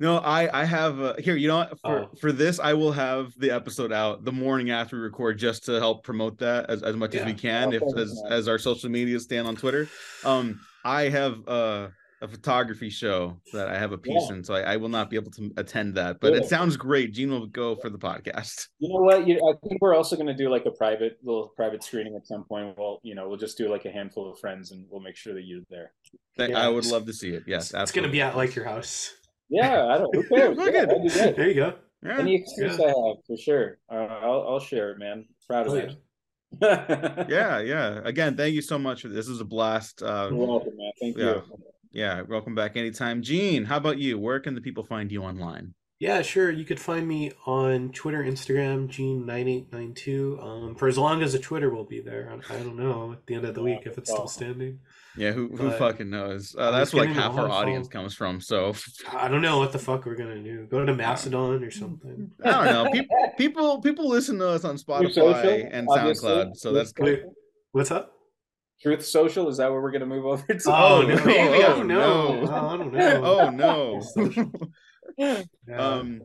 [0.00, 1.34] No, I I have uh, here.
[1.36, 1.80] You know what?
[1.80, 2.10] For Oh.
[2.20, 5.72] for this, I will have the episode out the morning after we record, just to
[5.80, 7.36] help promote that as, as much as we Yeah.
[7.38, 7.72] can.
[7.72, 8.02] If Okay.
[8.02, 9.88] as as our social media stand on Twitter,
[10.24, 11.88] um, I have uh,
[12.20, 14.36] a photography show that I have a piece Yeah.
[14.36, 16.18] in, so I, I will not be able to attend that.
[16.20, 17.12] But it sounds great.
[17.12, 18.68] Gene will go for the podcast.
[18.78, 19.26] You know what?
[19.26, 22.26] You, I think we're also going to do like a private little private screening at
[22.26, 22.76] some point.
[22.78, 25.34] Well, you know, we'll just do like a handful of friends, and we'll make sure
[25.34, 25.92] that you're there.
[26.36, 27.42] Th- Yeah, I would love to see it.
[27.48, 29.12] Yes, It's gonna be at like your house.
[29.48, 30.14] Yeah, I don't.
[30.14, 30.56] Who cares?
[30.56, 31.36] Look Yeah, at- that'd be great.
[31.36, 31.74] There you go.
[32.04, 32.18] Yeah.
[32.20, 32.84] Any excuse Yeah.
[32.84, 33.78] I have for sure.
[33.90, 35.26] Uh, I'll I'll share it, man.
[35.48, 35.96] Proud of Oh, it.
[37.28, 38.00] yeah, yeah.
[38.04, 39.12] Again, thank you so much this.
[39.12, 40.02] This is a blast.
[40.02, 40.92] Uh, You're welcome, man.
[41.00, 41.24] Thank Yeah.
[41.24, 41.42] you.
[41.92, 43.22] yeah, welcome back anytime.
[43.22, 44.18] Gene, how about you?
[44.18, 45.74] Where can the people find you online?
[45.98, 46.50] Yeah, sure.
[46.50, 50.42] You could find me on Twitter, Instagram, Gene9892.
[50.42, 52.32] Um, for as long as the Twitter will be there.
[52.48, 54.78] I, I don't know at the end of the week if it's still standing.
[55.18, 56.54] Yeah, who who But fucking knows?
[56.56, 58.40] Uh, that's where like half our audience comes from.
[58.40, 58.74] So
[59.12, 60.66] I don't know what the fuck we're gonna do.
[60.70, 62.30] Go to Mastodon or something.
[62.44, 62.90] I don't know.
[62.92, 66.30] People people people listen to us on Spotify Social, and obviously.
[66.30, 67.24] SoundCloud, so that's Truth good.
[67.24, 67.32] Wait,
[67.72, 68.12] what's up?
[68.80, 70.60] Truth Social is that what we're gonna move over to?
[70.70, 71.14] Oh, no.
[71.16, 71.64] no, maybe.
[71.64, 72.46] I Oh, don't no.
[72.48, 73.20] Oh, I don't know.
[73.24, 74.02] Oh no.
[75.18, 75.42] Yeah.
[75.76, 76.22] um,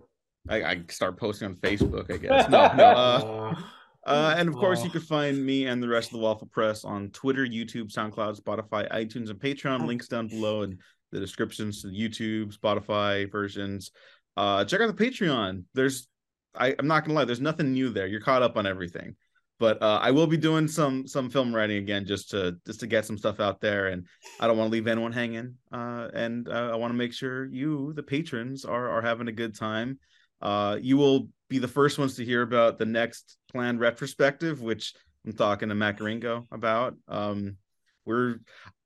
[0.47, 2.13] I, I start posting on Facebook.
[2.13, 2.83] I guess no, no.
[2.83, 3.55] Uh,
[4.05, 4.93] Uh, Uh, and of course, you Oh.
[4.93, 8.89] can find me and the rest of the Waffle Press on Twitter, YouTube, SoundCloud, Spotify,
[8.91, 9.87] iTunes, and Patreon.
[9.87, 10.77] Links down below in
[11.11, 13.91] the descriptions to the YouTube, Spotify versions.
[14.35, 15.63] Uh, check out the Patreon.
[15.73, 16.07] There's,
[16.55, 18.07] I, I'm not gonna lie, there's nothing new there.
[18.07, 19.15] You're caught up on everything.
[19.59, 22.87] But uh, I will be doing some some film writing again, just to just to
[22.87, 24.05] get some stuff out there, and
[24.39, 25.55] I don't want to leave anyone hanging.
[25.71, 29.31] Uh, and uh, I want to make sure you, the patrons, are are having a
[29.31, 29.99] good time.
[30.41, 34.95] Uh, you will be the first ones to hear about the next planned retrospective, which
[35.23, 36.95] I'm talking to Macaringo about.
[37.07, 37.57] Um,
[38.05, 38.39] we're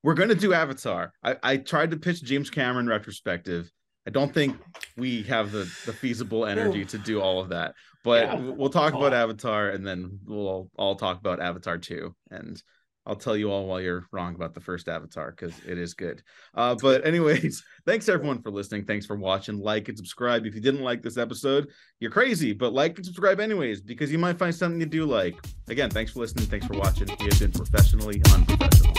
[0.03, 1.14] we're gonna do Avatar.
[1.23, 3.72] I, I tried to pitch James Cameron retrospective.
[4.06, 4.57] I don't think
[4.98, 7.73] we have the the feasible energy to do all of that,
[8.03, 8.35] but Yeah.
[8.35, 9.14] we'll talk about.
[9.14, 12.61] Avatar and then we'll all, all talk about Avatar 2 and
[13.08, 16.22] I'll tell you all while you're wrong about the first Avatar because it is good.
[16.54, 18.84] Uh, but anyways, thanks everyone for listening.
[18.86, 19.60] Thanks for watching.
[19.60, 20.46] Like and subscribe.
[20.46, 21.70] If you didn't like this episode,
[22.00, 25.36] you're crazy, but like and subscribe anyways because you might find something you do like.
[25.70, 26.48] Again, thanks for listening.
[26.48, 27.08] Thanks for watching.
[27.20, 28.94] We have been professionally unprofessional.